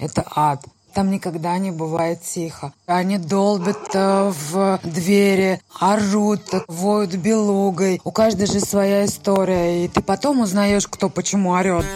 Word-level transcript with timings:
Это 0.00 0.24
ад. 0.34 0.64
Там 0.94 1.10
никогда 1.10 1.56
не 1.58 1.70
бывает 1.70 2.20
тихо. 2.22 2.72
Они 2.86 3.18
долбят 3.18 3.94
э, 3.94 4.32
в 4.50 4.80
двери, 4.82 5.60
орут, 5.78 6.42
воют 6.66 7.14
белугой. 7.14 8.00
У 8.02 8.10
каждой 8.10 8.46
же 8.46 8.58
своя 8.58 9.04
история. 9.04 9.84
И 9.84 9.88
ты 9.88 10.00
потом 10.00 10.40
узнаешь, 10.40 10.88
кто 10.88 11.08
почему 11.08 11.50
орет. 11.50 11.86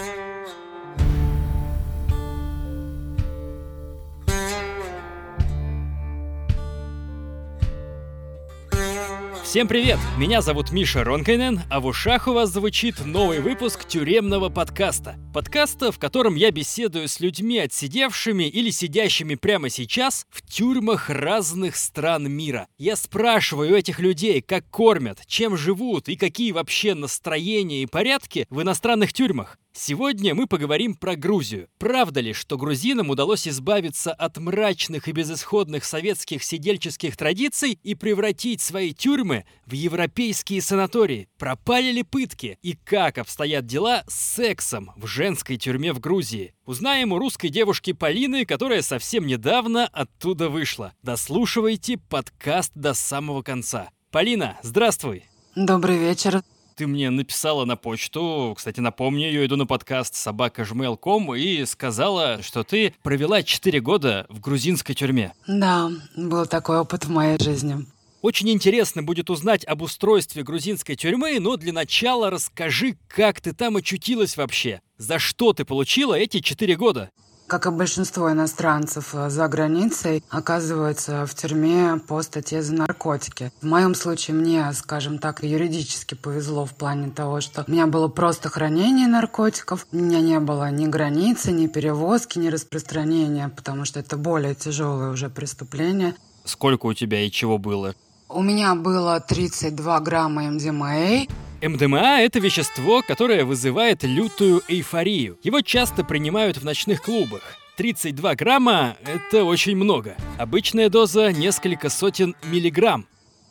Всем 9.55 9.69
привет! 9.69 9.99
Меня 10.17 10.41
зовут 10.41 10.73
Миша 10.73 11.05
Ронкайнен, 11.05 11.61
а 11.69 11.79
в 11.79 11.85
ушах 11.85 12.27
у 12.27 12.33
вас 12.33 12.49
звучит 12.49 13.05
новый 13.05 13.39
выпуск 13.39 13.87
тюремного 13.87 14.49
подкаста. 14.49 15.15
Подкаста, 15.33 15.93
в 15.93 15.97
котором 15.97 16.35
я 16.35 16.51
беседую 16.51 17.07
с 17.07 17.21
людьми, 17.21 17.59
отсидевшими 17.59 18.43
или 18.49 18.69
сидящими 18.69 19.35
прямо 19.35 19.69
сейчас 19.69 20.27
в 20.29 20.41
тюрьмах 20.41 21.09
разных 21.09 21.77
стран 21.77 22.29
мира. 22.29 22.67
Я 22.77 22.97
спрашиваю 22.97 23.73
этих 23.77 23.99
людей, 23.99 24.41
как 24.41 24.69
кормят, 24.69 25.21
чем 25.25 25.55
живут 25.55 26.09
и 26.09 26.17
какие 26.17 26.51
вообще 26.51 26.93
настроения 26.93 27.83
и 27.83 27.85
порядки 27.85 28.47
в 28.49 28.61
иностранных 28.61 29.13
тюрьмах. 29.13 29.57
Сегодня 29.77 30.33
мы 30.33 30.47
поговорим 30.47 30.95
про 30.95 31.17
Грузию. 31.17 31.67
Правда 31.79 32.21
ли, 32.21 32.31
что 32.31 32.57
грузинам 32.57 33.09
удалось 33.09 33.45
избавиться 33.45 34.13
от 34.13 34.37
мрачных 34.37 35.09
и 35.09 35.11
безысходных 35.11 35.83
советских 35.83 36.45
сидельческих 36.45 37.17
традиций 37.17 37.77
и 37.83 37.93
превратить 37.93 38.61
свои 38.61 38.93
тюрьмы 38.93 39.43
в 39.65 39.73
европейские 39.73 40.61
санатории? 40.61 41.27
Пропали 41.37 41.91
ли 41.91 42.03
пытки? 42.03 42.57
И 42.61 42.77
как 42.85 43.17
обстоят 43.17 43.65
дела 43.65 44.05
с 44.07 44.15
сексом 44.35 44.91
в 44.95 45.07
женской 45.07 45.57
тюрьме 45.57 45.91
в 45.91 45.99
Грузии? 45.99 46.53
Узнаем 46.65 47.11
у 47.11 47.19
русской 47.19 47.49
девушки 47.49 47.91
Полины, 47.91 48.45
которая 48.45 48.81
совсем 48.81 49.27
недавно 49.27 49.87
оттуда 49.87 50.47
вышла. 50.47 50.93
Дослушивайте 51.03 51.97
подкаст 51.97 52.71
до 52.75 52.93
самого 52.93 53.41
конца. 53.41 53.89
Полина, 54.09 54.57
здравствуй! 54.63 55.25
Добрый 55.57 55.97
вечер 55.97 56.43
ты 56.75 56.87
мне 56.87 57.09
написала 57.09 57.63
на 57.65 57.77
почту, 57.77 58.53
кстати, 58.57 58.81
напомню, 58.81 59.31
я 59.31 59.45
иду 59.45 59.55
на 59.55 59.65
подкаст 59.65 60.15
собакажмейл.ком 60.15 61.33
и 61.35 61.63
сказала, 61.65 62.41
что 62.41 62.63
ты 62.63 62.93
провела 63.01 63.43
4 63.43 63.79
года 63.79 64.25
в 64.29 64.41
грузинской 64.41 64.93
тюрьме. 64.93 65.33
Да, 65.47 65.89
был 66.17 66.45
такой 66.45 66.79
опыт 66.79 67.05
в 67.05 67.09
моей 67.09 67.41
жизни. 67.41 67.85
Очень 68.21 68.49
интересно 68.49 69.03
будет 69.03 69.29
узнать 69.29 69.63
об 69.65 69.83
устройстве 69.83 70.43
грузинской 70.43 70.95
тюрьмы, 70.95 71.39
но 71.39 71.55
для 71.57 71.71
начала 71.71 72.29
расскажи, 72.29 72.97
как 73.07 73.39
ты 73.39 73.53
там 73.53 73.77
очутилась 73.77 74.35
вообще. 74.35 74.81
За 74.97 75.19
что 75.19 75.53
ты 75.53 75.63
получила 75.63 76.15
эти 76.15 76.39
4 76.39 76.75
года? 76.75 77.11
Как 77.47 77.65
и 77.65 77.69
большинство 77.69 78.31
иностранцев 78.31 79.13
э, 79.13 79.29
за 79.29 79.47
границей, 79.47 80.23
оказывается 80.29 81.25
в 81.25 81.35
тюрьме 81.35 81.97
по 82.07 82.21
статье 82.21 82.61
за 82.61 82.73
наркотики. 82.73 83.51
В 83.61 83.65
моем 83.65 83.95
случае 83.95 84.35
мне, 84.35 84.71
скажем 84.73 85.19
так, 85.19 85.43
юридически 85.43 86.15
повезло 86.15 86.65
в 86.65 86.73
плане 86.73 87.11
того, 87.11 87.41
что 87.41 87.63
у 87.67 87.71
меня 87.71 87.87
было 87.87 88.07
просто 88.07 88.49
хранение 88.49 89.07
наркотиков, 89.07 89.87
у 89.91 89.95
меня 89.97 90.21
не 90.21 90.39
было 90.39 90.71
ни 90.71 90.87
границы, 90.87 91.51
ни 91.51 91.67
перевозки, 91.67 92.39
ни 92.39 92.47
распространения, 92.47 93.49
потому 93.49 93.85
что 93.85 93.99
это 93.99 94.17
более 94.17 94.55
тяжелое 94.55 95.11
уже 95.11 95.29
преступление. 95.29 96.15
Сколько 96.43 96.87
у 96.87 96.93
тебя 96.93 97.21
и 97.21 97.31
чего 97.31 97.57
было? 97.57 97.95
У 98.27 98.41
меня 98.41 98.75
было 98.75 99.19
32 99.19 99.99
грамма 99.99 100.43
МДМА, 100.51 101.27
МДМА– 101.67 102.21
это 102.21 102.39
вещество, 102.39 103.01
которое 103.01 103.43
вызывает 103.43 104.03
лютую 104.03 104.61
эйфорию. 104.67 105.37
Его 105.43 105.61
часто 105.61 106.03
принимают 106.03 106.57
в 106.57 106.63
ночных 106.63 107.01
клубах. 107.01 107.41
32 107.77 108.35
грамма– 108.35 108.97
это 109.05 109.43
очень 109.43 109.75
много. 109.75 110.15
Обычная 110.37 110.89
доза– 110.89 111.31
несколько 111.33 111.89
сотен 111.89 112.35
миллиграмм. 112.43 113.05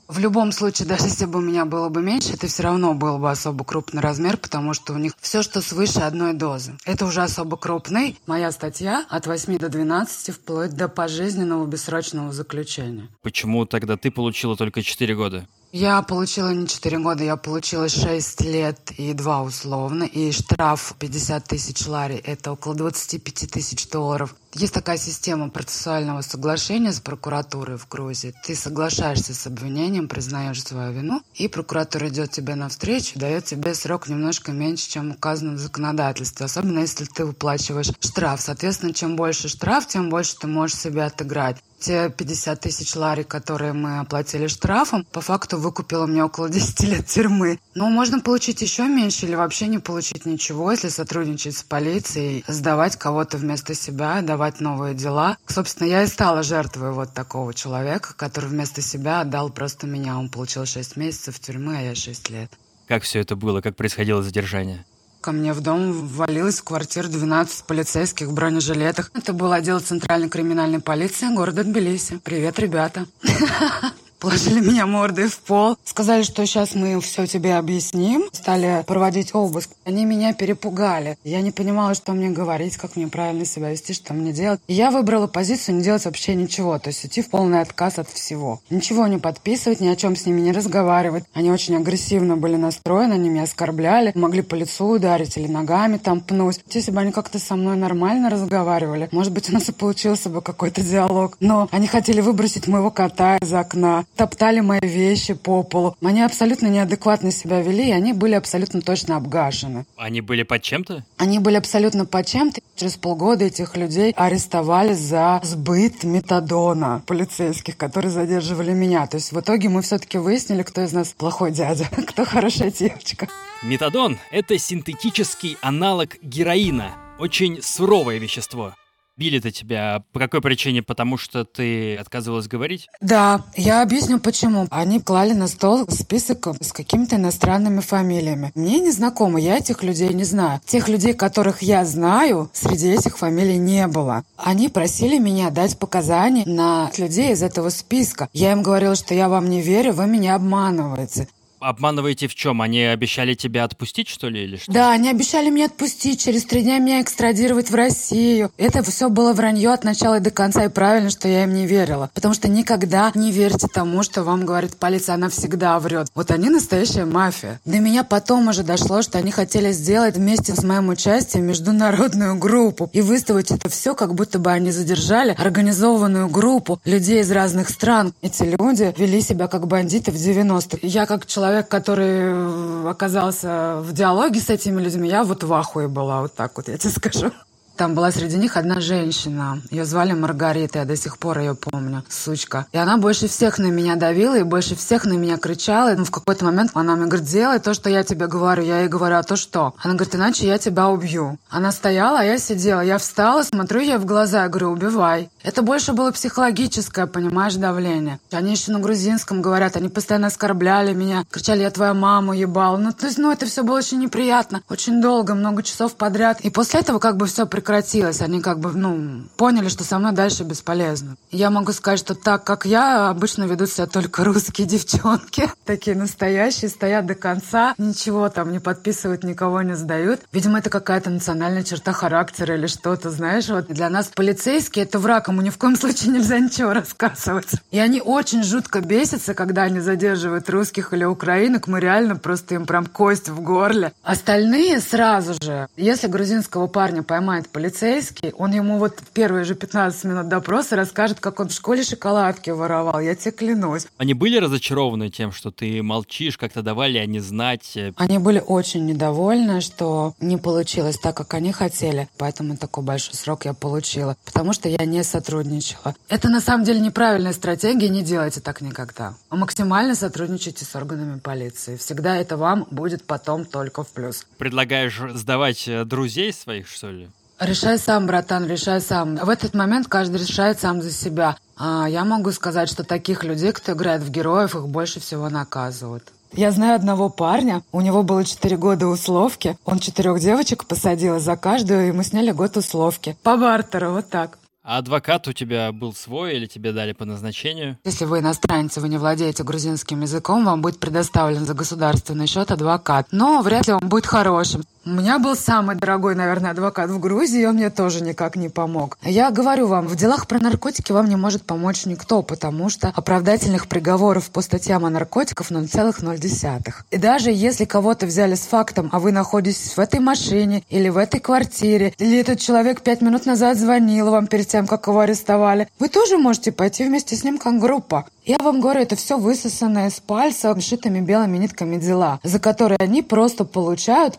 В 0.06 0.18
любом 0.18 0.52
случае, 0.52 0.86
даже 0.86 1.04
если 1.04 1.24
бы 1.24 1.38
у 1.38 1.42
меня 1.42 1.64
было 1.64 1.88
бы 1.88 2.02
меньше, 2.02 2.34
это 2.34 2.46
все 2.46 2.62
равно 2.62 2.92
был 2.92 3.18
бы 3.18 3.30
особо 3.30 3.64
крупный 3.64 4.02
размер, 4.02 4.36
потому 4.36 4.74
что 4.74 4.92
у 4.92 4.98
них 4.98 5.12
все, 5.18 5.42
что 5.42 5.62
свыше 5.62 6.00
одной 6.00 6.34
дозы. 6.34 6.74
Это 6.84 7.06
уже 7.06 7.22
особо 7.22 7.56
крупный. 7.56 8.18
Моя 8.26 8.52
статья 8.52 9.06
от 9.08 9.26
8 9.26 9.56
до 9.56 9.70
12, 9.70 10.34
вплоть 10.34 10.76
до 10.76 10.88
пожизненного 10.88 11.66
бессрочного 11.66 12.32
заключения. 12.32 13.08
Почему 13.22 13.64
тогда 13.64 13.96
ты 13.96 14.10
получила 14.10 14.56
только 14.56 14.82
4 14.82 15.14
года? 15.14 15.48
Я 15.76 16.00
получила 16.02 16.54
не 16.54 16.68
4 16.68 16.98
года, 16.98 17.24
я 17.24 17.34
получила 17.34 17.88
6 17.88 18.42
лет 18.42 18.92
и 18.96 19.12
2 19.12 19.42
условно, 19.42 20.04
и 20.04 20.30
штраф 20.30 20.94
50 21.00 21.44
тысяч 21.44 21.84
лари, 21.88 22.14
это 22.14 22.52
около 22.52 22.76
25 22.76 23.50
тысяч 23.50 23.88
долларов. 23.88 24.36
Есть 24.54 24.72
такая 24.72 24.98
система 24.98 25.50
процессуального 25.50 26.20
соглашения 26.20 26.92
с 26.92 27.00
прокуратурой 27.00 27.76
в 27.76 27.88
Грузии. 27.88 28.32
Ты 28.44 28.54
соглашаешься 28.54 29.34
с 29.34 29.48
обвинением, 29.48 30.06
признаешь 30.06 30.62
свою 30.62 30.92
вину, 30.92 31.22
и 31.34 31.48
прокуратура 31.48 32.08
идет 32.08 32.30
тебе 32.30 32.54
навстречу, 32.54 33.18
дает 33.18 33.46
тебе 33.46 33.74
срок 33.74 34.08
немножко 34.08 34.52
меньше, 34.52 34.88
чем 34.88 35.10
указано 35.10 35.54
в 35.54 35.58
законодательстве, 35.58 36.46
особенно 36.46 36.78
если 36.78 37.04
ты 37.04 37.24
выплачиваешь 37.24 37.90
штраф. 37.98 38.40
Соответственно, 38.40 38.94
чем 38.94 39.16
больше 39.16 39.48
штраф, 39.48 39.88
тем 39.88 40.08
больше 40.08 40.36
ты 40.38 40.46
можешь 40.46 40.76
себе 40.76 41.02
отыграть 41.02 41.56
те 41.84 42.08
50 42.08 42.60
тысяч 42.60 42.96
лари, 42.96 43.24
которые 43.24 43.74
мы 43.74 43.98
оплатили 43.98 44.46
штрафом, 44.46 45.04
по 45.12 45.20
факту 45.20 45.58
выкупила 45.58 46.06
мне 46.06 46.24
около 46.24 46.48
10 46.50 46.80
лет 46.84 47.06
тюрьмы. 47.06 47.58
Но 47.74 47.90
можно 47.90 48.20
получить 48.20 48.62
еще 48.62 48.88
меньше 48.88 49.26
или 49.26 49.34
вообще 49.34 49.66
не 49.66 49.78
получить 49.78 50.24
ничего, 50.24 50.70
если 50.72 50.88
сотрудничать 50.88 51.56
с 51.56 51.62
полицией, 51.62 52.42
сдавать 52.48 52.96
кого-то 52.96 53.36
вместо 53.36 53.74
себя, 53.74 54.22
давать 54.22 54.60
новые 54.60 54.94
дела. 54.94 55.36
Собственно, 55.46 55.86
я 55.88 56.04
и 56.04 56.06
стала 56.06 56.42
жертвой 56.42 56.92
вот 56.92 57.12
такого 57.12 57.52
человека, 57.52 58.14
который 58.16 58.48
вместо 58.48 58.80
себя 58.80 59.20
отдал 59.20 59.50
просто 59.50 59.86
меня. 59.86 60.18
Он 60.18 60.30
получил 60.30 60.64
6 60.64 60.96
месяцев 60.96 61.38
тюрьмы, 61.38 61.76
а 61.76 61.82
я 61.82 61.94
6 61.94 62.30
лет. 62.30 62.50
Как 62.88 63.02
все 63.02 63.20
это 63.20 63.36
было? 63.36 63.60
Как 63.60 63.76
происходило 63.76 64.22
задержание? 64.22 64.86
Ко 65.24 65.32
мне 65.32 65.54
в 65.54 65.62
дом 65.62 66.06
ввалилось 66.06 66.58
в 66.58 66.64
квартиру 66.64 67.08
12 67.08 67.64
полицейских 67.64 68.26
в 68.26 68.34
бронежилетах. 68.34 69.10
Это 69.14 69.32
был 69.32 69.52
отдел 69.52 69.80
Центральной 69.80 70.28
криминальной 70.28 70.80
полиции 70.80 71.34
города 71.34 71.64
Тбилиси. 71.64 72.20
Привет, 72.22 72.58
ребята. 72.58 73.06
положили 74.24 74.60
меня 74.70 74.86
мордой 74.86 75.28
в 75.28 75.38
пол, 75.40 75.76
сказали, 75.84 76.22
что 76.22 76.46
сейчас 76.46 76.74
мы 76.74 76.98
все 77.00 77.26
тебе 77.26 77.56
объясним, 77.56 78.24
стали 78.32 78.82
проводить 78.86 79.34
обыск. 79.34 79.70
Они 79.84 80.06
меня 80.06 80.32
перепугали. 80.32 81.18
Я 81.24 81.42
не 81.42 81.50
понимала, 81.50 81.94
что 81.94 82.12
мне 82.12 82.30
говорить, 82.30 82.76
как 82.76 82.96
мне 82.96 83.06
правильно 83.06 83.44
себя 83.44 83.70
вести, 83.70 83.92
что 83.92 84.14
мне 84.14 84.32
делать. 84.32 84.60
И 84.66 84.72
я 84.72 84.90
выбрала 84.90 85.26
позицию 85.26 85.76
не 85.76 85.82
делать 85.82 86.06
вообще 86.06 86.34
ничего, 86.34 86.78
то 86.78 86.88
есть 86.88 87.04
идти 87.04 87.20
в 87.20 87.28
полный 87.28 87.60
отказ 87.60 87.98
от 87.98 88.08
всего. 88.08 88.60
Ничего 88.70 89.06
не 89.06 89.18
подписывать, 89.18 89.80
ни 89.80 89.88
о 89.88 89.96
чем 89.96 90.16
с 90.16 90.24
ними 90.24 90.40
не 90.40 90.52
разговаривать. 90.52 91.24
Они 91.34 91.50
очень 91.50 91.76
агрессивно 91.76 92.36
были 92.36 92.56
настроены, 92.56 93.14
они 93.14 93.28
меня 93.28 93.42
оскорбляли, 93.42 94.12
могли 94.14 94.40
по 94.40 94.54
лицу 94.54 94.86
ударить 94.86 95.36
или 95.36 95.48
ногами 95.48 95.98
там 95.98 96.20
пнуть. 96.22 96.60
Если 96.70 96.90
бы 96.90 97.00
они 97.00 97.12
как-то 97.12 97.38
со 97.38 97.56
мной 97.56 97.76
нормально 97.76 98.30
разговаривали, 98.30 99.08
может 99.12 99.32
быть, 99.32 99.50
у 99.50 99.52
нас 99.52 99.68
и 99.68 99.72
получился 99.72 100.30
бы 100.30 100.40
какой-то 100.40 100.80
диалог. 100.80 101.36
Но 101.40 101.68
они 101.70 101.86
хотели 101.86 102.22
выбросить 102.22 102.68
моего 102.68 102.90
кота 102.90 103.36
из 103.36 103.52
окна, 103.52 104.04
топтали 104.16 104.60
мои 104.60 104.80
вещи 104.82 105.34
по 105.34 105.62
полу. 105.62 105.96
Они 106.02 106.22
абсолютно 106.22 106.66
неадекватно 106.68 107.30
себя 107.30 107.60
вели, 107.60 107.88
и 107.88 107.92
они 107.92 108.12
были 108.12 108.34
абсолютно 108.34 108.80
точно 108.80 109.16
обгашены. 109.16 109.86
Они 109.96 110.20
были 110.20 110.42
под 110.42 110.62
чем-то? 110.62 111.04
Они 111.16 111.38
были 111.38 111.56
абсолютно 111.56 112.06
под 112.06 112.26
чем-то. 112.26 112.60
Через 112.76 112.96
полгода 112.96 113.44
этих 113.44 113.76
людей 113.76 114.12
арестовали 114.16 114.92
за 114.92 115.40
сбыт 115.42 116.04
метадона 116.04 117.02
полицейских, 117.06 117.76
которые 117.76 118.10
задерживали 118.10 118.72
меня. 118.72 119.06
То 119.06 119.16
есть 119.16 119.32
в 119.32 119.40
итоге 119.40 119.68
мы 119.68 119.82
все-таки 119.82 120.18
выяснили, 120.18 120.62
кто 120.62 120.82
из 120.82 120.92
нас 120.92 121.08
плохой 121.08 121.50
дядя, 121.50 121.88
кто 122.06 122.24
хорошая 122.24 122.70
девочка. 122.70 123.28
Метадон– 123.62 124.18
это 124.30 124.58
синтетический 124.58 125.56
аналог 125.60 126.16
героина. 126.22 126.92
Очень 127.18 127.62
суровое 127.62 128.18
вещество. 128.18 128.74
Били-то 129.16 129.52
тебя 129.52 130.02
по 130.12 130.18
какой 130.18 130.40
причине? 130.40 130.82
Потому 130.82 131.16
что 131.16 131.44
ты 131.44 131.94
отказывалась 131.96 132.48
говорить? 132.48 132.88
Да, 133.00 133.44
я 133.56 133.82
объясню 133.82 134.18
почему. 134.18 134.66
Они 134.70 135.00
клали 135.00 135.34
на 135.34 135.46
стол 135.46 135.88
список 135.88 136.48
с 136.60 136.72
какими-то 136.72 137.14
иностранными 137.14 137.80
фамилиями. 137.80 138.50
Мне 138.56 138.80
не 138.80 138.90
знакомы, 138.90 139.40
я 139.40 139.58
этих 139.58 139.84
людей 139.84 140.12
не 140.12 140.24
знаю. 140.24 140.60
Тех 140.66 140.88
людей, 140.88 141.14
которых 141.14 141.62
я 141.62 141.84
знаю, 141.84 142.50
среди 142.52 142.90
этих 142.90 143.16
фамилий 143.16 143.56
не 143.56 143.86
было. 143.86 144.24
Они 144.36 144.68
просили 144.68 145.18
меня 145.18 145.50
дать 145.50 145.78
показания 145.78 146.44
на 146.44 146.90
людей 146.98 147.32
из 147.32 147.42
этого 147.42 147.68
списка. 147.68 148.28
Я 148.32 148.50
им 148.50 148.62
говорила, 148.62 148.96
что 148.96 149.14
я 149.14 149.28
вам 149.28 149.48
не 149.48 149.62
верю, 149.62 149.92
вы 149.92 150.06
меня 150.06 150.34
обманываете. 150.34 151.28
Обманываете 151.68 152.28
в 152.28 152.34
чем? 152.34 152.60
Они 152.62 152.82
обещали 152.82 153.34
тебя 153.34 153.64
отпустить, 153.64 154.08
что 154.08 154.28
ли, 154.28 154.44
или 154.44 154.56
что? 154.56 154.72
Да, 154.72 154.90
они 154.90 155.10
обещали 155.10 155.50
меня 155.50 155.66
отпустить, 155.66 156.22
через 156.22 156.44
три 156.44 156.62
дня 156.62 156.78
меня 156.78 157.00
экстрадировать 157.00 157.70
в 157.70 157.74
Россию. 157.74 158.50
Это 158.56 158.82
все 158.82 159.08
было 159.08 159.32
вранье 159.32 159.72
от 159.72 159.84
начала 159.84 160.16
и 160.16 160.20
до 160.20 160.30
конца, 160.30 160.64
и 160.64 160.68
правильно, 160.68 161.10
что 161.10 161.28
я 161.28 161.44
им 161.44 161.54
не 161.54 161.66
верила. 161.66 162.10
Потому 162.14 162.34
что 162.34 162.48
никогда 162.48 163.10
не 163.14 163.32
верьте 163.32 163.66
тому, 163.66 164.02
что 164.02 164.22
вам 164.22 164.44
говорит 164.44 164.76
полиция, 164.76 165.14
она 165.14 165.28
всегда 165.28 165.78
врет. 165.78 166.08
Вот 166.14 166.30
они 166.30 166.50
настоящая 166.50 167.04
мафия. 167.04 167.60
До 167.64 167.78
меня 167.78 168.04
потом 168.04 168.48
уже 168.48 168.62
дошло, 168.62 169.02
что 169.02 169.18
они 169.18 169.30
хотели 169.30 169.72
сделать 169.72 170.16
вместе 170.16 170.54
с 170.54 170.62
моим 170.62 170.88
участием 170.88 171.44
международную 171.46 172.36
группу 172.36 172.90
и 172.92 173.00
выставить 173.00 173.50
это 173.50 173.68
все, 173.68 173.94
как 173.94 174.14
будто 174.14 174.38
бы 174.38 174.50
они 174.50 174.70
задержали 174.70 175.34
организованную 175.38 176.28
группу 176.28 176.80
людей 176.84 177.20
из 177.20 177.30
разных 177.30 177.68
стран. 177.68 178.14
Эти 178.22 178.42
люди 178.42 178.94
вели 178.96 179.20
себя 179.20 179.48
как 179.48 179.66
бандиты 179.66 180.10
в 180.10 180.16
90-х. 180.16 180.78
Я 180.82 181.06
как 181.06 181.26
человек, 181.26 181.53
который 181.62 182.32
э, 182.32 182.88
оказался 182.88 183.76
в 183.80 183.92
диалоге 183.92 184.40
с 184.40 184.50
этими 184.50 184.82
людьми, 184.82 185.08
я 185.08 185.24
вот 185.24 185.44
в 185.44 185.52
ахуе 185.52 185.88
была, 185.88 186.22
вот 186.22 186.34
так 186.34 186.56
вот 186.56 186.68
я 186.68 186.78
тебе 186.78 186.90
скажу. 186.92 187.30
Там 187.76 187.94
была 187.94 188.12
среди 188.12 188.36
них 188.36 188.56
одна 188.56 188.78
женщина. 188.78 189.60
Ее 189.70 189.84
звали 189.84 190.12
Маргарита, 190.12 190.78
я 190.78 190.84
до 190.84 190.96
сих 190.96 191.18
пор 191.18 191.40
ее 191.40 191.56
помню, 191.56 192.04
сучка. 192.08 192.66
И 192.70 192.78
она 192.78 192.98
больше 192.98 193.26
всех 193.26 193.58
на 193.58 193.66
меня 193.66 193.96
давила 193.96 194.38
и 194.38 194.44
больше 194.44 194.76
всех 194.76 195.04
на 195.04 195.14
меня 195.14 195.38
кричала. 195.38 195.92
И 195.92 195.96
ну, 195.96 196.04
в 196.04 196.12
какой-то 196.12 196.44
момент 196.44 196.70
она 196.74 196.94
мне 196.94 197.06
говорит, 197.06 197.26
делай 197.26 197.58
то, 197.58 197.74
что 197.74 197.90
я 197.90 198.04
тебе 198.04 198.28
говорю. 198.28 198.62
Я 198.62 198.80
ей 198.80 198.88
говорю, 198.88 199.16
а 199.16 199.24
то 199.24 199.34
что? 199.34 199.74
Она 199.82 199.94
говорит, 199.94 200.14
иначе 200.14 200.46
я 200.46 200.58
тебя 200.58 200.88
убью. 200.88 201.36
Она 201.50 201.72
стояла, 201.72 202.20
а 202.20 202.24
я 202.24 202.38
сидела. 202.38 202.80
Я 202.80 202.98
встала, 202.98 203.42
смотрю 203.42 203.80
ей 203.80 203.96
в 203.96 204.04
глаза, 204.04 204.44
я 204.44 204.48
говорю, 204.48 204.70
убивай. 204.70 205.28
Это 205.42 205.62
больше 205.62 205.94
было 205.94 206.12
психологическое, 206.12 207.06
понимаешь, 207.06 207.54
давление. 207.54 208.20
Они 208.30 208.52
еще 208.52 208.70
на 208.70 208.78
грузинском 208.78 209.42
говорят, 209.42 209.76
они 209.76 209.88
постоянно 209.88 210.28
оскорбляли 210.28 210.94
меня, 210.94 211.24
кричали, 211.28 211.62
я 211.62 211.70
твою 211.72 211.94
маму 211.94 212.34
ебал. 212.34 212.78
Ну, 212.78 212.92
то 212.92 213.06
есть, 213.06 213.18
ну, 213.18 213.32
это 213.32 213.46
все 213.46 213.64
было 213.64 213.78
очень 213.78 213.98
неприятно. 213.98 214.62
Очень 214.68 215.02
долго, 215.02 215.34
много 215.34 215.64
часов 215.64 215.96
подряд. 215.96 216.40
И 216.42 216.50
после 216.50 216.78
этого 216.78 217.00
как 217.00 217.16
бы 217.16 217.26
все 217.26 217.46
прекратилось. 217.46 217.63
Они 217.68 218.40
как 218.40 218.60
бы, 218.60 218.72
ну, 218.72 219.24
поняли, 219.36 219.68
что 219.68 219.84
со 219.84 219.98
мной 219.98 220.12
дальше 220.12 220.44
бесполезно. 220.44 221.16
Я 221.30 221.50
могу 221.50 221.72
сказать, 221.72 221.98
что 221.98 222.14
так, 222.14 222.44
как 222.44 222.66
я, 222.66 223.08
обычно 223.08 223.44
ведут 223.44 223.70
себя 223.70 223.86
только 223.86 224.24
русские 224.24 224.66
девчонки. 224.68 225.50
Такие 225.64 225.96
настоящие, 225.96 226.68
стоят 226.68 227.06
до 227.06 227.14
конца, 227.14 227.74
ничего 227.78 228.28
там 228.28 228.52
не 228.52 228.58
подписывают, 228.58 229.24
никого 229.24 229.62
не 229.62 229.74
сдают. 229.74 230.20
Видимо, 230.32 230.58
это 230.58 230.70
какая-то 230.70 231.10
национальная 231.10 231.64
черта 231.64 231.92
характера 231.92 232.54
или 232.54 232.66
что-то, 232.66 233.10
знаешь. 233.10 233.48
Вот 233.48 233.66
для 233.68 233.88
нас 233.88 234.10
полицейские— 234.14 234.84
это 234.86 234.98
враг, 234.98 235.28
ему 235.28 235.42
ни 235.42 235.50
в 235.50 235.58
коем 235.58 235.76
случае 235.76 236.12
нельзя 236.12 236.38
ничего 236.38 236.72
рассказывать. 236.72 237.48
И 237.70 237.78
они 237.78 238.00
очень 238.00 238.42
жутко 238.42 238.80
бесятся, 238.80 239.34
когда 239.34 239.62
они 239.62 239.80
задерживают 239.80 240.48
русских 240.50 240.92
или 240.92 241.04
украинок. 241.04 241.66
Мы 241.66 241.80
реально 241.80 242.16
просто 242.16 242.54
им 242.54 242.66
прям 242.66 242.86
кость 242.86 243.28
в 243.28 243.40
горле. 243.40 243.92
Остальные 244.02 244.80
сразу 244.80 245.34
же, 245.42 245.68
если 245.76 246.08
грузинского 246.08 246.66
парня 246.66 247.02
поймает 247.02 247.48
полицейский, 247.54 248.32
он 248.32 248.52
ему 248.52 248.78
вот 248.78 248.98
первые 249.12 249.44
же 249.44 249.54
15 249.54 250.04
минут 250.04 250.28
допроса 250.28 250.74
расскажет, 250.74 251.20
как 251.20 251.38
он 251.38 251.48
в 251.48 251.52
школе 251.52 251.84
шоколадки 251.84 252.50
воровал. 252.50 252.98
Я 252.98 253.14
тебе 253.14 253.30
клянусь. 253.30 253.86
Они 253.96 254.12
были 254.12 254.38
разочарованы 254.38 255.08
тем, 255.08 255.30
что 255.30 255.52
ты 255.52 255.80
молчишь, 255.80 256.36
как-то 256.36 256.62
давали 256.62 256.98
они 256.98 257.20
знать? 257.20 257.78
Они 257.94 258.18
были 258.18 258.42
очень 258.44 258.84
недовольны, 258.86 259.60
что 259.60 260.14
не 260.20 260.36
получилось 260.36 260.98
так, 260.98 261.16
как 261.16 261.32
они 261.34 261.52
хотели. 261.52 262.08
Поэтому 262.18 262.56
такой 262.56 262.82
большой 262.82 263.14
срок 263.14 263.44
я 263.44 263.54
получила. 263.54 264.16
Потому 264.24 264.52
что 264.52 264.68
я 264.68 264.84
не 264.84 265.04
сотрудничала. 265.04 265.94
Это 266.08 266.28
на 266.28 266.40
самом 266.40 266.64
деле 266.64 266.80
неправильная 266.80 267.32
стратегия, 267.32 267.88
не 267.88 268.02
делайте 268.02 268.40
так 268.40 268.62
никогда. 268.62 269.14
Максимально 269.30 269.94
сотрудничайте 269.94 270.64
с 270.64 270.74
органами 270.74 271.20
полиции. 271.20 271.76
Всегда 271.76 272.16
это 272.16 272.36
вам 272.36 272.66
будет 272.72 273.04
потом 273.04 273.44
только 273.44 273.84
в 273.84 273.88
плюс. 273.90 274.26
Предлагаешь 274.38 275.00
сдавать 275.14 275.68
э, 275.68 275.84
друзей 275.84 276.32
своих, 276.32 276.66
что 276.66 276.90
ли? 276.90 277.08
Решай 277.40 277.78
сам, 277.78 278.06
братан, 278.06 278.46
решай 278.46 278.80
сам. 278.80 279.16
В 279.16 279.28
этот 279.28 279.54
момент 279.54 279.88
каждый 279.88 280.20
решает 280.20 280.60
сам 280.60 280.82
за 280.82 280.92
себя. 280.92 281.36
А 281.56 281.86
я 281.88 282.04
могу 282.04 282.30
сказать, 282.32 282.68
что 282.68 282.84
таких 282.84 283.24
людей, 283.24 283.52
кто 283.52 283.72
играет 283.72 284.02
в 284.02 284.10
героев, 284.10 284.54
их 284.54 284.68
больше 284.68 285.00
всего 285.00 285.28
наказывают. 285.28 286.04
Я 286.32 286.50
знаю 286.50 286.74
одного 286.74 287.10
парня, 287.10 287.62
у 287.70 287.80
него 287.80 288.02
было 288.02 288.24
четыре 288.24 288.56
года 288.56 288.86
условки. 288.86 289.56
Он 289.64 289.78
четырех 289.78 290.18
девочек 290.20 290.64
посадил, 290.64 291.20
за 291.20 291.36
каждую 291.36 291.86
ему 291.88 292.02
сняли 292.02 292.32
год 292.32 292.56
условки. 292.56 293.16
По 293.22 293.36
бартеру, 293.36 293.92
вот 293.92 294.08
так. 294.10 294.38
А 294.64 294.78
адвокат 294.78 295.28
у 295.28 295.32
тебя 295.32 295.70
был 295.72 295.92
свой 295.92 296.36
или 296.36 296.46
тебе 296.46 296.72
дали 296.72 296.92
по 296.92 297.04
назначению? 297.04 297.78
Если 297.84 298.06
вы 298.06 298.20
иностранец, 298.20 298.78
вы 298.78 298.88
не 298.88 298.96
владеете 298.96 299.44
грузинским 299.44 300.00
языком, 300.00 300.44
вам 300.44 300.62
будет 300.62 300.80
предоставлен 300.80 301.44
за 301.44 301.52
государственный 301.52 302.26
счет 302.26 302.50
адвокат. 302.50 303.08
Но 303.10 303.42
вряд 303.42 303.66
ли 303.66 303.74
он 303.74 303.86
будет 303.86 304.06
хорошим. 304.06 304.62
У 304.86 304.90
меня 304.90 305.18
был 305.18 305.34
самый 305.34 305.76
дорогой, 305.76 306.14
наверное, 306.14 306.50
адвокат 306.50 306.90
в 306.90 306.98
Грузии, 307.00 307.40
и 307.40 307.46
он 307.46 307.54
мне 307.54 307.70
тоже 307.70 308.04
никак 308.04 308.36
не 308.36 308.50
помог. 308.50 308.98
Я 309.02 309.30
говорю 309.30 309.66
вам, 309.66 309.86
в 309.86 309.96
делах 309.96 310.26
про 310.26 310.38
наркотики 310.38 310.92
вам 310.92 311.06
не 311.06 311.16
может 311.16 311.44
помочь 311.44 311.86
никто, 311.86 312.20
потому 312.22 312.68
что 312.68 312.92
оправдательных 312.94 313.66
приговоров 313.66 314.28
по 314.28 314.42
статьям 314.42 314.84
о 314.84 314.90
наркотиках 314.90 315.50
0,0. 315.50 316.74
И 316.90 316.98
даже 316.98 317.30
если 317.30 317.64
кого-то 317.64 318.04
взяли 318.04 318.34
с 318.34 318.42
фактом, 318.42 318.90
а 318.92 318.98
вы 318.98 319.12
находитесь 319.12 319.74
в 319.74 319.80
этой 319.80 320.00
машине 320.00 320.62
или 320.68 320.90
в 320.90 320.98
этой 320.98 321.18
квартире, 321.18 321.94
или 321.96 322.18
этот 322.18 322.40
человек 322.40 322.82
пять 322.82 323.00
минут 323.00 323.24
назад 323.24 323.56
звонил 323.56 324.10
вам 324.10 324.26
перед 324.26 324.48
тем, 324.48 324.66
как 324.66 324.86
его 324.86 325.00
арестовали, 325.00 325.66
вы 325.78 325.88
тоже 325.88 326.18
можете 326.18 326.52
пойти 326.52 326.84
вместе 326.84 327.16
с 327.16 327.24
ним 327.24 327.38
как 327.38 327.58
группа. 327.58 328.04
Я 328.26 328.38
вам 328.38 328.60
говорю, 328.60 328.80
это 328.80 328.96
все 328.96 329.18
высосанное 329.18 329.88
из 329.88 330.00
пальца, 330.00 330.58
шитыми 330.58 331.00
белыми 331.00 331.36
нитками 331.36 331.76
дела, 331.76 332.20
за 332.22 332.38
которые 332.38 332.78
они 332.80 333.02
просто 333.02 333.44
получают 333.44 334.18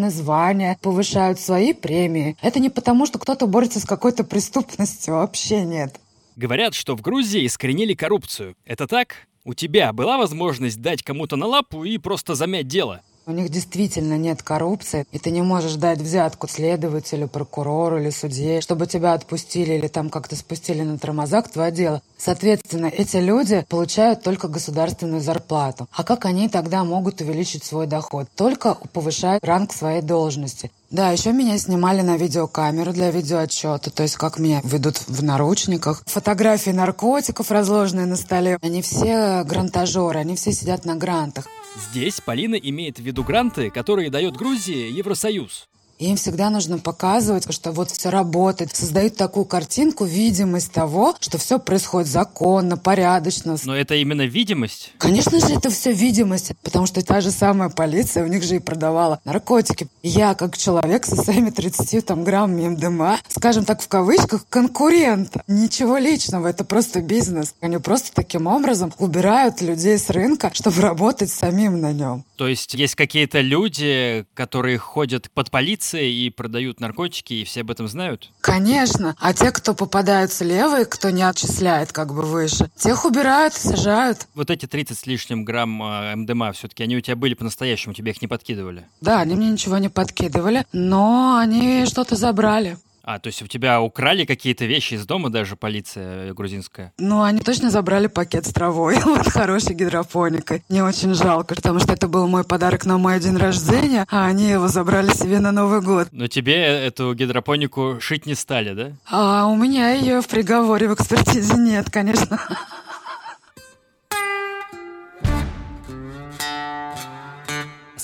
погоны, 0.00 0.10
звания, 0.10 0.78
повышают 0.80 1.38
свои 1.38 1.72
премии. 1.72 2.36
Это 2.42 2.60
не 2.60 2.70
потому, 2.70 3.06
что 3.06 3.18
кто-то 3.18 3.46
борется 3.46 3.80
с 3.80 3.84
какой-то 3.84 4.24
преступностью, 4.24 5.14
вообще 5.14 5.64
нет. 5.64 6.00
Говорят, 6.36 6.74
что 6.74 6.96
в 6.96 7.02
Грузии 7.02 7.46
искоренили 7.46 7.94
коррупцию. 7.94 8.54
Это 8.64 8.86
так? 8.86 9.28
У 9.44 9.54
тебя 9.54 9.92
была 9.92 10.16
возможность 10.18 10.80
дать 10.80 11.02
кому-то 11.02 11.36
на 11.36 11.46
лапу 11.46 11.84
и 11.84 11.98
просто 11.98 12.34
замять 12.34 12.66
дело? 12.66 13.00
У 13.26 13.32
них 13.32 13.50
действительно 13.50 14.16
нет 14.16 14.42
коррупции, 14.42 15.06
и 15.12 15.18
ты 15.18 15.30
не 15.30 15.42
можешь 15.42 15.74
дать 15.74 16.00
взятку 16.00 16.48
следователю, 16.48 17.28
прокурору 17.28 17.98
или 18.00 18.10
судье, 18.10 18.60
чтобы 18.60 18.86
тебя 18.86 19.12
отпустили 19.12 19.74
или 19.74 19.88
там 19.88 20.10
как-то 20.10 20.36
спустили 20.36 20.82
на 20.82 20.98
тормозах 20.98 21.48
твое 21.50 21.70
дело. 21.70 22.02
Соответственно, 22.18 22.86
эти 22.86 23.18
люди 23.18 23.64
получают 23.68 24.22
только 24.22 24.48
государственную 24.48 25.20
зарплату. 25.20 25.88
А 25.92 26.02
как 26.02 26.24
они 26.24 26.48
тогда 26.48 26.82
могут 26.84 27.20
увеличить 27.20 27.64
свой 27.64 27.86
доход? 27.86 28.28
Только 28.36 28.76
повышая 28.92 29.38
ранг 29.42 29.72
своей 29.72 30.02
должности. 30.02 30.70
Да, 30.90 31.12
еще 31.12 31.32
меня 31.32 31.56
снимали 31.56 32.00
на 32.00 32.16
видеокамеру 32.16 32.92
для 32.92 33.12
видеоотчета, 33.12 33.90
то 33.90 34.02
есть 34.02 34.16
как 34.16 34.40
меня 34.40 34.60
ведут 34.64 34.98
в 35.06 35.22
наручниках. 35.22 36.02
Фотографии 36.06 36.70
наркотиков, 36.70 37.52
разложенные 37.52 38.06
на 38.06 38.16
столе. 38.16 38.58
Они 38.60 38.82
все 38.82 39.44
грантажеры, 39.44 40.18
они 40.18 40.34
все 40.34 40.52
сидят 40.52 40.84
на 40.84 40.96
грантах. 40.96 41.46
Здесь 41.76 42.20
Полина 42.20 42.56
имеет 42.56 42.98
в 42.98 43.02
виду 43.02 43.22
гранты, 43.22 43.70
которые 43.70 44.10
дает 44.10 44.36
Грузии 44.36 44.90
Евросоюз. 44.90 45.68
Им 46.00 46.16
всегда 46.16 46.48
нужно 46.48 46.78
показывать, 46.78 47.52
что 47.52 47.72
вот 47.72 47.90
все 47.90 48.08
работает. 48.08 48.74
Создают 48.74 49.16
такую 49.16 49.44
картинку, 49.44 50.06
видимость 50.06 50.72
того, 50.72 51.14
что 51.20 51.36
все 51.36 51.58
происходит 51.58 52.08
законно, 52.08 52.78
порядочно. 52.78 53.56
Но 53.64 53.76
это 53.76 53.94
именно 53.96 54.22
видимость? 54.22 54.92
Конечно 54.96 55.38
же, 55.38 55.54
это 55.54 55.68
все 55.68 55.92
видимость, 55.92 56.52
потому 56.62 56.86
что 56.86 57.04
та 57.04 57.20
же 57.20 57.30
самая 57.30 57.68
полиция 57.68 58.24
у 58.24 58.28
них 58.28 58.42
же 58.42 58.56
и 58.56 58.60
продавала 58.60 59.20
наркотики. 59.26 59.88
Я, 60.02 60.32
как 60.34 60.56
человек 60.56 61.04
со 61.04 61.16
своими 61.16 61.50
30 61.50 62.06
там, 62.06 62.24
граммами 62.24 62.68
МДМА, 62.68 63.18
скажем 63.28 63.66
так 63.66 63.82
в 63.82 63.88
кавычках, 63.88 64.46
конкурент. 64.48 65.36
Ничего 65.48 65.98
личного, 65.98 66.48
это 66.48 66.64
просто 66.64 67.02
бизнес. 67.02 67.54
Они 67.60 67.76
просто 67.76 68.10
таким 68.14 68.46
образом 68.46 68.94
убирают 68.98 69.60
людей 69.60 69.98
с 69.98 70.08
рынка, 70.08 70.50
чтобы 70.54 70.80
работать 70.80 71.30
самим 71.30 71.78
на 71.78 71.92
нем. 71.92 72.24
То 72.36 72.48
есть 72.48 72.72
есть 72.72 72.94
какие-то 72.94 73.42
люди, 73.42 74.24
которые 74.32 74.78
ходят 74.78 75.30
под 75.32 75.50
полицией 75.50 75.89
и 75.98 76.30
продают 76.30 76.80
наркотики, 76.80 77.34
и 77.34 77.44
все 77.44 77.62
об 77.62 77.70
этом 77.70 77.88
знают? 77.88 78.30
Конечно. 78.40 79.16
А 79.18 79.32
те, 79.32 79.50
кто 79.50 79.74
попадают 79.74 80.32
слева 80.32 80.82
и 80.82 80.84
кто 80.84 81.10
не 81.10 81.22
отчисляет 81.22 81.92
как 81.92 82.14
бы 82.14 82.22
выше, 82.22 82.70
тех 82.76 83.04
убирают, 83.04 83.54
сажают. 83.54 84.26
Вот 84.34 84.50
эти 84.50 84.66
30 84.66 84.98
с 84.98 85.06
лишним 85.06 85.44
грамм 85.44 85.82
э, 85.82 86.16
МДМА 86.16 86.52
все-таки, 86.52 86.82
они 86.82 86.96
у 86.96 87.00
тебя 87.00 87.16
были 87.16 87.34
по-настоящему, 87.34 87.94
тебе 87.94 88.12
их 88.12 88.22
не 88.22 88.28
подкидывали? 88.28 88.86
Да, 89.00 89.20
они 89.20 89.34
мне 89.34 89.50
ничего 89.50 89.78
не 89.78 89.88
подкидывали, 89.88 90.64
но 90.72 91.38
они 91.38 91.86
что-то 91.86 92.16
забрали. 92.16 92.78
А, 93.02 93.18
то 93.18 93.28
есть 93.28 93.42
у 93.42 93.46
тебя 93.46 93.80
украли 93.80 94.24
какие-то 94.24 94.64
вещи 94.66 94.94
из 94.94 95.06
дома 95.06 95.30
даже 95.30 95.56
полиция 95.56 96.32
грузинская? 96.34 96.92
Ну, 96.98 97.22
они 97.22 97.40
точно 97.40 97.70
забрали 97.70 98.06
пакет 98.06 98.46
с 98.46 98.52
травой, 98.52 98.98
вот 99.04 99.28
хорошей 99.28 99.74
гидропоникой. 99.74 100.62
Мне 100.68 100.84
очень 100.84 101.14
жалко, 101.14 101.54
потому 101.54 101.80
что 101.80 101.92
это 101.92 102.08
был 102.08 102.28
мой 102.28 102.44
подарок 102.44 102.84
на 102.84 102.98
мой 102.98 103.20
день 103.20 103.36
рождения, 103.36 104.06
а 104.10 104.26
они 104.26 104.48
его 104.48 104.68
забрали 104.68 105.10
себе 105.10 105.40
на 105.40 105.52
Новый 105.52 105.80
год. 105.80 106.08
Но 106.12 106.26
тебе 106.26 106.54
эту 106.54 107.14
гидропонику 107.14 107.98
шить 108.00 108.26
не 108.26 108.34
стали, 108.34 108.74
да? 108.74 108.92
А 109.10 109.46
у 109.46 109.56
меня 109.56 109.92
ее 109.92 110.20
в 110.20 110.28
приговоре 110.28 110.88
в 110.88 110.94
экспертизе 110.94 111.54
нет, 111.54 111.90
конечно. 111.90 112.40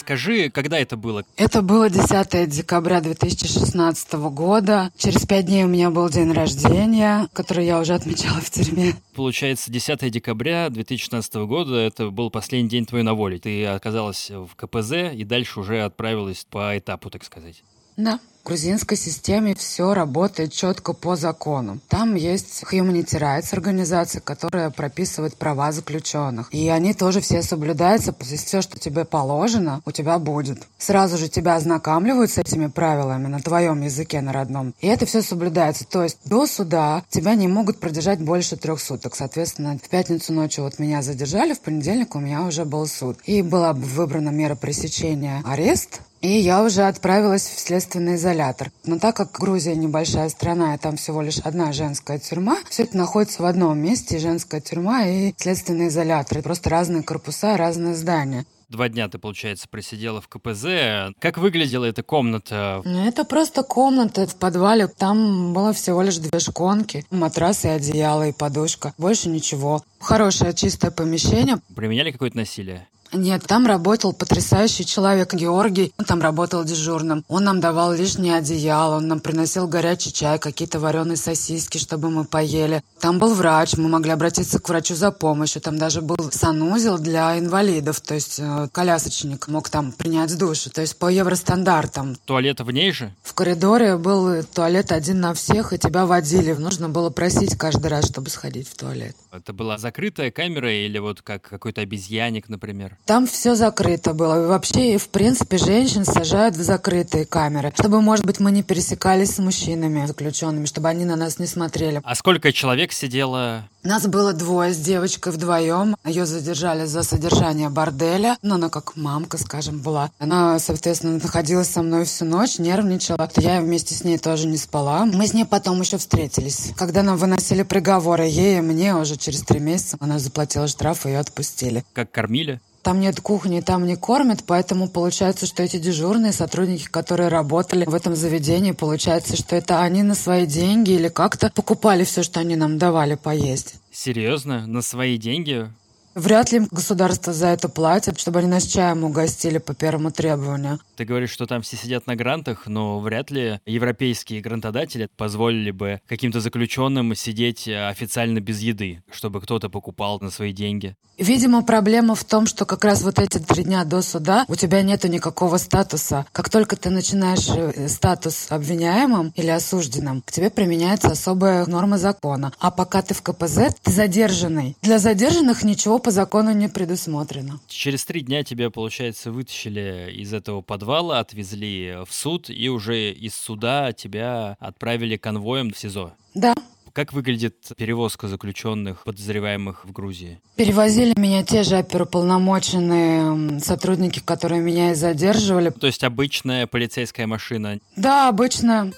Расскажи, 0.07 0.51
когда 0.51 0.79
это 0.79 0.97
было? 0.97 1.25
Это 1.37 1.63
было 1.63 1.91
10 1.91 2.49
декабря 2.49 3.01
2016 3.01 4.13
года. 4.31 4.93
Через 4.97 5.27
пять 5.27 5.47
дней 5.47 5.65
у 5.65 5.67
меня 5.67 5.91
был 5.91 6.09
день 6.09 6.31
рождения, 6.31 7.29
который 7.33 7.67
я 7.67 7.81
уже 7.81 7.95
отмечала 7.95 8.41
в 8.41 8.49
тюрьме. 8.49 8.95
Получается, 9.17 9.69
10 9.73 10.09
декабря 10.13 10.71
2016 10.71 11.35
года 11.47 11.75
это 11.75 12.11
был 12.11 12.31
последний 12.31 12.69
день 12.69 12.87
твоей 12.87 13.03
на 13.03 13.15
воле. 13.15 13.41
Ты 13.41 13.67
оказалась 13.67 14.31
в 14.31 14.55
КПЗ 14.55 15.13
и 15.13 15.25
дальше 15.25 15.59
уже 15.59 15.83
отправилась 15.83 16.47
по 16.49 16.79
этапу, 16.79 17.11
так 17.11 17.25
сказать. 17.25 17.65
Да. 17.97 18.21
В 18.47 18.49
грузинской 18.49 18.97
системе 18.97 19.57
все 19.57 19.93
работает 19.93 20.53
четко 20.53 20.93
по 20.93 21.17
закону. 21.17 21.81
Там 21.89 22.15
есть 22.15 22.63
Humanity 22.71 23.19
Rights 23.19 23.53
организация, 23.53 24.21
которая 24.21 24.71
прописывает 24.71 25.35
права 25.35 25.73
заключенных. 25.73 26.55
И 26.55 26.69
они 26.69 26.95
тоже 26.95 27.21
все 27.21 27.43
соблюдаются. 27.43 28.13
То 28.13 28.25
есть 28.25 28.47
все, 28.47 28.63
что 28.63 28.79
тебе 28.79 29.05
положено, 29.05 29.83
у 29.85 29.91
тебя 29.91 30.21
будет. 30.21 30.63
Сразу 30.79 31.19
же 31.19 31.29
тебя 31.29 31.57
ознакомливают 31.57 32.31
с 32.31 32.39
этими 32.39 32.69
правилами 32.69 33.27
на 33.27 33.41
твоем 33.41 33.83
языке, 33.83 34.21
на 34.21 34.33
родном. 34.33 34.75
И 34.81 34.87
это 34.87 35.07
все 35.07 35.23
соблюдается. 35.23 35.85
То 35.85 36.05
есть 36.05 36.19
до 36.25 36.47
суда 36.47 37.03
тебя 37.09 37.35
не 37.35 37.49
могут 37.49 37.81
продержать 37.81 38.21
больше 38.21 38.57
трех 38.57 38.79
суток. 38.79 39.17
Соответственно, 39.17 39.77
в 39.83 39.89
пятницу 39.89 40.33
ночью 40.33 40.63
вот 40.63 40.79
меня 40.79 41.03
задержали, 41.03 41.53
в 41.53 41.63
понедельник 41.63 42.15
у 42.15 42.21
меня 42.21 42.43
уже 42.43 42.65
был 42.65 42.87
суд. 42.87 43.19
И 43.25 43.43
была 43.43 43.73
выбрана 43.73 44.31
мера 44.31 44.55
пресечения 44.55 45.43
арест 45.45 46.01
и 46.27 46.29
я 46.39 46.65
уже 46.65 46.83
отправилась 46.83 47.47
в 47.47 47.61
следственный 47.61 48.17
изолятор. 48.17 48.36
Но 48.85 48.99
так 48.99 49.17
как 49.17 49.33
Грузия 49.33 49.75
небольшая 49.75 50.29
страна, 50.29 50.75
и 50.75 50.79
там 50.79 50.97
всего 50.97 51.23
лишь 51.23 51.39
одна 51.39 51.73
женская 51.73 52.19
тюрьма, 52.19 52.59
все 52.69 52.85
это 52.85 52.97
находится 52.97 53.43
в 53.43 53.47
одном 53.47 53.79
месте, 53.79 54.19
женская 54.19 54.61
тюрьма 54.61 55.07
и 55.07 55.35
следственный 55.37 55.89
изолятор. 55.89 56.43
Просто 56.43 56.71
разные 56.71 57.03
корпуса, 57.03 57.57
разные 57.57 57.95
здания. 57.95 58.47
Два 58.69 58.89
дня 58.89 59.09
ты, 59.09 59.19
получается, 59.19 59.69
просидела 59.69 60.21
в 60.21 60.27
КПЗ. 60.27 61.15
Как 61.21 61.39
выглядела 61.39 61.85
эта 61.85 62.03
комната? 62.03 62.83
Это 62.85 63.25
просто 63.25 63.63
комната 63.63 64.27
в 64.27 64.35
подвале. 64.35 64.89
Там 64.89 65.53
было 65.53 65.73
всего 65.73 66.03
лишь 66.03 66.19
две 66.19 66.41
шконки, 66.41 67.07
матрас 67.13 67.65
и 67.65 67.69
одеяло, 67.69 68.29
и 68.29 68.33
подушка. 68.33 68.93
Больше 68.99 69.29
ничего. 69.29 69.85
Хорошее 70.01 70.53
чистое 70.53 70.91
помещение. 70.91 71.59
Применяли 71.77 72.11
какое-то 72.11 72.39
насилие? 72.39 72.89
Нет, 73.17 73.43
там 73.47 73.67
работал 73.67 74.13
потрясающий 74.13 74.85
человек 74.85 75.35
Георгий. 75.35 75.93
Он 75.99 76.05
там 76.05 76.21
работал 76.21 76.65
дежурным. 76.65 77.25
Он 77.29 77.45
нам 77.45 77.61
давал 77.61 77.93
лишнее 77.93 78.37
одеяло, 78.37 78.97
он 78.97 79.09
нам 79.09 79.21
приносил 79.21 79.67
горячий 79.67 80.13
чай, 80.13 80.39
какие-то 80.39 80.79
вареные 80.79 81.17
сосиски, 81.17 81.79
чтобы 81.79 82.11
мы 82.11 82.25
поели. 82.25 82.83
Там 83.01 83.19
был 83.19 83.35
врач, 83.35 83.77
мы 83.77 83.89
могли 83.89 84.13
обратиться 84.13 84.59
к 84.59 84.69
врачу 84.69 84.95
за 84.95 85.11
помощью. 85.11 85.63
Там 85.63 85.79
даже 85.79 86.03
был 86.03 86.17
санузел 86.31 86.99
для 86.99 87.39
инвалидов, 87.39 88.01
то 88.01 88.15
есть 88.15 88.39
э, 88.39 88.69
колясочник 88.73 89.49
мог 89.49 89.69
там 89.69 89.93
принять 89.93 90.37
душ, 90.37 90.65
то 90.75 90.81
есть 90.81 90.99
по 90.99 91.09
евростандартам. 91.09 92.17
Туалет 92.25 92.61
в 92.61 92.71
ней 92.71 92.93
же? 92.93 93.13
В 93.23 93.35
коридоре 93.35 93.97
был 93.97 94.43
туалет 94.45 94.93
один 94.93 95.21
на 95.21 95.35
всех, 95.35 95.73
и 95.73 95.79
тебя 95.79 96.07
водили. 96.07 96.53
Нужно 96.53 96.89
было 96.89 97.11
просить 97.11 97.57
каждый 97.57 97.89
раз, 97.89 98.07
чтобы 98.07 98.31
сходить 98.31 98.69
в 98.69 98.77
туалет. 98.77 99.17
Это 99.33 99.53
была 99.53 99.79
закрытая 99.79 100.31
камера 100.31 100.73
или 100.73 100.99
вот 100.99 101.23
как 101.23 101.43
какой-то 101.43 101.81
обезьянник, 101.81 102.49
например? 102.49 102.97
Там 103.07 103.29
все 103.29 103.55
закрыто 103.55 104.15
было. 104.15 104.43
И 104.43 104.47
вообще, 104.49 104.99
в 104.99 105.09
принципе, 105.11 105.59
женщин 105.59 106.05
сажают 106.05 106.57
в 106.57 106.63
закрытые 106.63 107.25
камеры, 107.25 107.73
чтобы, 107.79 108.01
может 108.01 108.27
быть, 108.27 108.41
мы 108.41 108.51
не 108.51 108.65
пересекались 108.65 109.37
с 109.37 109.39
мужчинами 109.39 110.05
заключенными, 110.07 110.67
чтобы 110.67 110.89
они 110.89 111.05
на 111.05 111.15
нас 111.15 111.39
не 111.39 111.47
смотрели. 111.47 112.01
А 112.03 112.15
сколько 112.17 112.53
человек 112.53 112.93
сидело? 112.93 113.63
Нас 113.85 114.09
было 114.09 114.33
двое 114.33 114.75
с 114.75 114.79
девочкой 114.79 115.33
вдвоем. 115.33 115.97
Ее 116.05 116.27
задержали 116.27 116.85
за 116.87 117.05
содержание 117.05 117.69
борделя. 117.69 118.37
Но 118.43 118.57
она 118.57 118.71
как 118.71 118.97
мамка, 118.97 119.39
скажем, 119.39 119.79
была. 119.79 120.11
Она, 120.19 120.59
соответственно, 120.59 121.21
находилась 121.23 121.69
со 121.69 121.83
мной 121.83 122.07
всю 122.07 122.25
ночь, 122.25 122.59
нервничала. 122.59 123.31
Я 123.37 123.61
вместе 123.61 123.95
с 123.95 124.03
ней 124.03 124.19
тоже 124.19 124.49
не 124.49 124.57
спала. 124.57 125.07
Мы 125.07 125.29
с 125.29 125.33
ней 125.33 125.45
потом 125.45 125.81
еще 125.81 125.99
встретились. 125.99 126.73
Когда 126.77 127.05
нам 127.05 127.17
выносили 127.17 127.63
приговоры, 127.63 128.25
ей 128.25 128.59
и 128.59 128.61
мне 128.61 128.97
уже 128.97 129.17
через 129.17 129.43
три 129.43 129.61
месяца, 129.61 129.97
она 130.01 130.19
заплатила 130.19 130.67
штраф, 130.67 131.07
и 131.07 131.11
ее 131.11 131.21
отпустили. 131.21 131.85
Как 131.93 132.11
кормили? 132.11 132.61
Там 132.87 133.01
нет 133.01 133.21
кухни, 133.21 133.61
там 133.63 133.85
не 133.85 133.97
кормят, 133.97 134.45
поэтому 134.47 134.89
получается, 134.89 135.47
что 135.47 135.65
эти 135.65 135.77
дежурные 135.77 136.31
сотрудники, 136.33 136.87
которые 136.87 137.29
работали 137.29 137.85
в 137.85 137.93
этом 137.93 138.15
заведении, 138.15 138.71
получается, 138.71 139.37
что 139.37 139.57
это 139.57 139.81
они 139.81 140.05
на 140.05 140.15
свои 140.15 140.47
деньги 140.47 140.93
или 140.93 141.09
как-то 141.09 141.51
покупали 141.51 142.05
все, 142.05 142.23
что 142.23 142.39
они 142.39 142.55
нам 142.55 142.79
давали 142.79 143.17
поесть. 143.17 143.75
Серьезно? 143.91 144.69
На 144.69 144.83
свои 144.83 145.19
деньги? 145.19 145.69
Вряд 146.15 146.53
ли 146.53 146.61
государство 146.71 147.33
за 147.33 147.49
это 147.49 147.69
платит, 147.69 148.21
чтобы 148.21 148.39
они 148.39 148.47
нас 148.47 148.63
чаем 148.63 149.03
угостили 149.03 149.59
по 149.59 149.75
первому 149.75 150.13
требованию. 150.13 150.79
Ты 150.97 151.05
говоришь, 151.05 151.31
что 151.31 151.47
там 151.47 151.61
все 151.61 151.77
сидят 151.77 152.07
на 152.07 152.17
грантах, 152.17 152.67
но 152.67 153.01
вряд 153.01 153.31
ли 153.31 153.61
европейские 153.67 154.41
грантодатели 154.41 155.11
позволили 155.17 155.71
бы 155.71 156.01
каким-то 156.07 156.41
заключенным 156.41 157.15
сидеть 157.15 157.69
э, 157.69 157.89
официально 157.89 158.41
без 158.41 158.61
еды, 158.61 159.03
чтобы 159.11 159.43
кто-то 159.43 159.69
покупал 159.69 160.19
на 160.21 160.31
свои 160.31 160.55
деньги. 160.55 160.97
Видимо, 161.19 161.63
проблема 161.63 162.15
в 162.15 162.25
том, 162.25 162.47
что 162.47 162.65
как 162.65 162.83
раз 162.85 163.03
вот 163.03 163.19
эти 163.19 163.39
три 163.39 163.65
дня 163.65 163.85
до 163.85 164.01
суда 164.01 164.47
у 164.49 164.55
тебя 164.55 164.81
нету 164.81 165.09
никакого 165.09 165.59
статуса. 165.59 166.25
Как 166.33 166.49
только 166.49 166.77
ты 166.77 166.89
начинаешь 166.89 167.47
э, 167.49 167.89
статус 167.89 168.47
обвиняемым 168.49 169.35
или 169.37 169.49
осужденным, 169.49 170.23
к 170.23 170.33
тебе 170.33 170.49
применяется 170.49 171.09
особая 171.09 171.67
норма 171.67 171.99
закона. 171.99 172.53
А 172.59 172.71
пока 172.71 173.03
ты 173.03 173.13
в 173.13 173.21
КПЗ, 173.21 173.75
ты 173.83 173.91
задержанный. 173.91 174.77
Для 174.81 174.99
задержанных 174.99 175.63
ничего 175.63 175.99
по 175.99 176.11
закону 176.11 176.53
не 176.53 176.71
предусмотрено. 176.71 177.61
Через 177.69 178.07
три 178.07 178.23
дня 178.23 178.45
тебя, 178.45 178.71
получается, 178.71 179.31
вытащили 179.31 180.11
из 180.17 180.33
этого 180.33 180.63
подвала, 180.63 180.86
отвезли 180.95 181.99
в 182.07 182.13
суд, 182.13 182.51
и 182.51 182.69
уже 182.69 183.13
из 183.13 183.35
суда 183.35 183.93
тебя 183.93 184.57
отправили 184.61 185.17
конвоем 185.17 185.73
в 185.73 185.79
СИЗО. 185.79 186.13
Да. 186.35 186.55
Как 186.93 187.13
выглядит 187.13 187.57
перевозка 187.77 188.27
заключенных, 188.27 189.05
подозреваемых 189.05 189.85
в 189.85 189.93
Грузии? 189.93 190.41
Перевозили 190.57 191.13
меня 191.19 191.45
те 191.45 191.63
же 191.63 191.77
оперуполномоченные 191.77 193.61
сотрудники, 193.61 194.21
которые 194.21 194.63
меня 194.63 194.93
и 194.93 194.95
задерживали. 194.95 195.69
То 195.69 195.89
есть 195.89 196.03
обычная 196.05 196.67
полицейская 196.67 197.27
машина? 197.27 197.81
Да, 197.97 198.29
обычная. 198.31 198.95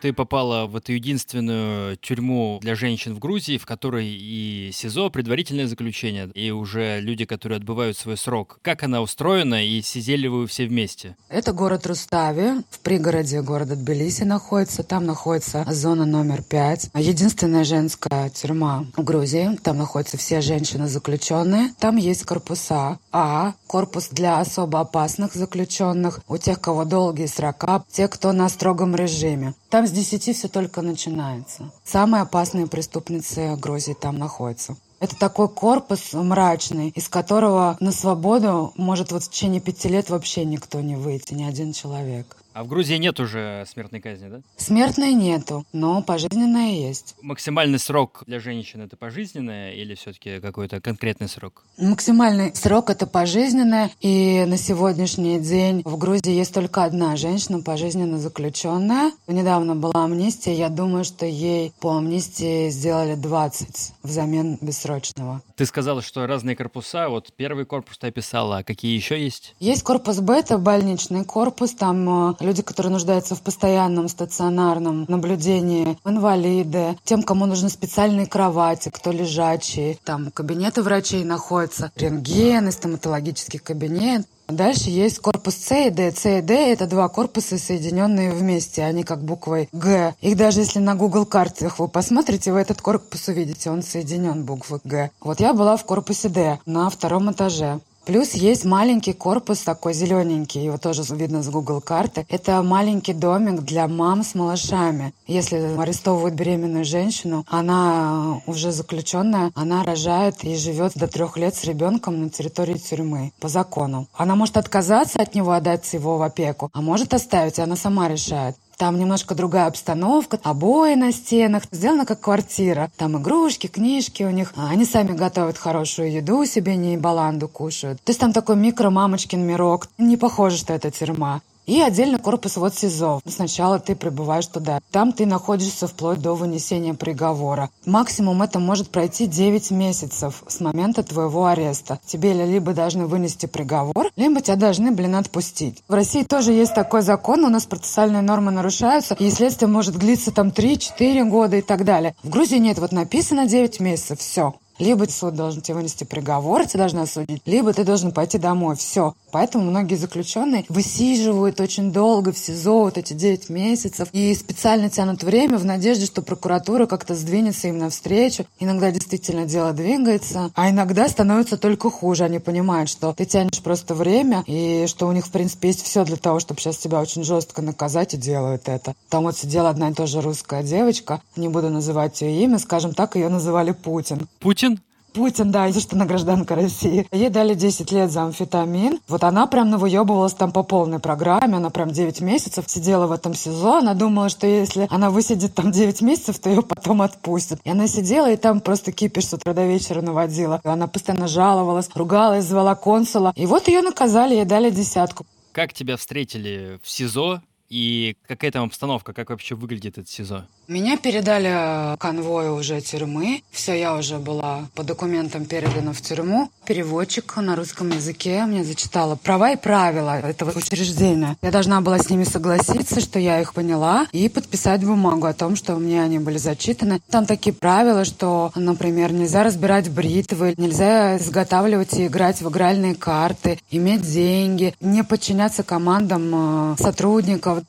Ты 0.00 0.14
попала 0.14 0.66
в 0.66 0.76
эту 0.76 0.92
единственную 0.92 1.96
тюрьму 1.98 2.58
для 2.62 2.74
женщин 2.74 3.14
в 3.14 3.18
Грузии, 3.18 3.58
в 3.58 3.66
которой 3.66 4.06
и 4.08 4.70
СИЗО, 4.72 5.10
предварительное 5.10 5.66
заключение, 5.66 6.30
и 6.34 6.50
уже 6.50 7.00
люди, 7.00 7.26
которые 7.26 7.56
отбывают 7.56 7.98
свой 7.98 8.16
срок. 8.16 8.58
Как 8.62 8.82
она 8.82 9.02
устроена, 9.02 9.64
и 9.64 9.82
сидели 9.82 10.26
вы 10.26 10.46
все 10.46 10.66
вместе? 10.66 11.16
Это 11.28 11.52
город 11.52 11.86
Рустави, 11.86 12.62
в 12.70 12.78
пригороде 12.80 13.42
города 13.42 13.76
Тбилиси 13.76 14.22
находится. 14.22 14.82
Там 14.82 15.04
находится 15.04 15.66
зона 15.68 16.06
номер 16.06 16.42
пять. 16.42 16.88
Единственная 16.94 17.64
женская 17.64 18.30
тюрьма 18.30 18.86
в 18.96 19.04
Грузии. 19.04 19.58
Там 19.62 19.76
находятся 19.76 20.16
все 20.16 20.40
женщины 20.40 20.88
заключенные. 20.88 21.74
Там 21.78 21.96
есть 21.96 22.24
корпуса 22.24 22.98
А, 23.12 23.54
корпус 23.66 24.08
для 24.10 24.40
особо 24.40 24.80
опасных 24.80 25.34
заключенных, 25.34 26.20
у 26.26 26.38
тех, 26.38 26.60
кого 26.60 26.84
долгие 26.84 27.26
срока, 27.26 27.84
те, 27.90 28.08
кто 28.08 28.32
на 28.32 28.48
строгом 28.48 28.96
режиме. 28.96 29.54
Там 29.68 29.86
с 29.90 29.92
10 29.92 30.36
все 30.36 30.48
только 30.48 30.82
начинается. 30.82 31.70
Самые 31.84 32.22
опасные 32.22 32.68
преступницы 32.68 33.56
Грузии 33.56 33.94
там 33.94 34.18
находятся. 34.18 34.76
Это 35.00 35.16
такой 35.16 35.48
корпус 35.48 36.12
мрачный, 36.12 36.90
из 36.90 37.08
которого 37.08 37.76
на 37.80 37.90
свободу 37.90 38.72
может 38.76 39.12
вот 39.12 39.24
в 39.24 39.30
течение 39.30 39.60
пяти 39.60 39.88
лет 39.88 40.10
вообще 40.10 40.44
никто 40.44 40.80
не 40.80 40.94
выйти, 40.94 41.34
ни 41.34 41.42
один 41.42 41.72
человек. 41.72 42.36
А 42.60 42.62
в 42.62 42.68
Грузии 42.68 42.96
нет 42.96 43.18
уже 43.20 43.64
смертной 43.72 44.00
казни, 44.02 44.28
да? 44.28 44.42
Смертной 44.58 45.14
нету, 45.14 45.64
но 45.72 46.02
пожизненная 46.02 46.72
есть. 46.72 47.14
Максимальный 47.22 47.78
срок 47.78 48.22
для 48.26 48.38
женщин 48.38 48.82
это 48.82 48.98
пожизненное 48.98 49.72
или 49.72 49.94
все-таки 49.94 50.40
какой-то 50.40 50.78
конкретный 50.82 51.30
срок? 51.30 51.64
Максимальный 51.78 52.54
срок 52.54 52.90
это 52.90 53.06
пожизненное, 53.06 53.90
и 54.02 54.44
на 54.46 54.58
сегодняшний 54.58 55.40
день 55.40 55.80
в 55.86 55.96
Грузии 55.96 56.32
есть 56.32 56.52
только 56.52 56.84
одна 56.84 57.16
женщина 57.16 57.62
пожизненно 57.62 58.18
заключенная. 58.18 59.12
Недавно 59.26 59.74
была 59.74 60.04
амнистия, 60.04 60.52
я 60.52 60.68
думаю, 60.68 61.04
что 61.04 61.24
ей 61.24 61.72
по 61.80 61.96
амнистии 61.96 62.68
сделали 62.68 63.14
20 63.14 63.94
взамен 64.02 64.58
бессрочного. 64.60 65.40
Ты 65.56 65.64
сказала, 65.64 66.02
что 66.02 66.26
разные 66.26 66.56
корпуса, 66.56 67.08
вот 67.08 67.32
первый 67.34 67.64
корпус 67.64 67.96
ты 67.96 68.08
описала, 68.08 68.58
а 68.58 68.64
какие 68.64 68.94
еще 68.94 69.18
есть? 69.18 69.54
Есть 69.60 69.82
корпус 69.82 70.20
Б, 70.20 70.40
это 70.40 70.58
больничный 70.58 71.24
корпус, 71.24 71.72
там 71.72 72.32
э, 72.32 72.34
люди, 72.50 72.62
которые 72.62 72.90
нуждаются 72.90 73.36
в 73.36 73.42
постоянном 73.42 74.08
стационарном 74.08 75.04
наблюдении, 75.06 75.96
инвалиды, 76.04 76.98
тем, 77.04 77.22
кому 77.22 77.46
нужны 77.46 77.68
специальные 77.68 78.26
кровати, 78.26 78.88
кто 78.88 79.12
лежачий. 79.12 80.00
Там 80.04 80.32
кабинеты 80.32 80.82
врачей 80.82 81.22
находятся, 81.22 81.92
рентген, 81.94 82.72
стоматологический 82.72 83.60
кабинет. 83.60 84.26
Дальше 84.48 84.90
есть 84.90 85.20
корпус 85.20 85.54
С 85.54 85.86
и 85.86 85.90
Д. 85.90 86.10
С 86.10 86.26
и 86.26 86.42
Д– 86.42 86.72
это 86.72 86.88
два 86.88 87.08
корпуса, 87.08 87.56
соединенные 87.56 88.32
вместе. 88.32 88.82
Они 88.82 89.04
как 89.04 89.22
буквой 89.22 89.68
Г. 89.70 90.16
Их 90.20 90.36
даже 90.36 90.58
если 90.58 90.80
на 90.80 90.96
Google 90.96 91.24
картах 91.24 91.78
вы 91.78 91.86
посмотрите, 91.86 92.52
вы 92.52 92.58
этот 92.58 92.82
корпус 92.82 93.28
увидите. 93.28 93.70
Он 93.70 93.84
соединен 93.84 94.44
буквой 94.44 94.80
Г. 94.82 95.10
Вот 95.20 95.38
я 95.38 95.54
была 95.54 95.76
в 95.76 95.84
корпусе 95.84 96.28
Д 96.28 96.58
на 96.66 96.90
втором 96.90 97.30
этаже. 97.30 97.78
Плюс 98.06 98.32
есть 98.32 98.64
маленький 98.64 99.12
корпус 99.12 99.60
такой 99.60 99.92
зелененький, 99.92 100.64
его 100.64 100.78
тоже 100.78 101.02
видно 101.14 101.42
с 101.42 101.48
Google 101.48 101.80
карты. 101.80 102.26
Это 102.28 102.62
маленький 102.62 103.12
домик 103.12 103.60
для 103.60 103.86
мам 103.88 104.22
с 104.22 104.34
малышами. 104.34 105.12
Если 105.26 105.56
арестовывают 105.78 106.34
беременную 106.34 106.84
женщину, 106.84 107.44
она 107.48 108.40
уже 108.46 108.72
заключенная, 108.72 109.52
она 109.54 109.84
рожает 109.84 110.42
и 110.44 110.56
живет 110.56 110.92
до 110.94 111.06
трех 111.06 111.36
лет 111.36 111.54
с 111.54 111.64
ребенком 111.64 112.22
на 112.22 112.30
территории 112.30 112.74
тюрьмы 112.74 113.32
по 113.38 113.48
закону. 113.48 114.08
Она 114.14 114.34
может 114.34 114.56
отказаться 114.56 115.20
от 115.20 115.34
него, 115.34 115.52
отдать 115.52 115.92
его 115.92 116.16
в 116.16 116.22
опеку, 116.22 116.70
а 116.72 116.80
может 116.80 117.14
оставить, 117.14 117.58
она 117.58 117.76
сама 117.76 118.08
решает. 118.08 118.56
Там 118.80 118.98
немножко 118.98 119.34
другая 119.34 119.66
обстановка, 119.66 120.40
обои 120.42 120.94
на 120.94 121.12
стенах, 121.12 121.64
сделано 121.70 122.06
как 122.06 122.20
квартира. 122.20 122.90
Там 122.96 123.18
игрушки, 123.20 123.66
книжки 123.66 124.22
у 124.22 124.30
них. 124.30 124.54
Они 124.56 124.86
сами 124.86 125.12
готовят 125.12 125.58
хорошую 125.58 126.10
еду 126.10 126.46
себе, 126.46 126.76
не 126.76 126.96
баланду 126.96 127.46
кушают. 127.46 128.00
То 128.02 128.08
есть 128.08 128.20
там 128.20 128.32
такой 128.32 128.56
микро-мамочкин 128.56 129.38
мирок. 129.38 129.88
Не 129.98 130.16
похоже, 130.16 130.56
что 130.56 130.72
это 130.72 130.90
тюрьма. 130.90 131.42
И 131.66 131.80
отдельно 131.80 132.18
корпус 132.18 132.56
вот 132.56 132.74
СИЗО. 132.74 133.20
Сначала 133.26 133.78
ты 133.78 133.94
прибываешь 133.94 134.46
туда. 134.46 134.80
Там 134.90 135.12
ты 135.12 135.24
находишься 135.26 135.86
вплоть 135.86 136.20
до 136.20 136.34
вынесения 136.34 136.94
приговора. 136.94 137.70
Максимум 137.86 138.42
это 138.42 138.58
может 138.58 138.90
пройти 138.90 139.26
9 139.26 139.70
месяцев 139.70 140.42
с 140.48 140.60
момента 140.60 141.02
твоего 141.02 141.46
ареста. 141.46 142.00
Тебе 142.04 142.32
либо 142.32 142.72
должны 142.72 143.06
вынести 143.06 143.46
приговор, 143.46 144.10
либо 144.16 144.40
тебя 144.40 144.56
должны, 144.56 144.90
блин, 144.90 145.14
отпустить. 145.14 145.82
В 145.86 145.94
России 145.94 146.24
тоже 146.24 146.52
есть 146.52 146.74
такой 146.74 147.02
закон, 147.02 147.44
у 147.44 147.48
нас 147.48 147.66
процессуальные 147.66 148.22
нормы 148.22 148.50
нарушаются, 148.50 149.14
и 149.14 149.30
следствие 149.30 149.68
может 149.68 149.96
длиться 149.96 150.32
там 150.32 150.48
3-4 150.48 151.24
года 151.28 151.56
и 151.56 151.62
так 151.62 151.84
далее. 151.84 152.16
В 152.22 152.30
Грузии 152.30 152.56
нет, 152.56 152.78
вот 152.78 152.92
написано 152.92 153.46
9 153.46 153.80
месяцев, 153.80 154.18
все. 154.18 154.54
Либо 154.80 155.04
суд 155.04 155.34
должен 155.34 155.60
тебе 155.60 155.76
вынести 155.76 156.04
приговор, 156.04 156.66
тебя 156.66 156.80
должны 156.80 157.00
осудить, 157.00 157.42
либо 157.44 157.72
ты 157.72 157.84
должен 157.84 158.12
пойти 158.12 158.38
домой. 158.38 158.76
Все. 158.76 159.14
Поэтому 159.30 159.64
многие 159.64 159.94
заключенные 159.94 160.64
высиживают 160.68 161.60
очень 161.60 161.92
долго 161.92 162.32
в 162.32 162.38
СИЗО, 162.38 162.80
вот 162.80 162.98
эти 162.98 163.12
9 163.12 163.50
месяцев, 163.50 164.08
и 164.12 164.34
специально 164.34 164.90
тянут 164.90 165.22
время 165.22 165.58
в 165.58 165.64
надежде, 165.64 166.06
что 166.06 166.22
прокуратура 166.22 166.86
как-то 166.86 167.14
сдвинется 167.14 167.68
им 167.68 167.78
навстречу. 167.78 168.46
Иногда 168.58 168.90
действительно 168.90 169.44
дело 169.44 169.72
двигается, 169.72 170.50
а 170.54 170.70
иногда 170.70 171.08
становится 171.08 171.58
только 171.58 171.90
хуже. 171.90 172.24
Они 172.24 172.38
понимают, 172.38 172.88
что 172.88 173.12
ты 173.12 173.24
тянешь 173.24 173.62
просто 173.62 173.94
время, 173.94 174.42
и 174.46 174.86
что 174.88 175.06
у 175.06 175.12
них, 175.12 175.26
в 175.26 175.30
принципе, 175.30 175.68
есть 175.68 175.84
все 175.84 176.04
для 176.04 176.16
того, 176.16 176.40
чтобы 176.40 176.60
сейчас 176.60 176.78
тебя 176.78 177.00
очень 177.00 177.22
жестко 177.22 177.62
наказать, 177.62 178.14
и 178.14 178.16
делают 178.16 178.68
это. 178.68 178.94
Там 179.08 179.24
вот 179.24 179.36
сидела 179.36 179.68
одна 179.68 179.90
и 179.90 179.92
та 179.92 180.06
же 180.06 180.20
русская 180.20 180.62
девочка, 180.62 181.20
не 181.36 181.48
буду 181.48 181.68
называть 181.68 182.20
ее 182.22 182.42
имя, 182.44 182.58
скажем 182.58 182.94
так, 182.94 183.16
ее 183.16 183.28
называли 183.28 183.72
Путин. 183.72 184.26
Путин? 184.40 184.69
Путин, 185.12 185.50
да, 185.50 185.68
и 185.68 185.72
что 185.72 185.96
она 185.96 186.06
гражданка 186.06 186.54
России. 186.54 187.06
Ей 187.12 187.28
дали 187.28 187.54
10 187.54 187.90
лет 187.92 188.10
за 188.10 188.22
амфетамин. 188.22 189.00
Вот 189.08 189.24
она 189.24 189.46
прям 189.46 189.70
навыебывалась 189.70 190.34
там 190.34 190.52
по 190.52 190.62
полной 190.62 190.98
программе. 190.98 191.56
Она 191.56 191.70
прям 191.70 191.90
9 191.90 192.20
месяцев 192.20 192.64
сидела 192.68 193.06
в 193.06 193.12
этом 193.12 193.34
СИЗО. 193.34 193.78
Она 193.78 193.94
думала, 193.94 194.28
что 194.28 194.46
если 194.46 194.86
она 194.90 195.10
высидит 195.10 195.54
там 195.54 195.72
9 195.72 196.02
месяцев, 196.02 196.38
то 196.38 196.50
ее 196.50 196.62
потом 196.62 197.02
отпустят. 197.02 197.60
И 197.64 197.70
она 197.70 197.86
сидела 197.86 198.30
и 198.30 198.36
там 198.36 198.60
просто 198.60 198.92
кипиш 198.92 199.26
с 199.26 199.34
утра 199.34 199.54
до 199.54 199.66
вечера 199.66 200.00
наводила. 200.00 200.60
Она 200.64 200.86
постоянно 200.86 201.28
жаловалась, 201.28 201.88
ругалась, 201.94 202.44
звала 202.44 202.74
консула. 202.74 203.32
И 203.36 203.46
вот 203.46 203.68
ее 203.68 203.82
наказали, 203.82 204.34
ей 204.34 204.44
дали 204.44 204.70
десятку. 204.70 205.26
Как 205.52 205.72
тебя 205.72 205.96
встретили 205.96 206.78
в 206.82 206.88
СИЗО 206.88 207.42
и 207.70 208.16
какая 208.26 208.50
там 208.50 208.64
обстановка, 208.64 209.12
как 209.12 209.30
вообще 209.30 209.54
выглядит 209.54 209.96
этот 209.96 210.10
СИЗО? 210.10 210.44
Меня 210.66 210.96
передали 210.96 211.96
конвою 211.98 212.54
уже 212.54 212.80
тюрьмы. 212.80 213.42
Все, 213.50 213.74
я 213.74 213.96
уже 213.96 214.18
была 214.18 214.68
по 214.74 214.84
документам 214.84 215.44
передана 215.44 215.92
в 215.92 216.00
тюрьму. 216.00 216.50
Переводчик 216.64 217.36
на 217.36 217.56
русском 217.56 217.90
языке 217.90 218.44
мне 218.44 218.64
зачитала 218.64 219.16
права 219.16 219.50
и 219.52 219.56
правила 219.56 220.20
этого 220.20 220.56
учреждения. 220.56 221.36
Я 221.42 221.50
должна 221.50 221.80
была 221.80 221.98
с 221.98 222.08
ними 222.08 222.24
согласиться, 222.24 223.00
что 223.00 223.18
я 223.18 223.40
их 223.40 223.54
поняла, 223.54 224.06
и 224.12 224.28
подписать 224.28 224.84
бумагу 224.84 225.26
о 225.26 225.32
том, 225.32 225.56
что 225.56 225.74
мне 225.76 226.02
они 226.02 226.20
были 226.20 226.38
зачитаны. 226.38 227.00
Там 227.10 227.26
такие 227.26 227.52
правила, 227.52 228.04
что, 228.04 228.52
например, 228.54 229.12
нельзя 229.12 229.42
разбирать 229.42 229.90
бритвы, 229.90 230.54
нельзя 230.56 231.16
изготавливать 231.18 231.94
и 231.94 232.06
играть 232.06 232.42
в 232.42 232.48
игральные 232.48 232.94
карты, 232.94 233.58
иметь 233.70 234.02
деньги, 234.02 234.74
не 234.80 235.02
подчиняться 235.02 235.64
командам 235.64 236.74
э, 236.74 236.76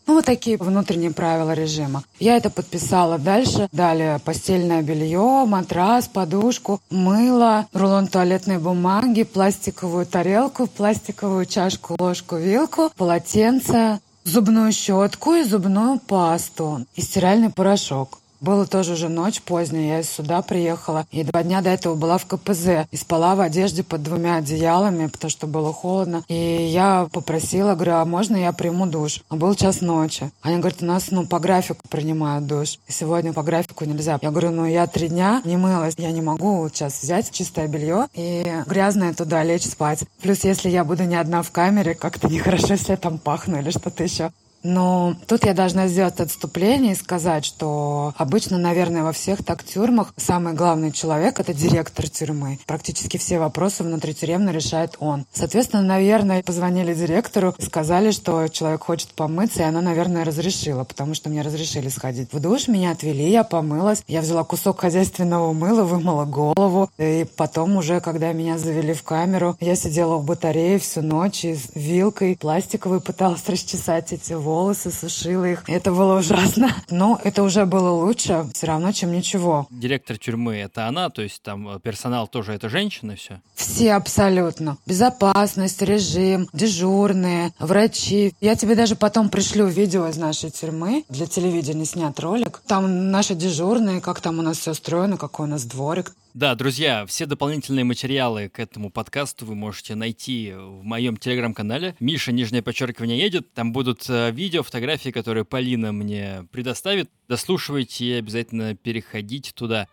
Ну, 0.07 0.15
вот 0.15 0.25
такие 0.25 0.57
внутренние 0.57 1.11
правила 1.11 1.53
режима. 1.53 2.03
Я 2.19 2.37
это 2.37 2.49
подписала 2.49 3.17
дальше. 3.17 3.67
Далее 3.71 4.19
постельное 4.23 4.81
белье, 4.81 5.45
матрас, 5.45 6.07
подушку, 6.07 6.79
мыло, 6.89 7.67
рулон 7.73 8.07
туалетной 8.07 8.57
бумаги, 8.57 9.23
пластиковую 9.23 10.05
тарелку, 10.05 10.67
пластиковую 10.67 11.45
чашку, 11.45 11.95
ложку, 11.99 12.37
вилку, 12.37 12.91
полотенце, 12.95 13.99
зубную 14.23 14.71
щетку 14.71 15.33
и 15.33 15.43
зубную 15.43 15.99
пасту 15.99 16.85
и 16.95 17.01
стиральный 17.01 17.49
порошок. 17.49 18.20
Было 18.41 18.65
тоже 18.65 18.93
уже 18.93 19.07
ночь 19.07 19.39
поздняя, 19.39 19.97
я 19.97 20.03
сюда 20.03 20.41
приехала. 20.41 21.05
И 21.11 21.23
два 21.23 21.43
дня 21.43 21.61
до 21.61 21.69
этого 21.69 21.93
была 21.93 22.17
в 22.17 22.25
КПЗ. 22.25 22.87
И 22.89 22.97
спала 22.97 23.35
в 23.35 23.39
одежде 23.39 23.83
под 23.83 24.01
двумя 24.01 24.37
одеялами, 24.37 25.05
потому 25.05 25.29
что 25.29 25.45
было 25.45 25.71
холодно. 25.71 26.23
И 26.27 26.33
я 26.33 27.07
попросила, 27.11 27.75
говорю, 27.75 27.93
а 27.97 28.05
можно 28.05 28.35
я 28.35 28.51
приму 28.51 28.87
душ? 28.87 29.21
А 29.29 29.35
был 29.35 29.53
час 29.53 29.81
ночи. 29.81 30.31
Они 30.41 30.57
говорят, 30.57 30.81
у 30.81 30.85
нас 30.85 31.11
ну, 31.11 31.27
по 31.27 31.39
графику 31.39 31.81
принимают 31.87 32.47
душ. 32.47 32.79
И 32.87 32.91
сегодня 32.91 33.31
по 33.31 33.43
графику 33.43 33.85
нельзя. 33.85 34.17
Я 34.19 34.31
говорю, 34.31 34.49
ну 34.49 34.65
я 34.65 34.87
три 34.87 35.09
дня 35.09 35.43
не 35.45 35.57
мылась. 35.57 35.93
Я 35.99 36.11
не 36.11 36.23
могу 36.23 36.67
сейчас 36.73 36.99
взять 37.03 37.29
чистое 37.29 37.67
белье 37.67 38.07
и 38.15 38.63
грязное 38.65 39.13
туда 39.13 39.43
лечь 39.43 39.69
спать. 39.69 40.03
Плюс, 40.19 40.43
если 40.43 40.69
я 40.69 40.83
буду 40.83 41.03
не 41.03 41.15
одна 41.15 41.43
в 41.43 41.51
камере, 41.51 41.93
как-то 41.93 42.27
нехорошо, 42.27 42.73
если 42.73 42.93
я 42.93 42.97
там 42.97 43.19
пахну 43.19 43.59
или 43.59 43.69
что-то 43.69 44.03
еще. 44.03 44.31
Но 44.63 45.15
тут 45.27 45.45
я 45.45 45.53
должна 45.53 45.87
сделать 45.87 46.19
отступление 46.19 46.93
и 46.93 46.95
сказать, 46.95 47.45
что 47.45 48.13
обычно, 48.17 48.57
наверное, 48.57 49.03
во 49.03 49.11
всех 49.11 49.43
так 49.43 49.63
тюрьмах 49.63 50.13
самый 50.17 50.53
главный 50.53 50.91
человек— 50.91 51.39
это 51.39 51.53
директор 51.53 52.07
тюрьмы. 52.07 52.59
Практически 52.67 53.17
все 53.17 53.39
вопросы 53.39 53.83
внутритюремно 53.83 54.51
решает 54.51 54.95
он. 54.99 55.25
Соответственно, 55.33 55.81
наверное, 55.81 56.43
позвонили 56.43 56.93
директору, 56.93 57.55
сказали, 57.59 58.11
что 58.11 58.47
человек 58.47 58.83
хочет 58.83 59.09
помыться, 59.13 59.61
и 59.61 59.65
она, 59.65 59.81
наверное, 59.81 60.25
разрешила, 60.25 60.83
потому 60.83 61.15
что 61.15 61.29
мне 61.29 61.41
разрешили 61.41 61.89
сходить 61.89 62.31
в 62.31 62.39
душ, 62.39 62.67
меня 62.67 62.91
отвели, 62.91 63.29
я 63.29 63.43
помылась, 63.43 64.03
я 64.07 64.21
взяла 64.21 64.43
кусок 64.43 64.81
хозяйственного 64.81 65.53
мыла, 65.53 65.83
вымыла 65.83 66.25
голову, 66.25 66.89
и 66.97 67.25
потом 67.35 67.77
уже, 67.77 67.99
когда 67.99 68.31
меня 68.33 68.57
завели 68.57 68.93
в 68.93 69.03
камеру, 69.03 69.55
я 69.59 69.75
сидела 69.75 70.17
в 70.17 70.25
батарее 70.25 70.77
всю 70.79 71.01
ночь 71.01 71.45
и 71.45 71.55
с 71.55 71.69
вилкой 71.73 72.37
пластиковой 72.39 73.01
пыталась 73.01 73.43
расчесать 73.47 74.13
эти 74.13 74.33
волосы 74.33 74.50
волосы, 74.51 74.91
сушила 74.91 75.45
их. 75.45 75.63
Это 75.67 75.91
было 75.91 76.19
ужасно. 76.19 76.75
Но 76.89 77.19
это 77.23 77.43
уже 77.43 77.65
было 77.65 77.89
лучше 77.89 78.45
все 78.53 78.67
равно, 78.67 78.91
чем 78.91 79.11
ничего. 79.11 79.67
Директор 79.69 80.17
тюрьмы— 80.17 80.55
это 80.57 80.87
она, 80.87 81.09
то 81.09 81.21
есть 81.21 81.41
там 81.41 81.67
э, 81.69 81.79
персонал 81.79 82.27
тоже 82.27 82.53
это 82.53 82.69
женщина 82.69 83.15
все? 83.15 83.39
Все 83.55 83.93
абсолютно. 83.93 84.77
Безопасность, 84.85 85.81
режим, 85.81 86.47
дежурные, 86.53 87.53
врачи. 87.59 88.33
Я 88.41 88.55
тебе 88.55 88.75
даже 88.75 88.95
потом 88.95 89.29
пришлю 89.29 89.67
видео 89.67 90.07
из 90.07 90.17
нашей 90.17 90.49
тюрьмы. 90.49 91.05
Для 91.09 91.27
телевидения 91.27 91.85
снят 91.85 92.19
ролик. 92.19 92.61
Там 92.67 93.11
наши 93.11 93.35
дежурные, 93.35 94.01
как 94.01 94.19
там 94.19 94.39
у 94.39 94.41
нас 94.41 94.57
все 94.57 94.71
устроено, 94.71 95.17
какой 95.17 95.47
у 95.47 95.49
нас 95.49 95.63
дворик. 95.63 96.13
Да, 96.33 96.55
друзья, 96.55 97.05
все 97.05 97.25
дополнительные 97.25 97.83
материалы 97.83 98.47
к 98.47 98.59
этому 98.59 98.89
подкасту 98.89 99.45
вы 99.45 99.53
можете 99.53 99.95
найти 99.95 100.53
в 100.55 100.81
моем 100.81 101.17
телеграм-канале. 101.17 101.93
Миша, 101.99 102.31
нижнее 102.31 102.61
подчеркивание, 102.61 103.19
едет. 103.19 103.53
Там 103.53 103.73
будут 103.73 104.05
э, 104.07 104.31
видео, 104.31 104.63
фотографии, 104.63 105.09
которые 105.09 105.43
Полина 105.43 105.91
мне 105.91 106.47
предоставит. 106.51 107.09
Дослушивайте 107.27 108.05
и 108.05 108.13
обязательно 108.13 108.75
переходите 108.75 109.51
туда. 109.51 109.89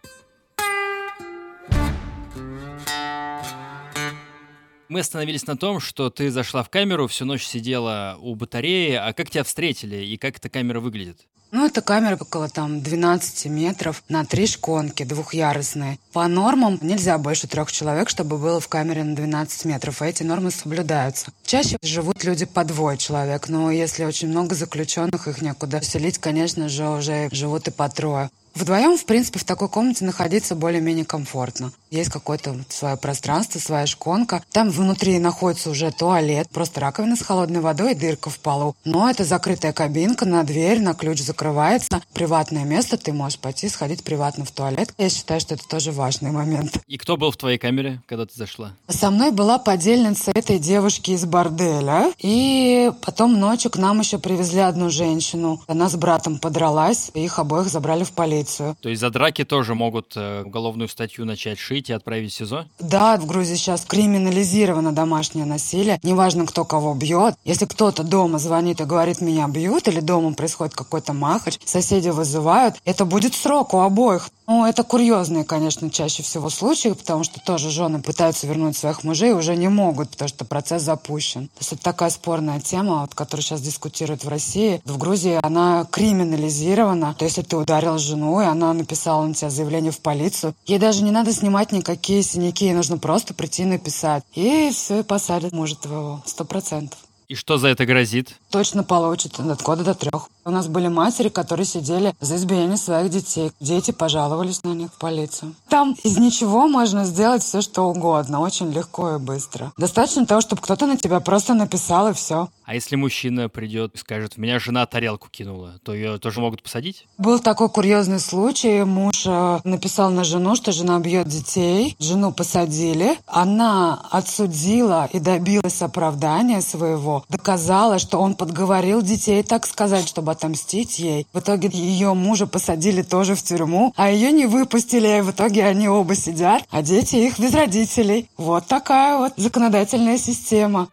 Мы 4.88 5.01
остановились 5.01 5.46
на 5.46 5.57
том, 5.57 5.81
что 5.81 6.09
ты 6.09 6.31
зашла 6.31 6.62
в 6.62 6.70
камеру, 6.70 7.07
всю 7.09 7.27
ночь 7.27 7.44
сидела 7.44 8.16
у 8.20 8.35
батареи. 8.35 8.94
А 8.94 9.12
как 9.12 9.31
тебя 9.31 9.44
встретили 9.44 9.96
и 9.96 10.16
как 10.16 10.38
эта 10.38 10.48
камера 10.48 10.81
выглядит? 10.81 11.18
Ну, 11.51 11.64
это 11.64 11.81
камера 11.81 12.16
около 12.20 12.48
там 12.48 12.83
12 12.83 13.46
метров 13.46 14.03
на 14.09 14.24
три 14.24 14.46
шконки 14.46 15.03
двухъярусные. 15.03 15.98
По 16.12 16.27
нормам 16.29 16.79
нельзя 16.83 17.16
больше 17.16 17.46
трех 17.46 17.72
человек, 17.72 18.11
чтобы 18.11 18.37
было 18.37 18.61
в 18.61 18.68
камере 18.68 19.03
на 19.03 19.16
12 19.16 19.64
метров, 19.64 20.03
и 20.03 20.07
эти 20.07 20.22
нормы 20.22 20.51
соблюдаются. 20.51 21.33
Чаще 21.44 21.79
живут 21.83 22.24
люди 22.24 22.44
по 22.44 22.64
двое 22.64 22.98
человек, 22.98 23.48
но 23.48 23.70
если 23.70 24.05
очень 24.05 24.29
много 24.29 24.55
заключенных, 24.55 25.27
их 25.27 25.40
некуда 25.40 25.83
селить, 25.83 26.18
конечно 26.18 26.68
же, 26.68 26.87
уже 26.87 27.29
живут 27.33 27.68
и 27.68 27.70
по 27.70 27.88
трое. 27.88 28.31
Вдвоем, 28.59 28.99
в 28.99 29.05
принципе, 29.05 29.38
в 29.38 29.44
такой 29.44 29.68
комнате 29.68 30.05
находиться 30.05 30.57
более-менее 30.57 31.05
комфортно. 31.05 31.71
Есть 31.92 32.11
какое-то 32.11 32.57
свое 32.68 32.97
пространство, 32.97 33.61
своя 33.61 33.87
шконка. 33.87 34.42
Там 34.51 34.71
внутри 34.71 35.21
находится 35.21 35.71
уже 35.71 35.92
туалет, 35.92 36.49
просто 36.51 36.81
раковина 36.81 37.14
с 37.14 37.23
холодной 37.23 37.61
водой 37.61 37.92
и 37.92 37.94
дырка 37.94 38.31
в 38.31 38.40
полу. 38.40 38.75
Но 38.85 39.09
это 39.09 39.25
закрытая 39.25 39.73
кабинка 39.73 40.25
на 40.25 40.42
дверь, 40.42 40.81
на 40.81 40.94
ключ 40.94 41.21
закрывается. 41.21 42.03
Приватное 42.12 42.64
место, 42.64 42.99
ты 42.99 43.12
можешь 43.12 43.38
пойти 43.38 43.68
сходить 43.68 44.03
приватно 44.03 44.44
в 44.44 44.51
туалет. 44.51 44.92
Я 44.99 45.09
считаю, 45.09 45.40
что 45.40 45.55
это 45.55 45.62
тоже 45.68 45.92
важный 45.92 46.33
момент. 46.33 46.81
И 46.88 46.99
кто 46.99 47.16
был 47.16 47.31
в 47.31 47.37
твоей 47.37 47.59
камере, 47.59 48.03
когда 48.07 48.27
ты 48.27 48.33
зашла? 48.35 48.73
Со 48.88 49.11
мной 49.12 49.31
была 49.31 49.61
подельница 49.61 50.33
этой 50.35 50.59
девушки 50.59 51.12
из 51.12 51.25
борделя. 51.25 52.12
И 52.18 52.90
потом 53.03 53.38
ночью 53.38 53.71
к 53.71 53.77
нам 53.77 54.01
еще 54.01 54.18
привезли 54.18 54.61
одну 54.61 54.90
женщину. 54.90 55.62
Она 55.68 55.88
с 55.88 55.94
братом 55.94 56.40
подралась, 56.40 57.12
и 57.14 57.25
их 57.25 57.38
обоих 57.38 57.68
забрали 57.68 58.03
в 58.03 58.11
полицию. 58.11 58.48
То 58.81 58.89
есть 58.89 59.01
за 59.01 59.11
драки 59.11 59.45
тоже 59.45 59.75
могут 59.75 60.13
э, 60.17 60.43
уголовную 60.45 60.89
статью 60.89 61.25
начать 61.25 61.59
шить 61.59 61.91
и 61.91 61.93
отправить 61.93 62.33
в 62.33 62.37
СИЗО? 62.37 62.67
Да, 62.79 63.17
в 63.17 63.27
Грузии 63.27 63.55
сейчас 63.55 63.85
криминализировано 63.85 64.93
домашнее 64.93 65.45
насилие. 65.45 65.99
Неважно, 66.03 66.47
кто 66.47 66.65
кого 66.65 66.95
бьет. 66.95 67.35
Если 67.45 67.67
кто-то 67.67 68.03
дома 68.03 68.39
звонит 68.39 68.81
и 68.81 68.85
говорит, 68.85 69.21
меня 69.21 69.47
бьют, 69.49 69.89
или 69.89 70.01
дома 70.01 70.33
происходит 70.35 70.75
какой-то 70.75 71.13
махач, 71.13 71.59
соседи 71.65 72.09
вызывают, 72.09 72.77
это 72.85 73.05
будет 73.05 73.35
срок 73.35 73.75
у 73.75 73.79
обоих. 73.79 74.31
Ну, 74.47 74.65
это 74.65 74.83
курьезные, 74.83 75.45
конечно, 75.45 75.91
чаще 75.91 76.23
всего 76.23 76.49
случаи, 76.49 76.89
потому 76.89 77.23
что 77.23 77.39
тоже 77.39 77.71
жены 77.71 78.01
пытаются 78.01 78.47
вернуть 78.47 78.79
своих 78.79 79.05
мужей 79.05 79.31
и 79.31 79.35
уже 79.35 79.55
не 79.57 79.69
могут, 79.69 80.11
потому 80.11 80.29
что 80.29 80.47
процесс 80.47 80.83
запущен. 80.83 81.49
То 81.49 81.59
есть 81.61 81.73
это 81.75 81.83
такая 81.83 82.09
спорная 82.09 82.59
тема, 82.59 83.03
вот, 83.03 83.15
которую 83.15 83.45
сейчас 83.45 83.61
дискутируют 83.61 84.25
в 84.25 84.29
России. 84.29 84.81
В 84.87 84.97
Грузии 84.97 85.39
она 85.43 85.87
криминализирована. 85.91 87.15
То 87.15 87.27
есть 87.27 87.37
если 87.37 87.51
ты 87.51 87.57
ударил 87.57 87.99
жену, 87.99 88.28
и 88.41 88.45
она 88.45 88.73
написала 88.73 89.27
на 89.27 89.35
тебя 89.35 89.51
заявление 89.51 89.93
в 89.93 90.01
полицию, 90.01 90.55
ей 90.67 90.79
даже 90.79 91.03
не 91.03 91.11
надо 91.11 91.33
снимать 91.33 91.73
никакие 91.73 92.23
синяки, 92.23 92.67
ей 92.67 92.75
нужно 92.75 92.99
просто 92.99 93.35
прийти 93.35 93.62
и 93.62 93.67
написать. 93.67 94.25
И 94.35 94.71
все, 94.73 95.01
и 95.01 95.03
посадят 95.03 95.53
мужа 95.53 95.77
твоего. 95.77 96.23
Сто 96.27 96.45
процентов. 96.45 96.99
И 97.29 97.35
что 97.35 97.59
за 97.59 97.69
это 97.69 97.85
грозит? 97.85 98.37
Точно 98.51 98.83
получит 98.83 99.38
от 99.38 99.62
года 99.62 99.85
до 99.85 99.93
трех. 99.93 100.31
У 100.47 100.51
нас 100.51 100.67
были 100.67 100.88
матери, 100.88 101.29
которые 101.29 101.67
сидели 101.67 102.14
за 102.21 102.37
избиение 102.37 102.79
своих 102.79 103.11
детей. 103.11 103.53
Дети 103.61 103.91
пожаловались 103.91 104.62
на 104.62 104.73
них 104.73 104.91
в 104.95 104.99
полицию. 104.99 105.55
Там 105.69 105.95
из 106.05 106.17
ничего 106.17 106.67
можно 106.69 107.05
сделать 107.05 107.43
все, 107.43 107.61
что 107.61 107.83
угодно. 107.83 108.41
Очень 108.41 108.73
легко 108.73 109.17
и 109.17 109.19
быстро. 109.19 109.73
Достаточно 109.77 110.25
того, 110.25 110.41
чтобы 110.41 110.62
кто-то 110.62 110.87
на 110.87 110.97
тебя 110.97 111.21
просто 111.21 111.53
написал, 111.53 112.09
и 112.09 112.14
все. 112.14 112.49
А 112.64 112.75
если 112.75 112.97
мужчина 112.97 113.51
придет 113.51 113.95
и 113.95 113.99
скажет, 113.99 114.35
у 114.37 114.41
меня 114.41 114.59
жена 114.59 114.87
тарелку 114.87 115.29
кинула, 115.31 115.75
то 115.85 115.95
ее 115.95 116.19
тоже 116.19 116.41
могут 116.41 116.62
посадить? 116.62 117.07
Был 117.19 117.41
такой 117.41 117.69
курьезный 117.69 118.21
случай. 118.21 118.85
Муж 118.85 119.25
э, 119.27 119.61
написал 119.64 120.11
на 120.11 120.25
жену, 120.25 120.55
что 120.55 120.73
жена 120.73 120.99
бьет 120.99 121.29
детей. 121.29 121.95
Жену 121.99 122.33
посадили. 122.33 123.19
Она 123.27 124.01
отсудила 124.11 125.09
и 125.12 125.19
добилась 125.19 125.83
оправдания 125.83 126.62
своего. 126.62 127.18
Доказала, 127.29 127.99
что 127.99 128.19
он 128.19 128.35
подговорил 128.35 129.03
детей, 129.03 129.43
так 129.43 129.67
сказать, 129.67 130.09
чтобы 130.09 130.33
отомстить 130.33 130.99
ей. 130.99 131.27
В 131.33 131.41
итоге 131.41 131.69
ее 131.73 132.15
мужа 132.15 132.47
посадили 132.47 133.03
тоже 133.03 133.35
в 133.35 133.43
тюрьму, 133.43 133.93
а 133.97 134.11
ее 134.11 134.33
не 134.33 134.47
выпустили. 134.47 135.19
И 135.19 135.21
в 135.21 135.31
итоге 135.31 135.65
они 135.65 135.89
оба 135.89 136.15
сидят, 136.15 136.65
а 136.71 136.83
дети 136.83 137.17
их 137.17 137.39
без 137.39 137.55
родителей. 137.55 138.29
Вот 138.37 138.67
такая 138.67 139.19
вот 139.19 139.33
законодательная 139.37 140.19
система. 140.19 140.89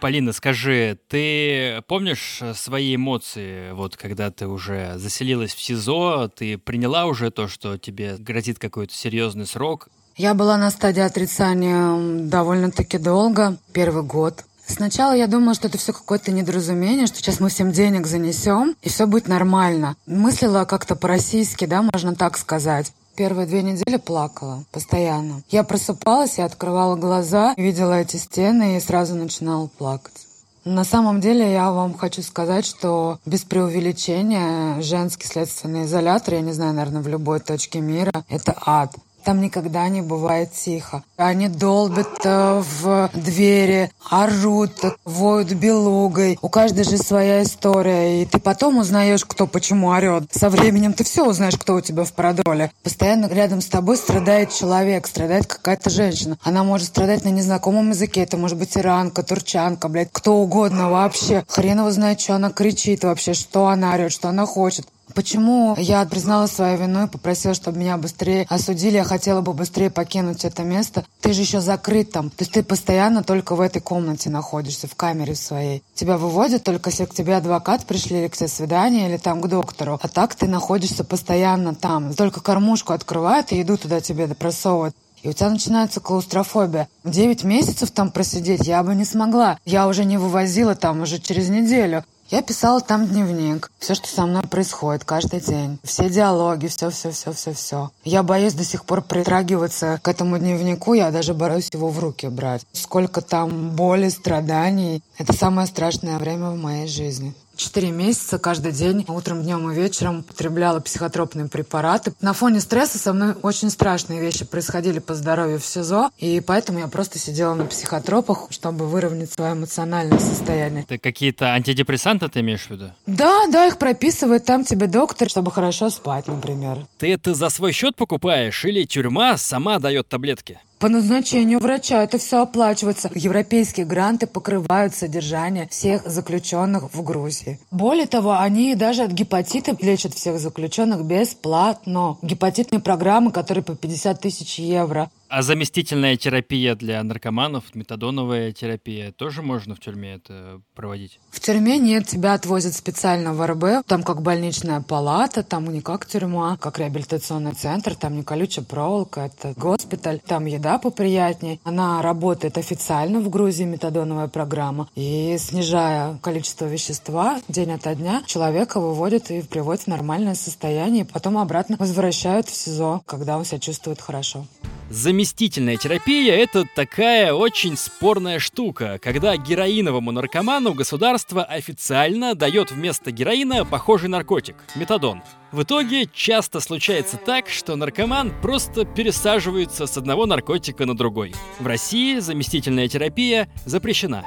Полина, 0.00 0.32
скажи, 0.32 0.96
ты 1.08 1.82
помнишь 1.88 2.40
свои 2.54 2.94
эмоции, 2.94 3.72
вот 3.72 3.96
когда 3.96 4.30
ты 4.30 4.46
уже 4.46 4.96
заселилась 4.96 5.52
в 5.52 5.60
СИЗО, 5.60 6.28
ты 6.28 6.56
приняла 6.56 7.06
уже 7.06 7.32
то, 7.32 7.48
что 7.48 7.78
тебе 7.78 8.16
грозит 8.16 8.60
какой-то 8.60 8.94
серьезный 8.94 9.44
срок? 9.44 9.88
Я 10.18 10.34
была 10.34 10.56
на 10.56 10.72
стадии 10.72 11.00
отрицания 11.00 12.26
довольно-таки 12.28 12.98
долго, 12.98 13.56
первый 13.72 14.02
год. 14.02 14.44
Сначала 14.66 15.12
я 15.12 15.28
думала, 15.28 15.54
что 15.54 15.68
это 15.68 15.78
все 15.78 15.92
какое-то 15.92 16.32
недоразумение, 16.32 17.06
что 17.06 17.18
сейчас 17.18 17.38
мы 17.38 17.50
всем 17.50 17.70
денег 17.70 18.04
занесем, 18.08 18.74
и 18.82 18.88
все 18.88 19.06
будет 19.06 19.28
нормально. 19.28 19.94
Мыслила 20.06 20.64
как-то 20.64 20.96
по-российски, 20.96 21.66
да, 21.66 21.82
можно 21.82 22.16
так 22.16 22.36
сказать. 22.36 22.92
Первые 23.14 23.46
две 23.46 23.62
недели 23.62 23.96
плакала 23.96 24.64
постоянно. 24.72 25.42
Я 25.50 25.62
просыпалась, 25.62 26.38
я 26.38 26.46
открывала 26.46 26.96
глаза, 26.96 27.54
видела 27.56 28.00
эти 28.00 28.16
стены 28.16 28.76
и 28.76 28.80
сразу 28.80 29.14
начинала 29.14 29.68
плакать. 29.68 30.26
На 30.64 30.82
самом 30.82 31.20
деле 31.20 31.52
я 31.52 31.70
вам 31.70 31.96
хочу 31.96 32.22
сказать, 32.22 32.66
что 32.66 33.20
без 33.24 33.42
преувеличения 33.42 34.82
женский 34.82 35.28
следственный 35.28 35.84
изолятор, 35.84 36.34
я 36.34 36.40
не 36.40 36.52
знаю, 36.52 36.74
наверное, 36.74 37.02
в 37.02 37.08
любой 37.08 37.38
точке 37.38 37.80
мира, 37.80 38.24
это 38.28 38.56
ад. 38.66 38.96
Там 39.24 39.40
никогда 39.40 39.88
не 39.88 40.00
бывает 40.00 40.52
тихо. 40.52 41.02
Они 41.16 41.48
долбят 41.48 42.24
э, 42.24 42.62
в 42.80 43.10
двери, 43.14 43.90
орут, 44.10 44.72
воют 45.04 45.52
белугой. 45.52 46.38
У 46.40 46.48
каждой 46.48 46.84
же 46.84 46.96
своя 46.98 47.42
история. 47.42 48.22
И 48.22 48.26
ты 48.26 48.38
потом 48.38 48.78
узнаешь, 48.78 49.24
кто 49.24 49.46
почему 49.46 49.88
орет. 49.88 50.32
Со 50.32 50.48
временем 50.48 50.92
ты 50.92 51.04
все 51.04 51.26
узнаешь, 51.26 51.56
кто 51.56 51.74
у 51.74 51.80
тебя 51.80 52.04
в 52.04 52.12
продоле. 52.12 52.70
Постоянно 52.82 53.26
рядом 53.26 53.60
с 53.60 53.66
тобой 53.66 53.96
страдает 53.96 54.52
человек, 54.52 55.06
страдает 55.06 55.46
какая-то 55.46 55.90
женщина. 55.90 56.38
Она 56.42 56.64
может 56.64 56.88
страдать 56.88 57.24
на 57.24 57.30
незнакомом 57.30 57.90
языке. 57.90 58.22
Это 58.22 58.36
может 58.36 58.58
быть 58.58 58.76
иранка, 58.76 59.22
турчанка, 59.22 59.88
блядь, 59.88 60.10
кто 60.12 60.36
угодно 60.36 60.90
вообще. 60.90 61.44
Хрен 61.48 61.80
его 61.80 61.90
знает, 61.90 62.20
что 62.20 62.34
она 62.34 62.50
кричит 62.50 63.04
вообще, 63.04 63.34
что 63.34 63.66
она 63.66 63.94
орет, 63.94 64.12
что 64.12 64.28
она 64.28 64.46
хочет. 64.46 64.86
Почему 65.14 65.74
я 65.78 66.04
признала 66.04 66.46
свою 66.46 66.78
вину 66.78 67.06
и 67.06 67.08
попросила, 67.08 67.54
чтобы 67.54 67.78
меня 67.78 67.96
быстрее 67.96 68.46
осудили? 68.48 68.96
Я 68.96 69.04
хотела 69.04 69.40
бы 69.40 69.52
быстрее 69.52 69.90
покинуть 69.90 70.44
это 70.44 70.62
место. 70.62 71.04
Ты 71.20 71.32
же 71.32 71.42
еще 71.42 71.60
закрыт 71.60 72.12
там. 72.12 72.30
То 72.30 72.42
есть 72.42 72.52
ты 72.52 72.62
постоянно 72.62 73.22
только 73.22 73.54
в 73.54 73.60
этой 73.60 73.80
комнате 73.80 74.30
находишься, 74.30 74.86
в 74.86 74.94
камере 74.94 75.34
своей. 75.34 75.82
Тебя 75.94 76.16
выводят 76.16 76.64
только 76.64 76.90
если 76.90 77.04
к 77.04 77.14
тебе 77.14 77.36
адвокат 77.36 77.86
пришли 77.86 78.20
или 78.20 78.28
к 78.28 78.36
тебе 78.36 78.48
свидание, 78.48 79.08
или 79.08 79.16
там 79.16 79.40
к 79.40 79.48
доктору. 79.48 79.98
А 80.02 80.08
так 80.08 80.34
ты 80.34 80.46
находишься 80.46 81.04
постоянно 81.04 81.74
там. 81.74 82.14
Только 82.14 82.40
кормушку 82.40 82.92
открывают 82.92 83.52
и 83.52 83.58
еду 83.58 83.76
туда 83.76 84.00
тебе 84.00 84.28
просовывают. 84.28 84.94
И 85.22 85.28
у 85.28 85.32
тебя 85.32 85.50
начинается 85.50 86.00
клаустрофобия. 86.00 86.88
Девять 87.04 87.42
месяцев 87.42 87.90
там 87.90 88.10
просидеть 88.10 88.66
я 88.66 88.82
бы 88.82 88.94
не 88.94 89.04
смогла. 89.04 89.58
Я 89.64 89.88
уже 89.88 90.04
не 90.04 90.16
вывозила 90.16 90.74
там 90.74 91.02
уже 91.02 91.18
через 91.18 91.48
неделю. 91.48 92.04
Я 92.30 92.42
писала 92.42 92.82
там 92.82 93.06
дневник. 93.06 93.70
Все, 93.78 93.94
что 93.94 94.06
со 94.06 94.26
мной 94.26 94.42
происходит 94.42 95.02
каждый 95.04 95.40
день. 95.40 95.78
Все 95.82 96.10
диалоги, 96.10 96.66
все-все-все-все-все. 96.66 97.90
Я 98.04 98.22
боюсь 98.22 98.52
до 98.52 98.64
сих 98.64 98.84
пор 98.84 99.00
притрагиваться 99.00 99.98
к 100.02 100.08
этому 100.08 100.38
дневнику. 100.38 100.92
Я 100.92 101.10
даже 101.10 101.32
боюсь 101.32 101.70
его 101.72 101.88
в 101.88 101.98
руки 101.98 102.26
брать. 102.28 102.66
Сколько 102.72 103.22
там 103.22 103.70
боли, 103.70 104.10
страданий. 104.10 105.02
Это 105.16 105.32
самое 105.32 105.66
страшное 105.66 106.18
время 106.18 106.50
в 106.50 106.56
моей 106.56 106.86
жизни. 106.86 107.32
Четыре 107.58 107.90
месяца 107.90 108.38
каждый 108.38 108.70
день, 108.70 109.04
утром, 109.08 109.42
днем 109.42 109.68
и 109.68 109.74
вечером 109.74 110.20
употребляла 110.20 110.78
психотропные 110.78 111.48
препараты. 111.48 112.12
На 112.20 112.32
фоне 112.32 112.60
стресса 112.60 112.98
со 112.98 113.12
мной 113.12 113.34
очень 113.42 113.68
страшные 113.68 114.20
вещи 114.20 114.44
происходили 114.44 115.00
по 115.00 115.14
здоровью 115.14 115.58
в 115.58 115.66
СИЗО, 115.66 116.12
и 116.18 116.40
поэтому 116.40 116.78
я 116.78 116.86
просто 116.86 117.18
сидела 117.18 117.54
на 117.54 117.66
психотропах, 117.66 118.46
чтобы 118.50 118.86
выровнять 118.86 119.32
свое 119.32 119.54
эмоциональное 119.54 120.20
состояние. 120.20 120.84
Это 120.88 120.98
какие-то 120.98 121.46
антидепрессанты 121.46 122.28
ты 122.28 122.40
имеешь 122.40 122.66
в 122.66 122.70
виду? 122.70 122.92
Да, 123.06 123.48
да, 123.48 123.66
их 123.66 123.78
прописывает 123.78 124.44
там 124.44 124.64
тебе 124.64 124.86
доктор, 124.86 125.28
чтобы 125.28 125.50
хорошо 125.50 125.90
спать, 125.90 126.28
например. 126.28 126.86
Ты 126.98 127.12
это 127.12 127.34
за 127.34 127.48
свой 127.48 127.72
счет 127.72 127.96
покупаешь 127.96 128.64
или 128.64 128.84
тюрьма 128.84 129.36
сама 129.36 129.80
дает 129.80 130.06
таблетки? 130.08 130.60
По 130.78 130.88
назначению 130.88 131.58
врача 131.58 132.04
это 132.04 132.18
все 132.18 132.42
оплачивается. 132.42 133.10
Европейские 133.12 133.84
гранты 133.84 134.28
покрывают 134.28 134.94
содержание 134.94 135.66
всех 135.68 136.08
заключенных 136.08 136.94
в 136.94 137.02
Грузии. 137.02 137.58
Более 137.72 138.06
того, 138.06 138.38
они 138.38 138.76
даже 138.76 139.02
от 139.02 139.10
гепатита 139.10 139.76
лечат 139.80 140.14
всех 140.14 140.38
заключенных 140.38 141.04
бесплатно. 141.04 142.16
Гепатитные 142.22 142.80
программы, 142.80 143.32
которые 143.32 143.64
по 143.64 143.74
50 143.74 144.20
тысяч 144.20 144.60
евро. 144.60 145.10
А 145.30 145.42
заместительная 145.42 146.16
терапия 146.16 146.74
для 146.74 147.02
наркоманов, 147.02 147.74
метадоновая 147.74 148.52
терапия, 148.52 149.12
тоже 149.12 149.42
можно 149.42 149.74
в 149.74 149.80
тюрьме 149.80 150.14
это 150.14 150.62
проводить? 150.74 151.20
В 151.30 151.40
тюрьме 151.40 151.76
нет, 151.76 152.06
тебя 152.06 152.32
отвозят 152.32 152.74
специально 152.74 153.34
в 153.34 153.46
РБ, 153.46 153.86
там 153.86 154.02
как 154.02 154.22
больничная 154.22 154.80
палата, 154.80 155.42
там 155.42 155.70
не 155.70 155.82
как 155.82 156.06
тюрьма, 156.06 156.56
как 156.56 156.78
реабилитационный 156.78 157.52
центр, 157.52 157.94
там 157.94 158.16
не 158.16 158.22
колючая 158.22 158.64
проволока, 158.64 159.26
это 159.26 159.52
госпиталь, 159.54 160.18
там 160.18 160.46
еда 160.46 160.78
поприятнее. 160.78 161.60
Она 161.62 162.00
работает 162.00 162.56
официально 162.56 163.20
в 163.20 163.28
Грузии, 163.28 163.64
метадоновая 163.64 164.28
программа, 164.28 164.88
и 164.94 165.36
снижая 165.38 166.18
количество 166.22 166.64
вещества 166.64 167.40
день 167.48 167.72
ото 167.72 167.94
дня, 167.94 168.22
человека 168.26 168.80
выводят 168.80 169.30
и 169.30 169.42
приводят 169.42 169.82
в 169.82 169.88
нормальное 169.88 170.34
состояние, 170.34 171.04
потом 171.04 171.36
обратно 171.36 171.76
возвращают 171.78 172.48
в 172.48 172.54
СИЗО, 172.54 173.02
когда 173.04 173.36
он 173.36 173.44
себя 173.44 173.58
чувствует 173.58 174.00
хорошо. 174.00 174.46
Заместительная 174.90 175.76
терапия– 175.76 176.34
это 176.36 176.64
такая 176.74 177.34
очень 177.34 177.76
спорная 177.76 178.38
штука, 178.38 178.98
когда 179.02 179.36
героиновому 179.36 180.12
наркоману 180.12 180.72
государство 180.72 181.44
официально 181.44 182.34
дает 182.34 182.70
вместо 182.70 183.10
героина 183.10 183.66
похожий 183.66 184.08
наркотик– 184.08 184.56
метадон. 184.76 185.22
В 185.52 185.62
итоге 185.62 186.06
часто 186.06 186.60
случается 186.60 187.18
так, 187.18 187.50
что 187.50 187.76
наркоман 187.76 188.32
просто 188.40 188.86
пересаживается 188.86 189.86
с 189.86 189.98
одного 189.98 190.24
наркотика 190.24 190.86
на 190.86 190.96
другой. 190.96 191.34
В 191.60 191.66
России 191.66 192.18
заместительная 192.18 192.88
терапия 192.88 193.48
запрещена. 193.66 194.26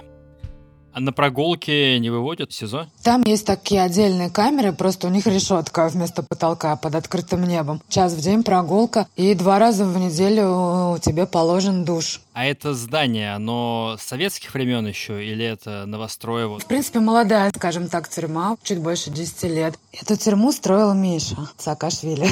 А 0.93 0.99
на 0.99 1.13
прогулке 1.13 1.99
не 1.99 2.09
выводят 2.09 2.51
в 2.51 2.53
СИЗО? 2.53 2.87
Там 3.03 3.23
есть 3.23 3.45
такие 3.45 3.81
отдельные 3.81 4.29
камеры, 4.29 4.73
просто 4.73 5.07
у 5.07 5.09
них 5.09 5.25
решетка 5.25 5.87
вместо 5.87 6.21
потолка 6.21 6.75
под 6.75 6.95
открытым 6.95 7.43
небом. 7.43 7.81
Час 7.87 8.13
в 8.13 8.19
день 8.21 8.43
прогулка, 8.43 9.07
и 9.15 9.33
два 9.33 9.57
раза 9.57 9.85
в 9.85 9.97
неделю 9.97 10.99
тебе 10.99 11.25
положен 11.25 11.85
душ. 11.85 12.21
А 12.33 12.45
это 12.45 12.73
здание, 12.73 13.33
оно 13.33 13.95
советских 13.99 14.53
времен 14.53 14.85
еще 14.85 15.25
или 15.25 15.45
это 15.45 15.85
новостроево? 15.85 16.59
В 16.59 16.65
принципе, 16.65 16.99
молодая, 16.99 17.51
скажем 17.55 17.87
так, 17.87 18.09
тюрьма, 18.09 18.57
чуть 18.63 18.79
больше 18.79 19.11
10 19.11 19.43
лет. 19.43 19.79
Эту 19.93 20.17
тюрьму 20.17 20.51
строил 20.51 20.93
Миша 20.93 21.37
Саакашвили. 21.57 22.27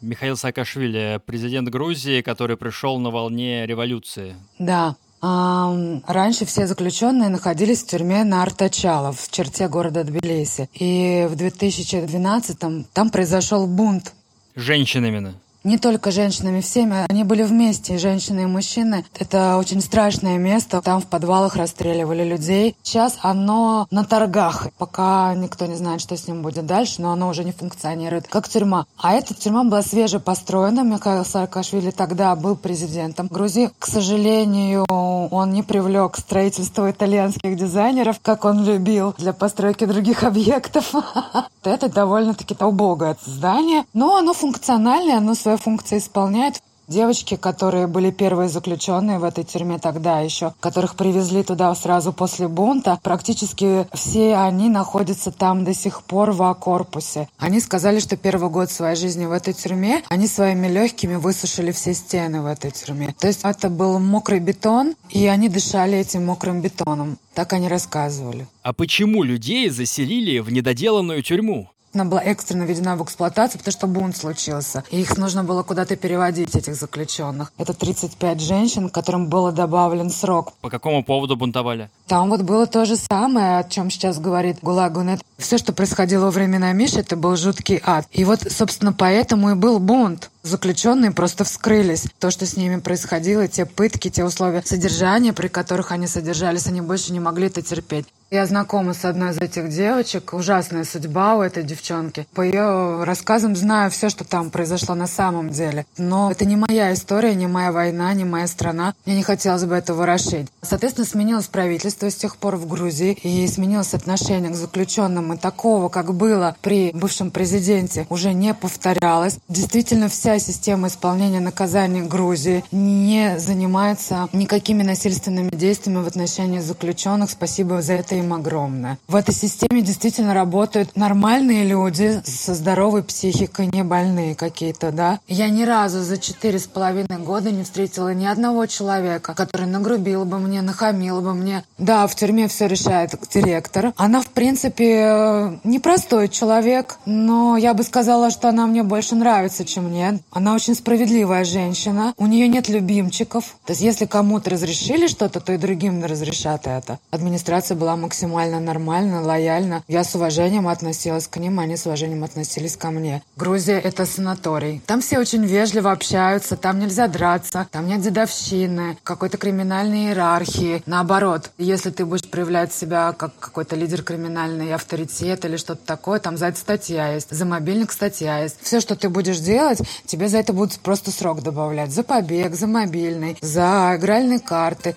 Михаил 0.00 0.36
Саакашвили, 0.36 1.20
президент 1.24 1.68
Грузии, 1.68 2.22
который 2.22 2.56
пришел 2.56 2.98
на 2.98 3.10
волне 3.10 3.64
революции. 3.66 4.34
Да, 4.58 4.96
Раньше 5.22 6.44
все 6.46 6.66
заключенные 6.66 7.28
находились 7.28 7.84
в 7.84 7.86
тюрьме 7.86 8.24
на 8.24 8.42
Артачалов 8.42 9.20
в 9.20 9.30
черте 9.30 9.68
города 9.68 10.02
Тбилиси. 10.02 10.68
И 10.74 11.26
в 11.30 11.34
2012-м 11.34 12.86
там 12.92 13.10
произошел 13.10 13.68
бунт. 13.68 14.14
Женщин 14.56 15.04
именно? 15.04 15.34
Не 15.64 15.78
только 15.78 16.10
женщинами, 16.10 16.60
всеми. 16.60 17.06
Они 17.08 17.24
были 17.24 17.42
вместе, 17.42 17.94
и 17.94 17.98
женщины, 17.98 18.42
и 18.42 18.46
мужчины. 18.46 19.04
Это 19.18 19.56
очень 19.56 19.80
страшное 19.80 20.38
место. 20.38 20.80
Там 20.82 21.00
в 21.00 21.06
подвалах 21.06 21.56
расстреливали 21.56 22.24
людей. 22.24 22.76
Сейчас 22.82 23.18
оно 23.22 23.86
на 23.90 24.04
торгах. 24.04 24.68
Пока 24.78 25.34
никто 25.34 25.66
не 25.66 25.76
знает, 25.76 26.00
что 26.00 26.16
с 26.16 26.26
ним 26.26 26.42
будет 26.42 26.66
дальше, 26.66 27.02
но 27.02 27.12
оно 27.12 27.28
уже 27.28 27.44
не 27.44 27.52
функционирует 27.52 28.26
как 28.28 28.48
тюрьма. 28.48 28.86
А 28.96 29.12
эта 29.12 29.34
тюрьма 29.34 29.64
была 29.64 29.82
свеже 29.82 30.20
построена. 30.20 30.80
Михаил 30.82 31.24
Саакашвили 31.24 31.90
тогда 31.90 32.34
был 32.36 32.56
президентом 32.56 33.28
Грузии. 33.28 33.70
К 33.78 33.86
сожалению, 33.86 34.86
он 34.88 35.52
не 35.52 35.62
привлек 35.62 36.16
строительство 36.16 36.90
итальянских 36.90 37.56
дизайнеров, 37.56 38.20
как 38.20 38.44
он 38.44 38.64
любил, 38.64 39.14
для 39.18 39.32
постройки 39.32 39.84
других 39.84 40.24
объектов. 40.24 40.92
Это 41.62 41.88
довольно-таки 41.88 42.56
убогое 42.60 43.16
здание, 43.24 43.84
но 43.92 44.16
оно 44.16 44.32
функциональное, 44.34 45.18
оно 45.18 45.34
свое 45.34 45.51
свою 45.52 45.58
функцию 45.58 45.98
исполняет. 45.98 46.62
Девочки, 46.88 47.36
которые 47.36 47.86
были 47.86 48.10
первые 48.10 48.48
заключенные 48.48 49.18
в 49.18 49.24
этой 49.24 49.44
тюрьме 49.44 49.78
тогда 49.78 50.20
еще, 50.20 50.52
которых 50.60 50.96
привезли 50.96 51.42
туда 51.42 51.74
сразу 51.74 52.12
после 52.12 52.48
бунта, 52.48 52.98
практически 53.02 53.86
все 53.94 54.34
они 54.34 54.68
находятся 54.68 55.30
там 55.30 55.64
до 55.64 55.74
сих 55.74 56.02
пор 56.02 56.32
в 56.32 56.42
А-корпусе. 56.42 57.28
Они 57.38 57.60
сказали, 57.60 58.00
что 58.00 58.16
первый 58.16 58.50
год 58.50 58.70
своей 58.70 58.96
жизни 58.96 59.26
в 59.26 59.32
этой 59.32 59.54
тюрьме 59.54 60.02
они 60.08 60.26
своими 60.26 60.66
легкими 60.66 61.14
высушили 61.14 61.70
все 61.70 61.94
стены 61.94 62.42
в 62.42 62.46
этой 62.46 62.72
тюрьме. 62.72 63.14
То 63.18 63.28
есть 63.28 63.40
это 63.44 63.70
был 63.70 63.98
мокрый 63.98 64.40
бетон, 64.40 64.94
и 65.08 65.26
они 65.26 65.48
дышали 65.48 65.96
этим 65.96 66.26
мокрым 66.26 66.60
бетоном. 66.62 67.16
Так 67.34 67.52
они 67.52 67.68
рассказывали. 67.68 68.46
А 68.62 68.72
почему 68.72 69.22
людей 69.22 69.70
заселили 69.70 70.40
в 70.40 70.52
недоделанную 70.52 71.22
тюрьму? 71.22 71.68
Она 71.94 72.06
была 72.06 72.22
экстренно 72.22 72.62
введена 72.62 72.96
в 72.96 73.02
эксплуатацию, 73.02 73.58
потому 73.58 73.72
что 73.72 73.86
бунт 73.86 74.16
случился. 74.16 74.82
И 74.90 75.00
их 75.00 75.18
нужно 75.18 75.44
было 75.44 75.62
куда-то 75.62 75.94
переводить, 75.96 76.56
этих 76.56 76.74
заключенных. 76.74 77.52
Это 77.58 77.74
35 77.74 78.40
женщин, 78.40 78.88
которым 78.88 79.26
был 79.26 79.52
добавлен 79.52 80.10
срок. 80.10 80.54
По 80.62 80.70
какому 80.70 81.04
поводу 81.04 81.36
бунтовали? 81.36 81.90
Там 82.06 82.30
вот 82.30 82.42
было 82.42 82.66
то 82.66 82.86
же 82.86 82.96
самое, 82.96 83.58
о 83.58 83.64
чем 83.64 83.90
сейчас 83.90 84.18
говорит 84.18 84.58
Гулагунет. 84.62 85.20
Все, 85.36 85.58
что 85.58 85.72
происходило 85.72 86.26
во 86.26 86.30
времена 86.30 86.72
Миши, 86.72 87.00
это 87.00 87.16
был 87.16 87.36
жуткий 87.36 87.80
ад. 87.84 88.06
И 88.10 88.24
вот, 88.24 88.40
собственно, 88.50 88.92
поэтому 88.92 89.50
и 89.50 89.54
был 89.54 89.78
бунт. 89.78 90.30
Заключенные 90.42 91.10
просто 91.10 91.44
вскрылись. 91.44 92.06
То, 92.18 92.30
что 92.30 92.46
с 92.46 92.56
ними 92.56 92.80
происходило, 92.80 93.46
те 93.48 93.66
пытки, 93.66 94.08
те 94.08 94.24
условия 94.24 94.62
содержания, 94.64 95.32
при 95.32 95.48
которых 95.48 95.92
они 95.92 96.06
содержались, 96.06 96.66
они 96.66 96.80
больше 96.80 97.12
не 97.12 97.20
могли 97.20 97.48
это 97.48 97.60
терпеть. 97.60 98.06
Я 98.32 98.46
знакома 98.46 98.94
с 98.94 99.04
одной 99.04 99.32
из 99.32 99.36
этих 99.36 99.68
девочек. 99.68 100.32
Ужасная 100.32 100.84
судьба 100.84 101.36
у 101.36 101.42
этой 101.42 101.62
девчонки. 101.62 102.26
По 102.32 102.40
ее 102.40 103.04
рассказам 103.04 103.54
знаю 103.54 103.90
все, 103.90 104.08
что 104.08 104.24
там 104.24 104.48
произошло 104.48 104.94
на 104.94 105.06
самом 105.06 105.50
деле. 105.50 105.84
Но 105.98 106.30
это 106.30 106.46
не 106.46 106.56
моя 106.56 106.94
история, 106.94 107.34
не 107.34 107.46
моя 107.46 107.72
война, 107.72 108.14
не 108.14 108.24
моя 108.24 108.46
страна. 108.46 108.94
Мне 109.04 109.16
не 109.16 109.22
хотелось 109.22 109.66
бы 109.66 109.74
это 109.74 109.92
ворошить. 109.92 110.48
Соответственно, 110.62 111.06
сменилось 111.06 111.46
правительство 111.48 112.08
с 112.08 112.14
тех 112.14 112.38
пор 112.38 112.56
в 112.56 112.66
Грузии. 112.66 113.18
И 113.22 113.46
сменилось 113.48 113.92
отношение 113.92 114.50
к 114.50 114.54
заключенным. 114.54 115.34
И 115.34 115.36
такого, 115.36 115.90
как 115.90 116.14
было 116.14 116.56
при 116.62 116.90
бывшем 116.94 117.30
президенте, 117.30 118.06
уже 118.08 118.32
не 118.32 118.54
повторялось. 118.54 119.36
Действительно, 119.50 120.08
вся 120.08 120.38
система 120.38 120.88
исполнения 120.88 121.40
наказаний 121.40 122.00
Грузии 122.00 122.64
не 122.72 123.38
занимается 123.38 124.30
никакими 124.32 124.82
насильственными 124.82 125.50
действиями 125.50 126.02
в 126.02 126.06
отношении 126.06 126.60
заключенных. 126.60 127.28
Спасибо 127.28 127.82
за 127.82 127.92
это 127.92 128.21
им 128.22 128.32
огромное. 128.32 128.98
В 129.08 129.14
этой 129.14 129.34
системе 129.34 129.82
действительно 129.82 130.34
работают 130.34 130.96
нормальные 130.96 131.64
люди 131.64 132.20
со 132.24 132.54
здоровой 132.54 133.02
психикой, 133.02 133.66
не 133.66 133.84
больные 133.84 134.34
какие-то, 134.34 134.90
да. 134.90 135.20
Я 135.28 135.48
ни 135.48 135.64
разу 135.64 136.02
за 136.02 136.18
четыре 136.18 136.58
с 136.58 136.66
половиной 136.66 137.18
года 137.18 137.50
не 137.50 137.64
встретила 137.64 138.14
ни 138.14 138.24
одного 138.24 138.66
человека, 138.66 139.34
который 139.34 139.66
нагрубил 139.66 140.24
бы 140.24 140.38
мне, 140.38 140.62
нахамил 140.62 141.20
бы 141.20 141.34
мне. 141.34 141.64
Да, 141.78 142.06
в 142.06 142.14
тюрьме 142.14 142.48
все 142.48 142.66
решает 142.66 143.14
директор. 143.32 143.92
Она, 143.96 144.22
в 144.22 144.28
принципе, 144.28 145.60
непростой 145.64 146.28
человек, 146.28 146.96
но 147.06 147.56
я 147.56 147.74
бы 147.74 147.82
сказала, 147.82 148.30
что 148.30 148.48
она 148.48 148.66
мне 148.66 148.82
больше 148.82 149.14
нравится, 149.14 149.64
чем 149.64 149.84
мне. 149.84 150.20
Она 150.30 150.54
очень 150.54 150.74
справедливая 150.74 151.44
женщина. 151.44 152.14
У 152.16 152.26
нее 152.26 152.48
нет 152.48 152.68
любимчиков. 152.68 153.56
То 153.64 153.72
есть, 153.72 153.82
если 153.82 154.06
кому-то 154.06 154.50
разрешили 154.50 155.06
что-то, 155.06 155.40
то 155.40 155.52
и 155.52 155.56
другим 155.56 156.04
разрешат 156.04 156.66
это. 156.66 156.98
Администрация 157.10 157.76
была 157.76 157.96
максимально 157.96 158.11
максимально 158.12 158.60
нормально, 158.60 159.22
лояльно. 159.22 159.82
Я 159.88 160.04
с 160.04 160.14
уважением 160.14 160.68
относилась 160.68 161.26
к 161.26 161.38
ним, 161.38 161.58
они 161.58 161.78
с 161.78 161.86
уважением 161.86 162.24
относились 162.24 162.76
ко 162.76 162.90
мне. 162.90 163.22
Грузия— 163.36 163.78
это 163.84 164.04
санаторий. 164.04 164.82
Там 164.86 165.00
все 165.00 165.18
очень 165.18 165.46
вежливо 165.46 165.92
общаются, 165.92 166.56
там 166.56 166.78
нельзя 166.78 167.08
драться, 167.08 167.66
там 167.70 167.86
нет 167.86 168.02
дедовщины, 168.02 168.98
какой-то 169.02 169.38
криминальной 169.38 170.08
иерархии. 170.08 170.82
Наоборот, 170.84 171.52
если 171.56 171.88
ты 171.88 172.04
будешь 172.04 172.28
проявлять 172.28 172.74
себя 172.74 173.14
как 173.16 173.32
какой-то 173.38 173.76
лидер 173.76 174.02
криминальный 174.02 174.74
авторитет 174.74 175.46
или 175.46 175.56
что-то 175.56 175.80
такое, 175.86 176.20
там 176.20 176.36
за 176.36 176.48
это 176.48 176.58
статья 176.58 177.14
есть, 177.14 177.30
за 177.30 177.46
мобильник 177.46 177.92
статья 177.92 178.40
есть. 178.42 178.58
Все, 178.60 178.80
что 178.80 178.94
ты 178.94 179.08
будешь 179.08 179.38
делать, 179.38 179.80
тебе 180.04 180.28
за 180.28 180.36
это 180.36 180.52
будут 180.52 180.78
просто 180.80 181.10
срок 181.10 181.40
добавлять. 181.42 181.92
За 181.92 182.02
побег, 182.02 182.54
за 182.54 182.66
мобильный, 182.66 183.38
за 183.40 183.94
игральные 183.96 184.40
карты. 184.40 184.96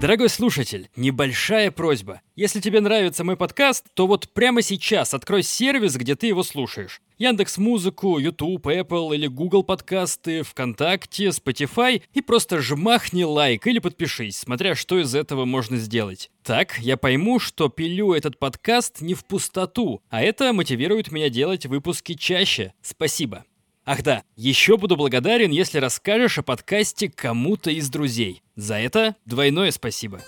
Дорогой 0.00 0.28
слушатель, 0.28 0.88
небольшая 0.94 1.72
просьба. 1.72 2.20
Если 2.36 2.60
тебе 2.60 2.80
нравится 2.80 3.24
мой 3.24 3.36
подкаст, 3.36 3.84
то 3.94 4.06
вот 4.06 4.28
прямо 4.32 4.62
сейчас 4.62 5.12
открой 5.12 5.42
сервис, 5.42 5.96
где 5.96 6.14
ты 6.14 6.28
его 6.28 6.44
слушаешь. 6.44 7.00
Яндекс 7.18 7.58
Музыку, 7.58 8.16
YouTube, 8.16 8.68
Apple 8.68 9.16
или 9.16 9.26
Google 9.26 9.64
подкасты, 9.64 10.44
ВКонтакте, 10.44 11.30
Spotify 11.30 12.00
и 12.14 12.22
просто 12.22 12.60
жмахни 12.60 13.24
лайк 13.24 13.66
или 13.66 13.80
подпишись, 13.80 14.38
смотря 14.38 14.76
что 14.76 15.00
из 15.00 15.16
этого 15.16 15.44
можно 15.46 15.76
сделать. 15.78 16.30
Так 16.44 16.78
я 16.78 16.96
пойму, 16.96 17.40
что 17.40 17.68
пилю 17.68 18.12
этот 18.12 18.38
подкаст 18.38 19.00
не 19.00 19.14
в 19.14 19.24
пустоту, 19.24 20.00
а 20.10 20.22
это 20.22 20.52
мотивирует 20.52 21.10
меня 21.10 21.28
делать 21.28 21.66
выпуски 21.66 22.14
чаще. 22.14 22.72
Спасибо. 22.82 23.46
Ах 23.84 24.02
да, 24.02 24.22
еще 24.36 24.76
буду 24.76 24.96
благодарен, 24.96 25.50
если 25.50 25.78
расскажешь 25.78 26.38
о 26.38 26.42
подкасте 26.42 27.08
кому-то 27.08 27.70
из 27.70 27.88
друзей. 27.88 28.42
За 28.58 28.74
это 28.74 29.14
двойное 29.24 29.70
спасибо. 29.70 30.20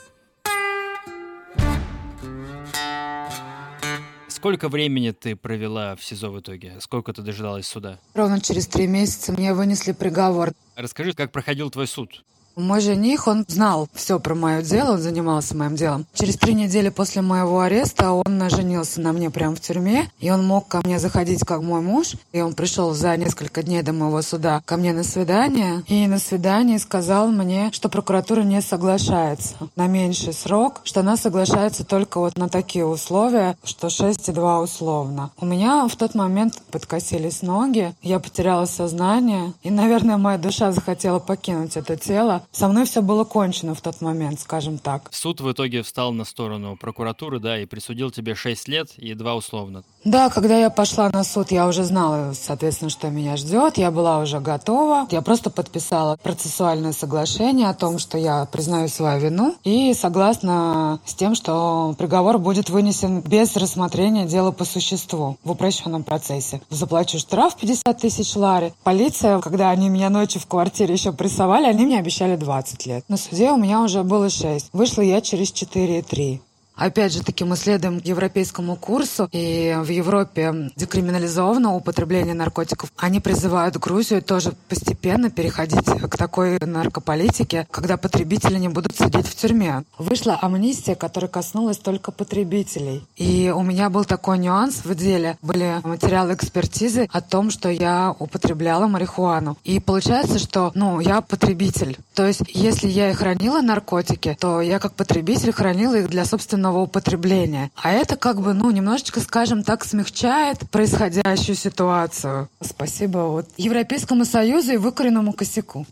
Сколько 4.29 4.69
времени 4.69 5.11
ты 5.11 5.35
провела 5.35 5.97
в 5.97 6.05
СИЗО 6.05 6.31
в 6.31 6.39
итоге? 6.39 6.77
Сколько 6.79 7.13
ты 7.13 7.23
дожидалась 7.23 7.67
суда? 7.67 7.99
Ровно 8.15 8.41
через 8.41 8.69
три 8.69 8.87
месяца 8.87 9.33
мне 9.33 9.53
вынесли 9.53 9.91
приговор. 9.91 10.53
Расскажи, 10.77 11.13
как 11.13 11.33
проходил 11.33 11.71
твой 11.71 11.89
суд? 11.89 12.25
Мой 12.61 12.81
жених, 12.81 13.27
он 13.27 13.45
знал 13.49 13.89
все 13.95 14.21
про 14.21 14.35
мое 14.35 14.63
дело, 14.63 14.93
он 14.93 15.01
занимался 15.01 15.57
моим 15.57 15.77
делом. 15.77 16.07
Через 16.13 16.37
три 16.37 16.55
недели 16.55 16.91
после 16.91 17.23
моего 17.23 17.61
ареста 17.61 18.13
он 18.13 18.51
женился 18.51 19.01
на 19.01 19.13
мне 19.13 19.31
прямо 19.31 19.57
в 19.57 19.61
тюрьме, 19.61 20.11
и 20.19 20.31
он 20.31 20.47
мог 20.47 20.69
ко 20.69 20.81
мне 20.85 20.99
заходить 20.99 21.45
как 21.45 21.63
мой 21.63 21.81
муж, 21.81 22.13
и 22.33 22.41
он 22.41 22.53
пришел 22.53 22.93
за 22.93 23.17
несколько 23.17 23.63
дней 23.63 23.83
до 23.83 23.93
моего 23.93 24.21
суда 24.21 24.63
ко 24.67 24.77
мне 24.77 24.93
на 24.93 25.05
свидание, 25.05 25.83
и 25.87 26.07
на 26.07 26.19
свидании 26.19 26.77
сказал 26.77 27.29
мне, 27.29 27.71
что 27.73 27.89
прокуратура 27.89 28.43
не 28.43 28.61
соглашается 28.61 29.55
на 29.75 29.87
меньший 29.87 30.35
срок, 30.35 30.83
что 30.85 31.01
она 31.01 31.17
соглашается 31.17 31.85
только 31.85 32.21
вот 32.21 32.37
на 32.37 32.49
такие 32.49 32.85
условия, 32.85 33.57
что 33.65 33.87
6,2 33.87 34.63
условно. 34.63 35.31
У 35.41 35.47
меня 35.47 35.89
в 35.89 35.97
тот 35.97 36.15
момент 36.15 36.61
подкосились 36.71 37.41
ноги, 37.41 37.95
я 38.03 38.21
потеряла 38.21 38.67
сознание, 38.67 39.55
и, 39.63 39.71
наверное, 39.71 40.19
моя 40.19 40.37
душа 40.37 40.73
захотела 40.73 41.21
покинуть 41.21 41.77
это 41.77 41.97
тело. 41.97 42.43
Со 42.53 42.69
мной 42.69 42.85
все 42.85 43.01
было 43.01 43.25
кончено 43.25 43.75
в 43.75 43.81
тот 43.81 44.01
момент, 44.01 44.41
скажем 44.41 44.79
так. 44.79 45.09
Суд 45.13 45.41
в 45.41 45.53
итоге 45.53 45.83
встал 45.83 46.13
на 46.13 46.25
сторону 46.25 46.77
прокуратуры, 46.77 47.39
да, 47.39 47.59
и 47.59 47.67
присудил 47.67 48.11
тебе 48.11 48.35
6 48.35 48.69
лет 48.69 48.91
и 48.97 49.15
2 49.15 49.35
условно. 49.35 49.85
Да, 50.05 50.31
когда 50.31 50.59
я 50.59 50.71
пошла 50.71 51.11
на 51.11 51.25
суд, 51.25 51.51
я 51.51 51.69
уже 51.69 51.85
знала, 51.85 52.33
соответственно, 52.35 52.91
что 52.91 53.09
меня 53.09 53.37
ждет. 53.37 53.77
Я 53.77 53.91
была 53.91 54.19
уже 54.19 54.41
готова. 54.41 55.07
Я 55.11 55.21
просто 55.23 55.51
подписала 55.51 56.17
процессуальное 56.23 56.93
соглашение 56.93 57.69
о 57.69 57.75
том, 57.75 57.99
что 57.99 58.19
я 58.19 58.47
признаю 58.47 58.89
свою 58.89 59.21
вину 59.21 59.55
и 59.63 59.93
согласна 59.95 61.01
с 61.05 61.15
тем, 61.15 61.35
что 61.35 61.95
приговор 61.99 62.39
будет 62.39 62.71
вынесен 62.71 63.21
без 63.21 63.55
рассмотрения 63.57 64.27
дела 64.27 64.53
по 64.53 64.65
существу 64.65 65.37
в 65.45 65.51
упрощенном 65.53 66.03
процессе. 66.03 66.63
Заплачу 66.71 67.19
штраф 67.19 67.57
50 67.57 67.99
тысяч 67.99 68.35
лари. 68.35 68.73
Полиция, 68.83 69.39
когда 69.41 69.71
они 69.71 69.89
меня 69.89 70.09
ночью 70.11 70.41
в 70.41 70.47
квартире 70.47 70.95
еще 70.95 71.13
прессовали, 71.13 71.67
они 71.67 71.85
мне 71.85 71.99
обещали 71.99 72.30
20 72.37 72.87
лет. 72.87 73.05
На 73.09 73.17
суде 73.17 73.51
у 73.51 73.57
меня 73.57 73.83
уже 73.83 74.03
было 74.03 74.31
6. 74.31 74.71
Вышла 74.73 75.03
я 75.03 75.21
через 75.21 75.53
4,3. 75.53 76.41
Опять 76.75 77.13
же 77.13 77.23
таки 77.23 77.45
мы 77.45 77.57
следуем 77.57 78.01
европейскому 78.03 78.77
курсу, 78.77 79.29
и 79.33 79.77
в 79.79 79.89
Европе 79.89 80.71
декриминализовано 80.77 81.75
употребление 81.75 82.35
наркотиков. 82.35 82.91
Они 82.97 83.21
призывают 83.21 83.77
Грузию 83.77 84.23
тоже 84.23 84.53
постепенно 84.69 85.31
переходить 85.31 85.85
к 85.85 86.17
такой 86.17 86.59
наркополитике, 86.59 87.67
когда 87.71 87.97
потребители 87.97 88.57
не 88.59 88.69
будут 88.69 88.97
сидеть 88.97 89.27
в 89.27 89.35
тюрьме. 89.35 89.85
Вышла 89.99 90.39
амнистия, 90.41 90.95
которая 90.95 91.29
коснулась 91.29 91.77
только 91.77 92.13
потребителей. 92.13 93.05
И 93.17 93.53
у 93.55 93.63
меня 93.63 93.91
был 93.91 94.05
такой 94.05 94.39
нюанс 94.39 94.85
в 94.85 94.95
деле. 94.95 95.37
Были 95.43 95.81
материалы 95.85 96.35
экспертизы 96.35 97.09
о 97.13 97.21
том, 97.21 97.51
что 97.51 97.69
я 97.69 98.15
употребляла 98.19 98.87
марихуану. 98.87 99.59
И 99.65 99.81
получается, 99.81 100.39
что 100.39 100.73
ну, 100.75 101.01
я 101.01 101.21
потребитель. 101.21 101.99
То 102.15 102.27
есть, 102.27 102.43
если 102.49 102.89
я 102.89 103.11
и 103.11 103.13
хранила 103.13 103.61
наркотики, 103.61 104.37
то 104.41 104.61
я 104.61 104.79
как 104.79 104.95
потребитель 104.95 105.53
хранила 105.53 105.97
их 105.97 106.09
для 106.09 106.25
собственного 106.25 106.70
собственного 106.71 106.79
употребления. 106.79 107.71
А 107.77 107.93
это 107.93 108.17
как 108.17 108.41
бы, 108.41 108.55
ну, 108.55 108.71
немножечко, 108.71 109.21
скажем 109.21 109.63
так, 109.63 109.85
смягчает 109.85 110.59
происходящую 110.71 111.57
ситуацию. 111.57 112.49
Спасибо 112.61 113.19
вот 113.19 113.47
Европейскому 113.57 114.25
Союзу 114.25 114.73
и 114.73 114.77
выкоренному 114.77 115.33
косяку. 115.33 115.87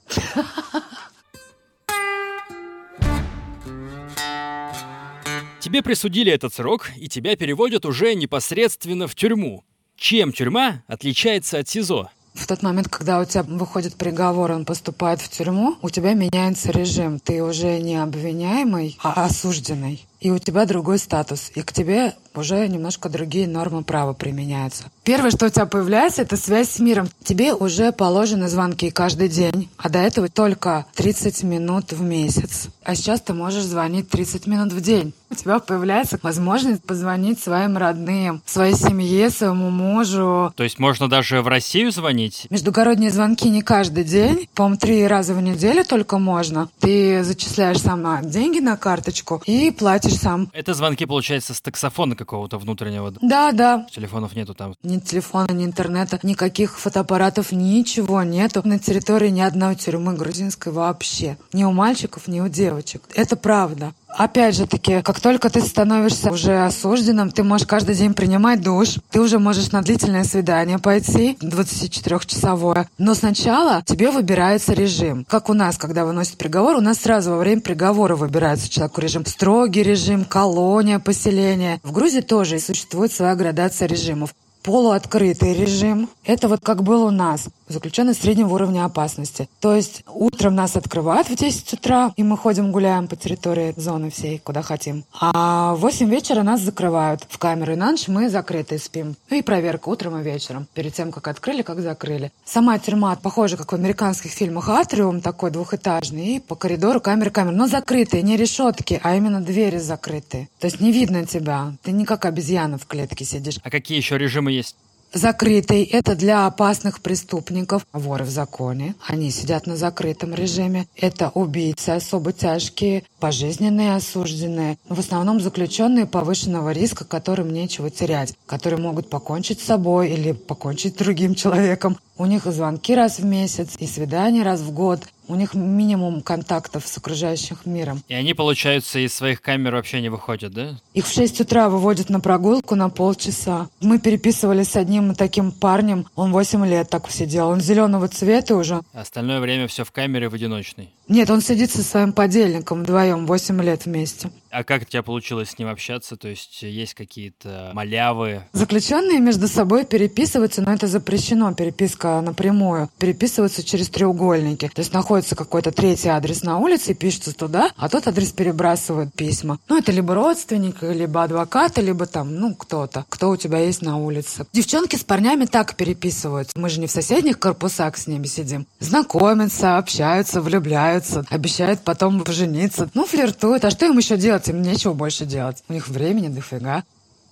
Тебе 5.61 5.83
присудили 5.83 6.33
этот 6.33 6.55
срок, 6.55 6.91
и 6.97 7.09
тебя 7.09 7.37
переводят 7.37 7.85
уже 7.85 8.15
непосредственно 8.15 9.07
в 9.07 9.15
тюрьму. 9.15 9.65
Чем 9.97 10.33
тюрьма 10.33 10.83
отличается 10.87 11.59
от 11.59 11.69
СИЗО? 11.69 12.11
В 12.39 12.47
тот 12.47 12.63
момент, 12.63 12.89
когда 12.89 13.19
у 13.21 13.25
тебя 13.25 13.43
выходит 13.43 13.97
приговор, 13.97 14.53
он 14.53 14.65
поступает 14.65 15.21
в 15.21 15.29
тюрьму, 15.29 15.77
у 15.83 15.91
тебя 15.91 16.15
меняется 16.15 16.71
режим. 16.71 17.19
Ты 17.19 17.43
уже 17.43 17.79
не 17.81 17.97
обвиняемый, 17.97 18.97
а 19.03 19.25
осужденный 19.25 20.07
и 20.21 20.31
у 20.31 20.39
тебя 20.39 20.67
другой 20.67 20.99
статус, 20.99 21.51
и 21.55 21.63
к 21.63 21.73
тебе 21.73 22.15
уже 22.35 22.67
немножко 22.69 23.09
другие 23.09 23.47
нормы 23.47 23.83
права 23.85 24.13
применяются. 24.13 24.85
Первое, 25.05 25.31
что 25.31 25.47
у 25.47 25.49
тебя 25.49 25.67
появляется, 25.67 26.23
это 26.23 26.37
связь 26.37 26.71
с 26.71 26.79
миром. 26.79 27.09
Тебе 27.23 27.55
уже 27.55 27.93
положены 27.93 28.49
звонки 28.49 28.91
каждый 28.91 29.29
день, 29.29 29.71
а 29.77 29.89
до 29.89 29.99
этого 30.01 30.29
только 30.29 30.87
30 30.95 31.43
минут 31.45 31.93
в 31.93 32.03
месяц. 32.03 32.69
А 32.83 32.95
сейчас 32.95 33.21
ты 33.21 33.33
можешь 33.33 33.65
звонить 33.65 34.09
30 34.09 34.47
минут 34.47 34.73
в 34.73 34.81
день. 34.81 35.15
У 35.31 35.35
тебя 35.35 35.59
появляется 35.59 36.19
возможность 36.23 36.83
позвонить 36.83 37.41
своим 37.41 37.77
родным, 37.77 38.43
своей 38.47 38.75
семье, 38.75 39.31
своему 39.31 39.71
мужу. 39.71 40.53
То 40.57 40.65
есть 40.65 40.79
можно 40.79 41.09
даже 41.09 41.43
в 41.43 41.49
Россию 41.49 41.93
звонить? 41.93 42.47
Междугородние 42.51 43.11
звонки 43.11 43.49
не 43.49 43.63
каждый 43.63 44.05
день. 44.05 44.49
По-моему, 44.55 44.79
три 44.79 45.07
раза 45.07 45.35
в 45.35 45.43
неделю 45.43 45.85
только 45.85 46.19
можно. 46.19 46.69
Ты 46.81 47.23
зачисляешь 47.25 47.81
сама 47.81 48.23
деньги 48.23 48.61
на 48.61 48.77
карточку 48.77 49.43
и 49.45 49.71
платишь 49.71 50.15
сам. 50.15 50.49
Это 50.53 50.75
звонки, 50.75 51.05
получается, 51.05 51.55
с 51.55 51.61
таксофона 51.61 52.17
какого-то 52.17 52.59
внутреннего? 52.59 53.13
Да, 53.21 53.53
да. 53.53 53.87
Телефонов 53.91 54.35
нету 54.35 54.55
там? 54.55 54.75
Ни 54.83 54.99
телефона, 54.99 55.53
ни 55.53 55.65
интернета, 55.65 56.19
никаких 56.23 56.79
фотоаппаратов, 56.79 57.53
ничего 57.53 58.23
нету 58.23 58.63
на 58.65 58.79
территории 58.79 59.29
ни 59.29 59.41
одной 59.41 59.77
тюрьмы 59.77 60.15
грузинской 60.15 60.73
вообще. 60.73 61.37
Ни 61.53 61.65
у 61.65 61.73
мальчиков, 61.73 62.29
ни 62.29 62.41
у 62.41 62.49
девочек. 62.49 63.03
Это 63.15 63.37
правда. 63.37 63.93
Опять 64.09 64.57
же 64.57 64.67
таки, 64.67 65.03
как 65.03 65.21
только 65.21 65.51
ты 65.51 65.61
становишься 65.61 66.33
уже 66.33 66.65
осужденным, 66.65 67.31
ты 67.31 67.45
можешь 67.45 67.67
каждый 67.67 67.95
день 67.95 68.15
принимать 68.15 68.63
душ, 68.63 68.97
ты 69.11 69.21
уже 69.21 69.39
можешь 69.39 69.71
на 69.71 69.83
длительное 69.83 70.25
свидание 70.25 70.79
пойти, 70.79 71.37
24-часовое. 71.41 72.89
Но 72.99 73.15
сначала 73.15 73.83
тебе 73.85 74.11
выбирается 74.11 74.73
режим. 74.73 75.25
Как 75.29 75.49
у 75.51 75.55
нас, 75.55 75.79
когда 75.79 76.05
выносят 76.05 76.37
приговор, 76.37 76.77
у 76.77 76.81
нас 76.81 76.99
сразу 76.99 77.31
во 77.31 77.39
время 77.39 77.61
приговора 77.61 78.17
выбирается 78.17 78.69
человеку 78.69 79.01
режим. 79.01 79.27
Строгий 79.27 79.83
режим, 79.83 80.25
колония, 80.25 80.99
поселение. 80.99 81.81
В 81.83 81.93
Грузии 81.93 82.21
тоже 82.21 82.59
существует 82.59 83.13
своя 83.13 83.35
градация 83.35 83.89
режимов 83.89 84.35
полуоткрытый 84.63 85.55
режим. 85.55 86.11
Это 86.25 86.49
вот 86.49 86.61
как 86.63 86.83
был 86.83 87.05
у 87.05 87.11
нас, 87.11 87.49
заключенный 87.69 88.15
среднего 88.15 88.55
уровня 88.55 88.85
опасности. 88.85 89.49
То 89.61 89.75
есть 89.75 90.03
утром 90.07 90.55
нас 90.55 90.77
открывают 90.77 91.29
в 91.29 91.35
10 91.35 91.73
утра, 91.75 92.13
и 92.17 92.23
мы 92.23 92.37
ходим 92.37 92.73
гуляем 92.73 93.09
по 93.09 93.17
территории 93.17 93.75
зоны 93.77 94.11
всей, 94.11 94.39
куда 94.39 94.63
хотим. 94.63 95.05
А 95.21 95.75
в 95.75 95.81
8 95.81 96.09
вечера 96.09 96.43
нас 96.43 96.61
закрывают 96.61 97.27
в 97.29 97.39
камеру, 97.39 97.73
и 97.73 97.77
на 97.77 97.91
ночь 97.91 98.09
мы 98.09 98.29
закрыты 98.29 98.79
спим. 98.79 99.17
Ну 99.31 99.37
и 99.37 99.43
проверка 99.43 99.89
утром 99.89 100.19
и 100.19 100.23
вечером, 100.23 100.67
перед 100.75 100.95
тем, 100.95 101.13
как 101.13 101.29
открыли, 101.29 101.63
как 101.63 101.81
закрыли. 101.81 102.33
Сама 102.45 102.79
тюрьма 102.79 103.17
похожа, 103.17 103.57
как 103.57 103.73
в 103.73 103.75
американских 103.75 104.31
фильмах, 104.31 104.69
атриум 104.69 105.21
такой 105.21 105.51
двухэтажный, 105.51 106.37
и 106.37 106.41
по 106.41 106.55
коридору 106.55 107.01
камера-камера, 107.01 107.55
но 107.55 107.67
закрытые, 107.67 108.23
не 108.23 108.37
решетки, 108.37 109.01
а 109.03 109.17
именно 109.17 109.41
двери 109.41 109.79
закрытые. 109.79 110.49
То 110.59 110.67
есть 110.67 110.81
не 110.81 110.93
видно 110.93 111.27
тебя, 111.27 111.73
ты 111.83 111.93
не 111.93 112.05
как 112.05 112.25
обезьяна 112.25 112.79
в 112.79 112.87
клетке 112.87 113.25
сидишь. 113.25 113.59
А 113.63 113.71
какие 113.71 113.99
еще 113.99 114.19
режимы 114.19 114.53
есть? 114.53 114.77
Закрытый– 115.13 115.85
это 115.93 116.15
для 116.15 116.47
опасных 116.47 117.01
преступников, 117.01 117.87
воры 117.93 118.25
в 118.25 118.31
законе. 118.31 118.95
Они 119.07 119.31
сидят 119.31 119.67
на 119.67 119.77
закрытом 119.77 120.35
режиме. 120.35 120.87
Это 120.97 121.31
убийцы 121.31 121.91
особо 121.91 122.33
тяжкие, 122.33 123.05
пожизненные 123.19 123.95
осужденные. 123.95 124.77
В 124.89 124.99
основном 124.99 125.41
заключенные 125.41 126.05
повышенного 126.05 126.73
риска, 126.73 127.07
которым 127.07 127.51
нечего 127.53 127.91
терять, 127.91 128.35
которые 128.47 128.81
могут 128.81 129.09
покончить 129.09 129.61
с 129.61 129.65
собой 129.65 130.11
или 130.11 130.33
покончить 130.33 130.95
с 130.95 130.99
другим 130.99 131.35
человеком. 131.35 131.97
У 132.19 132.27
них 132.27 132.47
и 132.47 132.51
звонки 132.51 132.95
раз 132.95 133.19
в 133.19 133.25
месяц, 133.25 133.71
и 133.79 133.87
свидания 133.87 134.43
раз 134.43 134.61
в 134.61 134.73
год. 134.73 135.07
У 135.29 135.35
них 135.35 135.55
минимум 135.55 136.23
контактов 136.23 136.87
с 136.87 136.97
окружающим 136.97 137.59
миром. 137.67 138.03
И 138.09 138.15
они, 138.15 138.35
получается, 138.35 138.99
из 138.99 139.15
своих 139.15 139.43
камер 139.43 139.75
вообще 139.75 140.01
не 140.01 140.09
выходят, 140.09 140.53
да? 140.53 140.77
Их 140.95 141.07
в 141.07 141.13
6 141.13 141.43
утра 141.43 141.69
выводят 141.69 142.09
на 142.09 142.21
прогулку 142.21 142.75
на 142.75 142.89
полчаса. 142.89 143.69
Мы 143.81 143.99
переписывались 143.99 144.71
с 144.71 144.77
одним 144.77 145.15
таким 145.15 145.53
парнем. 145.53 146.07
Он 146.17 146.33
8 146.33 146.67
лет 146.67 146.89
так 146.89 147.11
сидел. 147.11 147.49
Он 147.49 147.61
зеленого 147.61 148.09
цвета 148.09 148.57
уже. 148.57 148.81
Остальное 148.93 149.41
время 149.41 149.69
все 149.69 149.85
в 149.85 149.93
камере 149.93 150.29
в 150.29 150.35
одиночной. 150.35 150.91
Нет, 151.09 151.31
он 151.31 151.41
сидит 151.41 151.71
со 151.71 151.83
своим 151.83 152.13
подельником 152.13 152.83
вдвоем 152.83 153.27
8 153.27 153.63
лет 153.63 153.87
вместе. 153.87 154.31
А 154.51 154.65
как 154.65 154.83
у 154.83 154.85
тебя 154.85 155.03
получилось 155.03 155.51
с 155.51 155.59
ним 155.59 155.69
общаться? 155.69 156.17
То 156.17 156.29
есть 156.29 156.63
есть 156.63 156.95
какие-то 156.95 157.71
малявы? 157.75 158.43
Заключенные 158.53 159.19
между 159.19 159.47
собой 159.47 159.85
переписываются, 159.85 160.63
но 160.63 160.73
это 160.73 160.87
запрещено, 160.87 161.53
переписка 161.53 162.21
напрямую. 162.21 162.89
Переписываются 162.99 163.63
через 163.63 163.89
треугольники. 163.89 164.71
То 164.75 164.81
есть 164.81 164.93
находится 164.93 165.37
какой-то 165.37 165.71
третий 165.71 166.09
адрес 166.09 166.43
на 166.43 166.59
улице, 166.59 166.93
и 166.93 166.95
пишется 166.95 167.35
туда, 167.35 167.71
а 167.77 167.89
тот 167.89 168.07
адрес 168.07 168.33
перебрасывают 168.33 169.13
письма. 169.15 169.59
Ну, 169.69 169.79
это 169.79 169.93
либо 169.93 170.15
родственник, 170.15 170.83
либо 170.83 171.25
адвокаты, 171.25 171.83
либо 171.83 172.07
там, 172.07 172.35
ну, 172.37 172.55
кто-то, 172.55 173.05
кто 173.09 173.31
у 173.31 173.37
тебя 173.37 173.59
есть 173.59 173.83
на 173.83 173.99
улице. 173.99 174.47
Девчонки 174.53 174.97
с 174.97 175.05
парнями 175.05 175.45
так 175.45 175.77
переписываются. 175.77 176.53
Мы 176.57 176.69
же 176.71 176.81
не 176.81 176.87
в 176.87 176.91
соседних 176.91 177.39
корпусах 177.39 177.97
с 177.97 178.07
ними 178.07 178.27
сидим. 178.27 178.67
Знакомятся, 178.81 179.77
общаются, 179.77 180.41
влюбляются, 180.41 180.98
обещают 181.31 181.81
потом 181.81 182.21
пожениться. 182.23 182.91
Ну, 182.95 183.05
флиртуют. 183.05 183.65
А 183.65 183.71
что 183.71 183.87
им 183.87 183.99
еще 183.99 184.17
делать? 184.17 184.49
Им 184.49 184.63
нечего 184.63 184.93
больше 184.93 185.27
делать. 185.27 185.63
У 185.69 185.73
них 185.73 185.89
времени 185.89 186.29
дофига. 186.29 186.85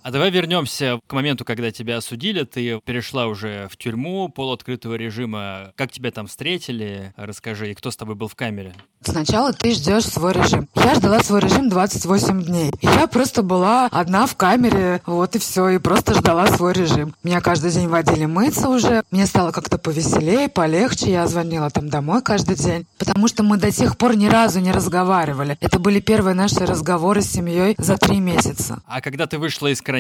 А 0.06 0.12
давай 0.12 0.30
вернемся 0.30 1.00
к 1.08 1.12
моменту, 1.12 1.44
когда 1.44 1.72
тебя 1.72 1.96
осудили. 1.96 2.44
Ты 2.44 2.80
перешла 2.84 3.26
уже 3.26 3.66
в 3.68 3.76
тюрьму 3.76 4.28
полуоткрытого 4.28 4.94
режима. 4.94 5.72
Как 5.74 5.90
тебя 5.90 6.12
там 6.12 6.28
встретили? 6.28 7.12
Расскажи, 7.16 7.72
и 7.72 7.74
кто 7.74 7.90
с 7.90 7.96
тобой 7.96 8.14
был 8.14 8.28
в 8.28 8.36
камере? 8.36 8.72
Сначала 9.00 9.52
ты 9.52 9.72
ждешь 9.72 10.04
свой 10.04 10.32
режим. 10.32 10.68
Я 10.76 10.94
ждала 10.94 11.18
свой 11.24 11.40
режим 11.40 11.68
28 11.68 12.44
дней. 12.44 12.70
И 12.80 12.86
я 12.86 13.08
просто 13.08 13.42
была 13.42 13.86
одна 13.86 14.26
в 14.26 14.36
камере, 14.36 15.02
вот 15.06 15.34
и 15.34 15.40
все, 15.40 15.70
и 15.70 15.78
просто 15.78 16.14
ждала 16.14 16.46
свой 16.46 16.72
режим. 16.72 17.12
Меня 17.24 17.40
каждый 17.40 17.72
день 17.72 17.88
водили 17.88 18.26
мыться 18.26 18.68
уже. 18.68 19.02
Мне 19.10 19.26
стало 19.26 19.50
как-то 19.50 19.76
повеселее, 19.76 20.48
полегче. 20.48 21.10
Я 21.10 21.26
звонила 21.26 21.68
там 21.70 21.88
домой 21.88 22.22
каждый 22.22 22.54
день. 22.54 22.86
Потому 22.98 23.26
что 23.26 23.42
мы 23.42 23.56
до 23.56 23.72
тех 23.72 23.98
пор 23.98 24.16
ни 24.16 24.26
разу 24.26 24.60
не 24.60 24.70
разговаривали. 24.70 25.58
Это 25.60 25.80
были 25.80 25.98
первые 25.98 26.34
наши 26.34 26.64
разговоры 26.64 27.22
с 27.22 27.32
семьей 27.32 27.74
за 27.78 27.96
три 27.98 28.20
месяца. 28.20 28.82
А 28.86 29.00
когда 29.00 29.26
ты 29.26 29.38
вышла 29.38 29.66
из 29.66 29.82
карантина, 29.82 29.95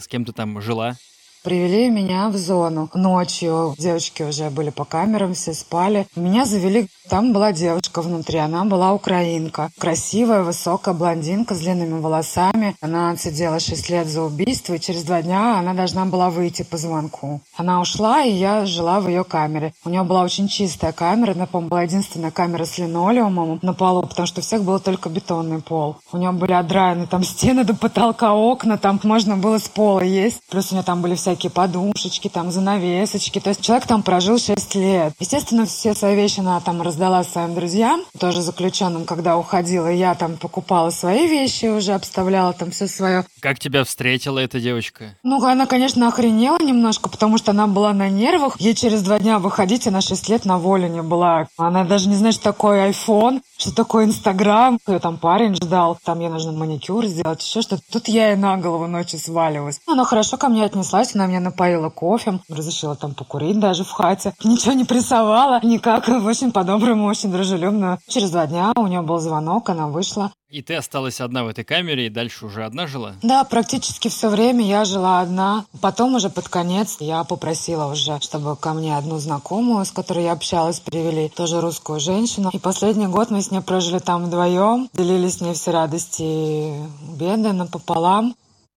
с 0.00 0.08
кем 0.08 0.24
ты 0.24 0.32
там 0.32 0.60
жила? 0.60 0.96
Привели 1.42 1.90
меня 1.90 2.28
в 2.28 2.36
зону. 2.36 2.88
Ночью 2.94 3.74
девочки 3.76 4.22
уже 4.22 4.48
были 4.50 4.70
по 4.70 4.84
камерам, 4.84 5.34
все 5.34 5.54
спали. 5.54 6.06
Меня 6.14 6.44
завели 6.44 6.88
там 7.08 7.32
была 7.32 7.52
девушка 7.52 8.00
внутри, 8.00 8.38
она 8.38 8.64
была 8.64 8.92
украинка. 8.92 9.70
Красивая, 9.78 10.44
высокая 10.44 10.94
блондинка 10.94 11.54
с 11.54 11.58
длинными 11.58 12.00
волосами. 12.00 12.76
Она 12.80 13.10
отсидела 13.10 13.58
6 13.58 13.90
лет 13.90 14.06
за 14.06 14.22
убийство, 14.22 14.74
и 14.74 14.80
через 14.80 15.02
два 15.02 15.20
дня 15.20 15.58
она 15.58 15.74
должна 15.74 16.04
была 16.04 16.30
выйти 16.30 16.62
по 16.62 16.76
звонку. 16.76 17.40
Она 17.56 17.80
ушла, 17.80 18.22
и 18.22 18.30
я 18.30 18.64
жила 18.66 19.00
в 19.00 19.08
ее 19.08 19.24
камере. 19.24 19.74
У 19.84 19.90
нее 19.90 20.04
была 20.04 20.22
очень 20.22 20.48
чистая 20.48 20.92
камера, 20.92 21.32
она, 21.32 21.46
по-моему, 21.46 21.70
была 21.70 21.82
единственная 21.82 22.30
камера 22.30 22.64
с 22.64 22.78
линолеумом 22.78 23.58
на 23.62 23.74
полу, 23.74 24.04
потому 24.04 24.26
что 24.26 24.40
у 24.40 24.42
всех 24.42 24.62
был 24.62 24.78
только 24.78 25.08
бетонный 25.08 25.60
пол. 25.60 25.96
У 26.12 26.16
нее 26.16 26.30
были 26.30 26.52
отдраены 26.52 27.06
там 27.06 27.24
стены 27.24 27.64
до 27.64 27.74
потолка, 27.74 28.32
окна, 28.32 28.78
там 28.78 29.00
можно 29.02 29.36
было 29.36 29.58
с 29.58 29.68
пола 29.68 30.00
есть. 30.00 30.40
Плюс 30.48 30.70
у 30.70 30.76
нее 30.76 30.84
там 30.84 31.02
были 31.02 31.16
всякие 31.32 31.50
подушечки, 31.50 32.28
там 32.28 32.50
занавесочки. 32.50 33.40
То 33.40 33.50
есть 33.50 33.62
человек 33.62 33.86
там 33.86 34.02
прожил 34.02 34.38
6 34.38 34.74
лет. 34.74 35.14
Естественно, 35.18 35.64
все 35.64 35.94
свои 35.94 36.14
вещи 36.14 36.40
она 36.40 36.60
там 36.60 36.82
раздала 36.82 37.24
своим 37.24 37.54
друзьям, 37.54 38.02
тоже 38.18 38.42
заключенным, 38.42 39.06
когда 39.06 39.38
уходила. 39.38 39.88
Я 39.88 40.14
там 40.14 40.36
покупала 40.36 40.90
свои 40.90 41.26
вещи 41.26 41.66
уже, 41.66 41.92
обставляла 41.92 42.52
там 42.52 42.70
все 42.70 42.86
свое. 42.86 43.24
Как 43.40 43.58
тебя 43.58 43.84
встретила 43.84 44.38
эта 44.40 44.60
девочка? 44.60 45.14
Ну, 45.22 45.42
она, 45.42 45.64
конечно, 45.64 46.06
охренела 46.08 46.58
немножко, 46.58 47.08
потому 47.08 47.38
что 47.38 47.52
она 47.52 47.66
была 47.66 47.94
на 47.94 48.10
нервах. 48.10 48.60
Ей 48.60 48.74
через 48.74 49.02
два 49.02 49.18
дня 49.18 49.38
выходить, 49.38 49.86
она 49.86 50.02
6 50.02 50.28
лет 50.28 50.44
на 50.44 50.58
воле 50.58 50.88
не 50.90 51.02
была. 51.02 51.48
Она 51.56 51.84
даже 51.84 52.08
не 52.10 52.16
знает, 52.16 52.34
что 52.34 52.44
такое 52.44 52.90
iPhone, 52.90 53.40
что 53.56 53.74
такое 53.74 54.04
Инстаграм. 54.04 54.78
Ее 54.86 54.98
там 54.98 55.16
парень 55.16 55.54
ждал, 55.54 55.98
там 56.04 56.20
ей 56.20 56.28
нужно 56.28 56.52
маникюр 56.52 57.06
сделать, 57.06 57.42
еще 57.42 57.62
что-то. 57.62 57.82
Тут 57.90 58.08
я 58.08 58.30
ей 58.30 58.36
на 58.36 58.58
голову 58.58 58.86
ночью 58.86 59.18
сваливалась. 59.18 59.80
Она 59.86 60.04
хорошо 60.04 60.36
ко 60.36 60.48
мне 60.48 60.64
отнеслась, 60.64 61.14
она 61.22 61.30
меня 61.30 61.40
напоила 61.40 61.88
кофе, 61.88 62.40
разрешила 62.48 62.96
там 62.96 63.14
покурить 63.14 63.60
даже 63.60 63.84
в 63.84 63.90
хате. 63.90 64.34
Ничего 64.44 64.72
не 64.72 64.84
прессовала, 64.84 65.60
никак, 65.62 66.08
очень 66.08 66.50
по-доброму, 66.50 67.06
очень 67.06 67.30
дружелюбно. 67.30 67.98
Через 68.08 68.30
два 68.30 68.46
дня 68.46 68.72
у 68.76 68.86
нее 68.86 69.02
был 69.02 69.18
звонок, 69.18 69.70
она 69.70 69.86
вышла. 69.86 70.32
И 70.52 70.60
ты 70.60 70.74
осталась 70.74 71.20
одна 71.22 71.44
в 71.44 71.48
этой 71.48 71.64
камере 71.64 72.06
и 72.06 72.10
дальше 72.10 72.44
уже 72.44 72.66
одна 72.66 72.86
жила? 72.86 73.14
Да, 73.22 73.42
практически 73.44 74.08
все 74.08 74.28
время 74.28 74.62
я 74.66 74.84
жила 74.84 75.20
одна. 75.20 75.64
Потом 75.80 76.14
уже 76.14 76.28
под 76.28 76.48
конец 76.50 76.98
я 77.00 77.24
попросила 77.24 77.90
уже, 77.90 78.20
чтобы 78.20 78.54
ко 78.56 78.74
мне 78.74 78.98
одну 78.98 79.18
знакомую, 79.18 79.86
с 79.86 79.90
которой 79.90 80.24
я 80.24 80.32
общалась, 80.32 80.78
привели, 80.78 81.30
тоже 81.30 81.62
русскую 81.62 82.00
женщину. 82.00 82.50
И 82.52 82.58
последний 82.58 83.06
год 83.06 83.30
мы 83.30 83.40
с 83.40 83.50
ней 83.50 83.62
прожили 83.62 83.98
там 83.98 84.26
вдвоем, 84.26 84.90
делили 84.92 85.28
с 85.28 85.40
ней 85.40 85.54
все 85.54 85.70
радости 85.70 86.22
и 86.22 86.74
беды 87.16 87.52
напополам. 87.54 88.34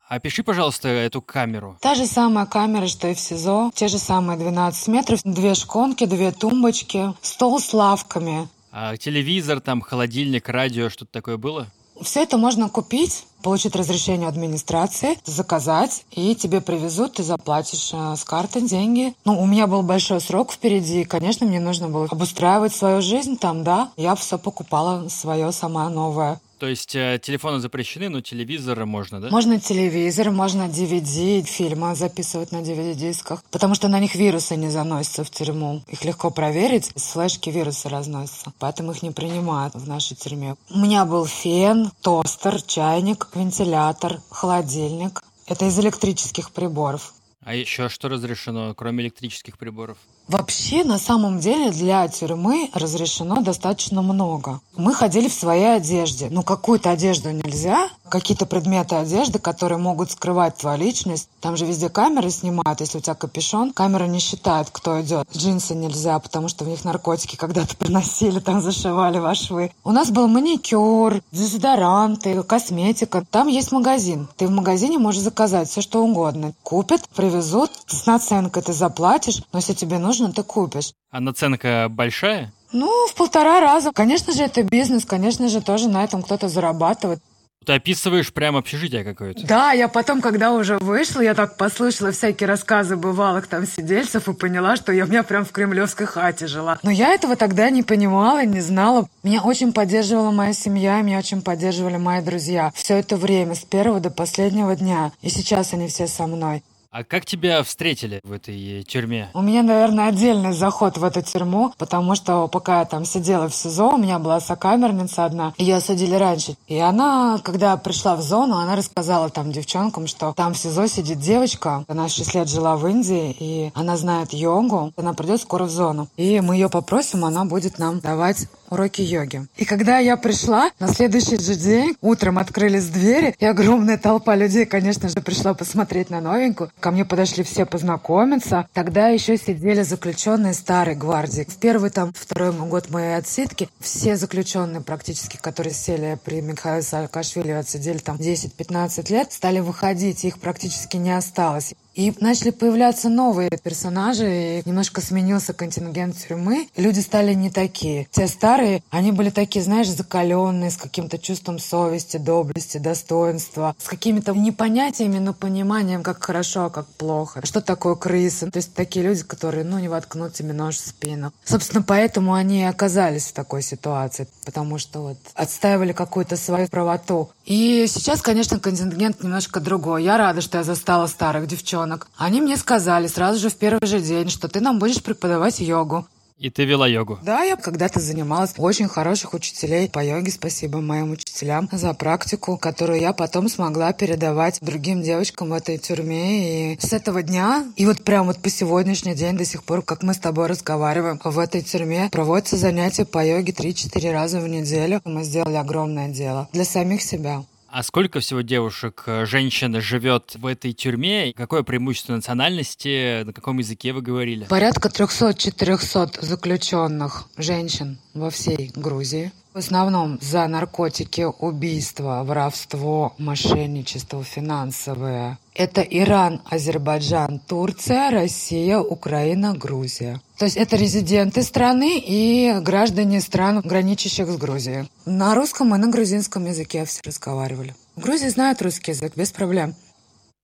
Опиши, 0.08 0.43
пожалуйста, 0.43 0.88
эту 0.88 1.22
камеру. 1.22 1.78
Та 1.82 1.95
же 1.95 2.06
самая 2.06 2.45
камера, 2.45 2.88
что 2.88 3.08
и 3.08 3.16
в 3.16 3.20
СИЗО. 3.20 3.72
Те 3.74 3.88
же 3.88 3.97
самые 3.97 4.38
12 4.38 4.88
метров, 4.88 5.20
две 5.24 5.56
шконки, 5.56 6.06
две 6.06 6.32
тумбочки, 6.32 7.14
стол 7.22 7.60
с 7.60 7.74
лавками. 7.74 8.47
А 8.72 8.97
телевизор, 8.97 9.62
там, 9.62 9.82
холодильник, 9.82 10.47
радио, 10.49 10.89
что-то 10.89 11.12
такое 11.12 11.38
было? 11.38 11.68
Все 12.01 12.24
это 12.24 12.38
можно 12.38 12.68
купить, 12.68 13.24
получить 13.41 13.76
разрешение 13.76 14.28
администрации, 14.28 15.18
заказать, 15.24 16.03
и 16.12 16.36
тебе 16.36 16.60
привезут, 16.60 17.14
ты 17.14 17.24
заплатишь 17.24 17.91
э, 17.93 18.16
с 18.18 18.24
карты 18.26 18.60
деньги. 18.62 19.14
Ну, 19.24 19.39
у 19.41 19.45
меня 19.45 19.66
был 19.66 19.82
большой 19.82 20.20
срок 20.20 20.51
впереди, 20.51 21.01
и, 21.01 21.06
конечно, 21.06 21.47
мне 21.47 21.62
нужно 21.62 21.88
было 21.88 22.08
обустраивать 22.12 22.76
свою 22.76 23.01
жизнь 23.01 23.38
там, 23.38 23.64
да. 23.64 23.91
Я 23.95 24.16
все 24.16 24.38
покупала 24.38 25.08
свое 25.08 25.51
сама 25.53 25.89
новое. 25.89 26.41
То 26.66 26.70
есть 26.70 26.95
э, 26.95 27.20
телефоны 27.22 27.59
запрещены, 27.59 28.09
но 28.09 28.22
телевизор 28.22 28.88
можно, 28.88 29.22
да? 29.22 29.30
Можно 29.30 29.59
телевизор, 29.59 30.32
можно 30.32 30.63
DVD, 30.63 31.43
фильмы 31.43 31.93
записывать 31.93 32.51
на 32.51 32.63
DVD-дисках, 32.63 33.43
потому 33.51 33.76
что 33.76 33.88
на 33.88 33.99
них 33.99 34.16
вирусы 34.16 34.55
не 34.55 34.72
заносятся 34.72 35.24
в 35.24 35.30
тюрьму. 35.30 35.84
Их 35.88 36.03
легко 36.03 36.32
проверить, 36.32 36.91
с 36.95 37.11
флешки 37.11 37.51
вирусы 37.51 37.88
разносятся, 37.88 38.51
поэтому 38.57 38.93
их 38.93 39.03
не 39.03 39.11
принимают 39.11 39.76
в 39.76 39.88
нашей 39.88 40.18
тюрьме. 40.18 40.55
У 40.72 40.80
меня 40.80 41.05
был 41.05 41.28
фен, 41.28 41.91
тостер, 42.01 42.59
чайник, 42.63 43.28
вентилятор, 43.36 44.22
холодильник. 44.32 45.22
Это 45.45 45.66
из 45.66 45.78
электрических 45.78 46.49
приборов. 46.49 47.13
А 47.43 47.53
еще 47.53 47.89
что 47.89 48.09
разрешено, 48.09 48.74
кроме 48.74 49.03
электрических 49.03 49.59
приборов? 49.59 49.99
Вообще, 50.28 50.84
на 50.84 50.97
самом 50.97 51.39
деле, 51.39 51.71
для 51.71 52.07
тюрьмы 52.07 52.69
разрешено 52.73 53.41
достаточно 53.41 54.01
много. 54.01 54.59
Мы 54.76 54.93
ходили 54.93 55.28
в 55.28 55.34
своей 55.34 55.76
одежде. 55.76 56.30
Ну, 56.32 56.41
какую-то 56.41 56.89
одежду 56.89 57.32
нельзя, 57.32 57.89
какие-то 58.10 58.45
предметы 58.45 58.95
одежды, 58.95 59.39
которые 59.39 59.78
могут 59.78 60.12
скрывать 60.12 60.58
твою 60.58 60.78
личность. 60.80 61.30
Там 61.41 61.56
же 61.58 61.66
везде 61.66 61.89
камеры 61.89 62.30
снимают. 62.30 62.82
Если 62.82 62.97
у 62.97 63.01
тебя 63.01 63.14
капюшон, 63.14 63.72
камера 63.72 64.06
не 64.06 64.20
считает, 64.20 64.70
кто 64.72 65.01
идет. 65.01 65.28
Джинсы 65.36 65.76
нельзя, 65.76 66.18
потому 66.20 66.47
что 66.47 66.66
в 66.66 66.68
них 66.68 66.84
наркотики 66.84 67.36
когда-то 67.36 67.76
приносили, 67.78 68.39
там 68.39 68.62
зашивали 68.62 69.20
во 69.20 69.36
швы. 69.36 69.72
У 69.84 69.91
нас 69.91 70.10
был 70.10 70.28
маникюр, 70.28 71.22
дезодоранты, 71.32 72.41
косметика. 72.43 73.24
Там 73.30 73.47
есть 73.47 73.72
магазин. 73.72 74.28
Ты 74.38 74.47
в 74.47 74.51
магазине 74.51 74.97
можешь 74.97 75.22
заказать 75.22 75.70
все, 75.70 75.82
что 75.82 76.03
угодно. 76.03 76.53
Купят, 76.64 77.08
привезут, 77.16 77.72
с 77.88 78.06
наценкой 78.06 78.64
ты 78.64 78.74
заплатишь, 78.74 79.41
но 79.53 79.60
если 79.60 79.74
тебе 79.74 79.99
нужно, 79.99 80.16
нужно, 80.26 80.34
ты 80.34 80.43
купишь. 80.43 80.93
А 81.12 81.20
наценка 81.20 81.88
большая? 81.89 82.53
Ну, 82.72 83.08
в 83.08 83.16
полтора 83.16 83.62
раза. 83.62 83.91
Конечно 83.93 84.34
же, 84.34 84.43
это 84.43 84.64
бизнес, 84.64 85.06
конечно 85.06 85.47
же, 85.47 85.62
тоже 85.62 85.88
на 85.88 86.03
этом 86.03 86.24
кто-то 86.24 86.49
зарабатывает. 86.49 87.20
Ты 87.66 87.74
описываешь 87.74 88.32
прям 88.32 88.55
общежитие 88.55 89.03
какое-то. 89.03 89.45
Да, 89.45 89.72
я 89.72 89.88
потом, 89.88 90.22
когда 90.22 90.53
уже 90.53 90.78
вышла, 90.78 91.22
я 91.22 91.34
так 91.34 91.57
послушала 91.57 92.11
всякие 92.11 92.47
рассказы 92.47 92.95
бывалых 92.95 93.47
там 93.47 93.66
сидельцев 93.66 94.28
и 94.30 94.34
поняла, 94.34 94.76
что 94.76 94.91
я 94.91 95.05
у 95.05 95.07
меня 95.07 95.24
прям 95.24 95.45
в 95.45 95.51
кремлевской 95.51 96.05
хате 96.05 96.47
жила. 96.47 96.78
Но 96.84 96.91
я 96.91 97.13
этого 97.13 97.36
тогда 97.36 97.70
не 97.70 97.82
понимала, 97.82 98.45
не 98.45 98.61
знала. 98.61 99.07
Меня 99.24 99.41
очень 99.41 99.74
поддерживала 99.74 100.32
моя 100.32 100.53
семья, 100.53 101.01
меня 101.01 101.18
очень 101.18 101.41
поддерживали 101.41 101.97
мои 101.97 102.22
друзья. 102.22 102.72
Все 102.76 102.97
это 102.99 103.18
время, 103.18 103.55
с 103.55 103.66
первого 103.66 103.99
до 103.99 104.11
последнего 104.11 104.76
дня. 104.76 105.11
И 105.22 105.30
сейчас 105.30 105.74
они 105.74 105.88
все 105.88 106.07
со 106.07 106.28
мной. 106.28 106.61
А 106.98 107.04
как 107.04 107.26
тебя 107.26 107.62
встретили 107.62 108.22
в 108.24 108.32
этой 108.32 108.84
тюрьме? 108.84 109.30
У 109.34 109.41
меня, 109.41 109.64
наверное, 109.64 110.08
отдельный 110.08 110.54
заход 110.54 110.98
в 110.98 111.04
эту 111.04 111.22
тюрьму, 111.22 111.74
потому 111.78 112.16
что 112.16 112.48
пока 112.48 112.80
я 112.80 112.86
там 112.86 113.04
сидела 113.04 113.50
в 113.50 113.54
СИЗО, 113.54 113.96
у 113.96 113.98
меня 113.98 114.18
была 114.18 114.39
сокамерница 114.39 115.26
одна, 115.26 115.54
ее 115.58 115.76
осудили 115.76 116.16
раньше. 116.16 116.56
И 116.70 116.80
она, 116.80 117.41
когда 117.43 117.76
пришла 117.76 118.16
в 118.16 118.22
зону, 118.22 118.56
она 118.60 118.78
рассказала 118.78 119.30
там 119.30 119.52
девчонкам, 119.52 120.08
что 120.08 120.32
там 120.38 120.54
в 120.54 120.58
СИЗО 120.58 120.88
сидит 120.88 121.20
девочка, 121.20 121.84
она 121.89 122.08
6 122.08 122.34
лет 122.34 122.48
жила 122.48 122.78
в 122.78 122.88
Индии, 122.88 123.36
и 123.41 123.72
она 123.76 123.98
знает 123.98 124.32
йогу, 124.32 124.93
она 124.96 125.14
придет 125.14 125.41
скоро 125.41 125.66
в 125.66 125.72
зону. 125.72 126.08
И 126.16 126.39
мы 126.39 126.56
ее 126.56 126.70
попросим, 126.70 127.26
она 127.26 127.43
будет 127.43 127.78
нам 127.78 128.00
давать 128.00 128.48
уроки 128.70 129.01
йоги. 129.01 129.47
И 129.57 129.66
когда 129.66 129.99
я 129.99 130.18
пришла, 130.18 130.72
на 130.80 130.88
следующий 130.88 131.38
же 131.38 131.55
день 131.55 131.95
утром 132.01 132.38
открылись 132.38 132.88
двери, 132.88 133.36
и 133.39 133.45
огромная 133.45 133.97
толпа 133.97 134.36
людей, 134.36 134.66
конечно 134.66 135.09
же, 135.09 135.16
пришла 135.22 135.53
посмотреть 135.53 136.09
на 136.09 136.22
новенькую. 136.22 136.72
Ко 136.80 136.91
мне 136.91 137.05
подошли 137.05 137.43
все 137.43 137.66
познакомиться. 137.66 138.68
Тогда 138.74 139.07
еще 139.07 139.38
сидели 139.38 139.84
заключенные 139.84 140.53
старой 140.53 140.95
гвардии. 140.95 141.45
В 141.47 141.57
первый 141.57 141.89
там, 141.89 142.13
второй 142.13 142.51
год 142.51 142.89
моей 142.89 143.16
отсидки 143.16 143.70
все 143.80 144.16
заключенные 144.16 144.82
практически, 144.82 145.38
которые 145.38 145.74
сели 145.74 146.18
при 146.24 146.41
Михаиле 146.41 146.82
Саакашвили, 146.82 147.51
отсидели 147.51 147.97
там 147.97 148.18
10-15 148.18 149.11
лет, 149.11 149.32
стали 149.32 149.59
выходить, 149.59 150.26
их 150.26 150.39
практически 150.39 150.97
не 150.97 151.16
осталось. 151.16 151.74
И 151.96 152.14
начали 152.20 152.50
появляться 152.50 153.08
новые 153.08 153.50
персонажи, 153.64 154.60
и 154.60 154.64
немножко 154.66 155.00
сменился 155.00 155.54
контингент 155.54 156.18
тюрьмы. 156.18 156.68
Люди 156.76 157.00
стали 157.00 157.34
не 157.34 157.50
такие. 157.50 158.08
Те 158.12 158.28
старые, 158.28 158.84
они 158.89 159.14
были 159.14 159.30
такие, 159.30 159.64
знаешь, 159.64 159.88
закаленные, 159.88 160.72
с 160.72 160.78
каким-то 160.78 161.18
чувством 161.18 161.58
совести, 161.58 162.18
доблести, 162.18 162.80
достоинства, 162.80 163.76
с 163.80 163.88
какими-то 163.88 164.34
не 164.34 164.52
понятиями, 164.52 165.20
но 165.20 165.34
пониманием, 165.34 166.04
как 166.04 166.22
хорошо, 166.22 166.66
а 166.66 166.70
как 166.70 166.86
плохо. 166.88 167.39
Что 167.46 167.62
такое 167.62 167.96
крыса? 167.96 168.52
То 168.52 168.58
есть 168.58 168.74
такие 168.74 169.06
люди, 169.06 169.24
которые, 169.24 169.64
ну, 169.64 169.80
не 169.80 169.88
воткнут 169.88 170.34
тебе 170.34 170.52
нож 170.52 170.76
в 170.76 170.86
спину. 170.86 171.32
Собственно, 171.46 171.82
поэтому 171.82 172.34
они 172.34 172.62
и 172.62 172.66
оказались 172.66 173.28
в 173.28 173.34
такой 173.34 173.62
ситуации, 173.62 174.28
потому 174.46 174.80
что 174.80 175.00
вот 175.02 175.18
отстаивали 175.34 175.93
какую-то 175.93 176.36
свою 176.36 176.68
правоту. 176.68 177.30
И 177.46 177.86
сейчас, 177.88 178.24
конечно, 178.24 178.60
контингент 178.60 179.22
немножко 179.22 179.60
другой. 179.60 180.04
Я 180.04 180.18
рада, 180.18 180.41
что 180.41 180.58
я 180.58 180.64
застала 180.64 181.06
старых 181.06 181.46
девчонок. 181.46 182.08
Они 182.18 182.41
мне 182.41 182.58
сказали 182.58 183.06
сразу 183.06 183.39
же 183.39 183.50
в 183.50 183.56
первый 183.56 183.86
же 183.86 184.00
день, 184.00 184.30
что 184.30 184.48
ты 184.48 184.62
нам 184.62 184.80
будешь 184.80 185.04
преподавать 185.04 185.60
йогу. 185.60 186.08
И 186.38 186.49
ты 186.49 186.65
вела 186.65 186.86
йогу? 186.86 187.17
Да, 187.23 187.43
я 187.43 187.55
когда-то 187.55 188.01
занималась 188.01 188.53
очень 188.57 188.89
хороших 188.89 189.33
учителей 189.33 189.88
по 189.88 190.03
йоге. 190.03 190.31
Спасибо 190.31 190.81
моим 190.81 191.11
учителям 191.11 191.69
за 191.71 191.93
практику, 191.93 192.57
которую 192.57 192.99
я 192.99 193.13
потом 193.13 193.47
смогла 193.47 193.93
передавать 193.93 194.57
другим 194.59 195.01
девочкам 195.01 195.49
в 195.49 195.53
этой 195.53 195.77
тюрьме. 195.77 196.73
И 196.73 196.79
с 196.79 196.91
этого 196.91 197.23
дня, 197.23 197.65
и 197.77 197.86
вот 197.86 198.03
прям 198.03 198.25
вот 198.25 198.39
по 198.39 198.49
сегодняшний 198.49 199.15
день 199.15 199.38
до 199.38 199.45
сих 199.45 199.63
пор, 199.63 199.81
как 199.81 200.03
мы 200.03 200.13
с 200.13 200.19
тобой 200.19 200.47
разговариваем, 200.47 201.21
в 201.23 201.39
этой 201.39 201.61
тюрьме 201.61 202.09
проводятся 202.11 202.57
занятия 202.57 203.05
по 203.05 203.25
йоге 203.25 203.53
3-4 203.53 204.11
раза 204.11 204.41
в 204.41 204.47
неделю. 204.47 205.01
Мы 205.05 205.23
сделали 205.23 205.55
огромное 205.55 206.09
дело 206.09 206.49
для 206.51 206.65
самих 206.65 207.01
себя. 207.01 207.45
А 207.78 207.84
сколько 207.84 208.21
всего 208.21 208.39
девушек, 208.39 209.03
э, 209.05 209.26
женщин 209.26 209.82
живет 209.82 210.36
в 210.36 210.45
этой 210.45 210.71
тюрьме? 210.71 211.34
Какое 211.36 211.61
преимущество 211.61 212.13
национальности? 212.13 213.23
На 213.23 213.34
каком 213.34 213.57
языке 213.57 213.91
вы 213.91 214.01
говорили? 214.01 214.45
Порядка 214.45 214.88
300-400 214.88 216.23
заключенных 216.23 217.28
женщин 217.36 217.97
во 218.13 218.30
всей 218.30 218.71
Грузии. 218.73 219.34
В 219.56 219.60
основном 219.60 220.20
за 220.22 220.45
наркотики, 220.49 221.22
убийства, 221.22 222.24
воровство, 222.26 223.14
мошенничество 223.18 224.22
финансовое. 224.22 225.39
Это 225.53 225.80
Иран, 225.80 226.41
Азербайджан, 226.43 227.39
Турция, 227.39 228.12
Россия, 228.12 228.80
Украина, 228.80 229.53
Грузия. 229.53 230.20
То 230.38 230.43
есть 230.43 230.58
это 230.58 230.76
резиденты 230.76 231.41
страны 231.41 232.03
и 232.06 232.53
граждане 232.60 233.22
стран, 233.22 233.62
граничащих 233.62 234.28
с 234.28 234.36
Грузией. 234.36 234.89
На 235.06 235.34
русском 235.34 235.74
и 235.74 235.78
на 235.78 235.88
грузинском 235.88 236.45
языке 236.47 236.84
все 236.84 236.99
разговаривали. 237.06 237.74
В 237.95 238.01
Грузии 238.01 238.28
знают 238.28 238.62
русский 238.62 238.91
язык 238.91 239.14
без 239.16 239.32
проблем. 239.32 239.74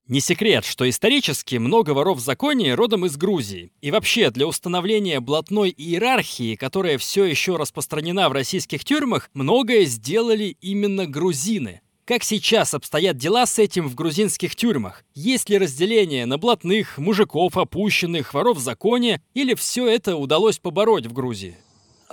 Не 0.08 0.20
секрет, 0.20 0.66
что 0.66 0.90
исторически 0.90 1.56
много 1.56 1.92
воров 1.92 2.18
в 2.18 2.22
законе 2.22 2.74
родом 2.74 3.06
из 3.06 3.18
Грузии. 3.18 3.72
И 3.82 3.92
вообще, 3.92 4.30
для 4.32 4.48
установления 4.48 5.20
блатной 5.20 5.70
иерархии, 5.70 6.56
которая 6.56 6.98
все 6.98 7.24
еще 7.26 7.56
распространена 7.56 8.28
в 8.28 8.34
российских 8.34 8.84
тюрьмах, 8.84 9.30
многое 9.34 9.86
сделали 9.86 10.58
именно 10.60 11.06
грузины. 11.06 11.82
Как 12.04 12.24
сейчас 12.24 12.74
обстоят 12.74 13.16
дела 13.16 13.46
с 13.46 13.58
этим 13.60 13.88
в 13.88 13.96
грузинских 13.96 14.56
тюрьмах? 14.56 15.06
Есть 15.14 15.50
ли 15.50 15.58
разделение 15.58 16.26
на 16.26 16.38
блатных, 16.38 16.98
мужиков, 16.98 17.56
опущенных, 17.56 18.34
воров 18.34 18.58
в 18.58 18.62
законе, 18.62 19.22
или 19.34 19.54
все 19.54 19.88
это 19.88 20.18
удалось 20.18 20.58
побороть 20.58 21.06
в 21.06 21.14
Грузии? 21.14 21.58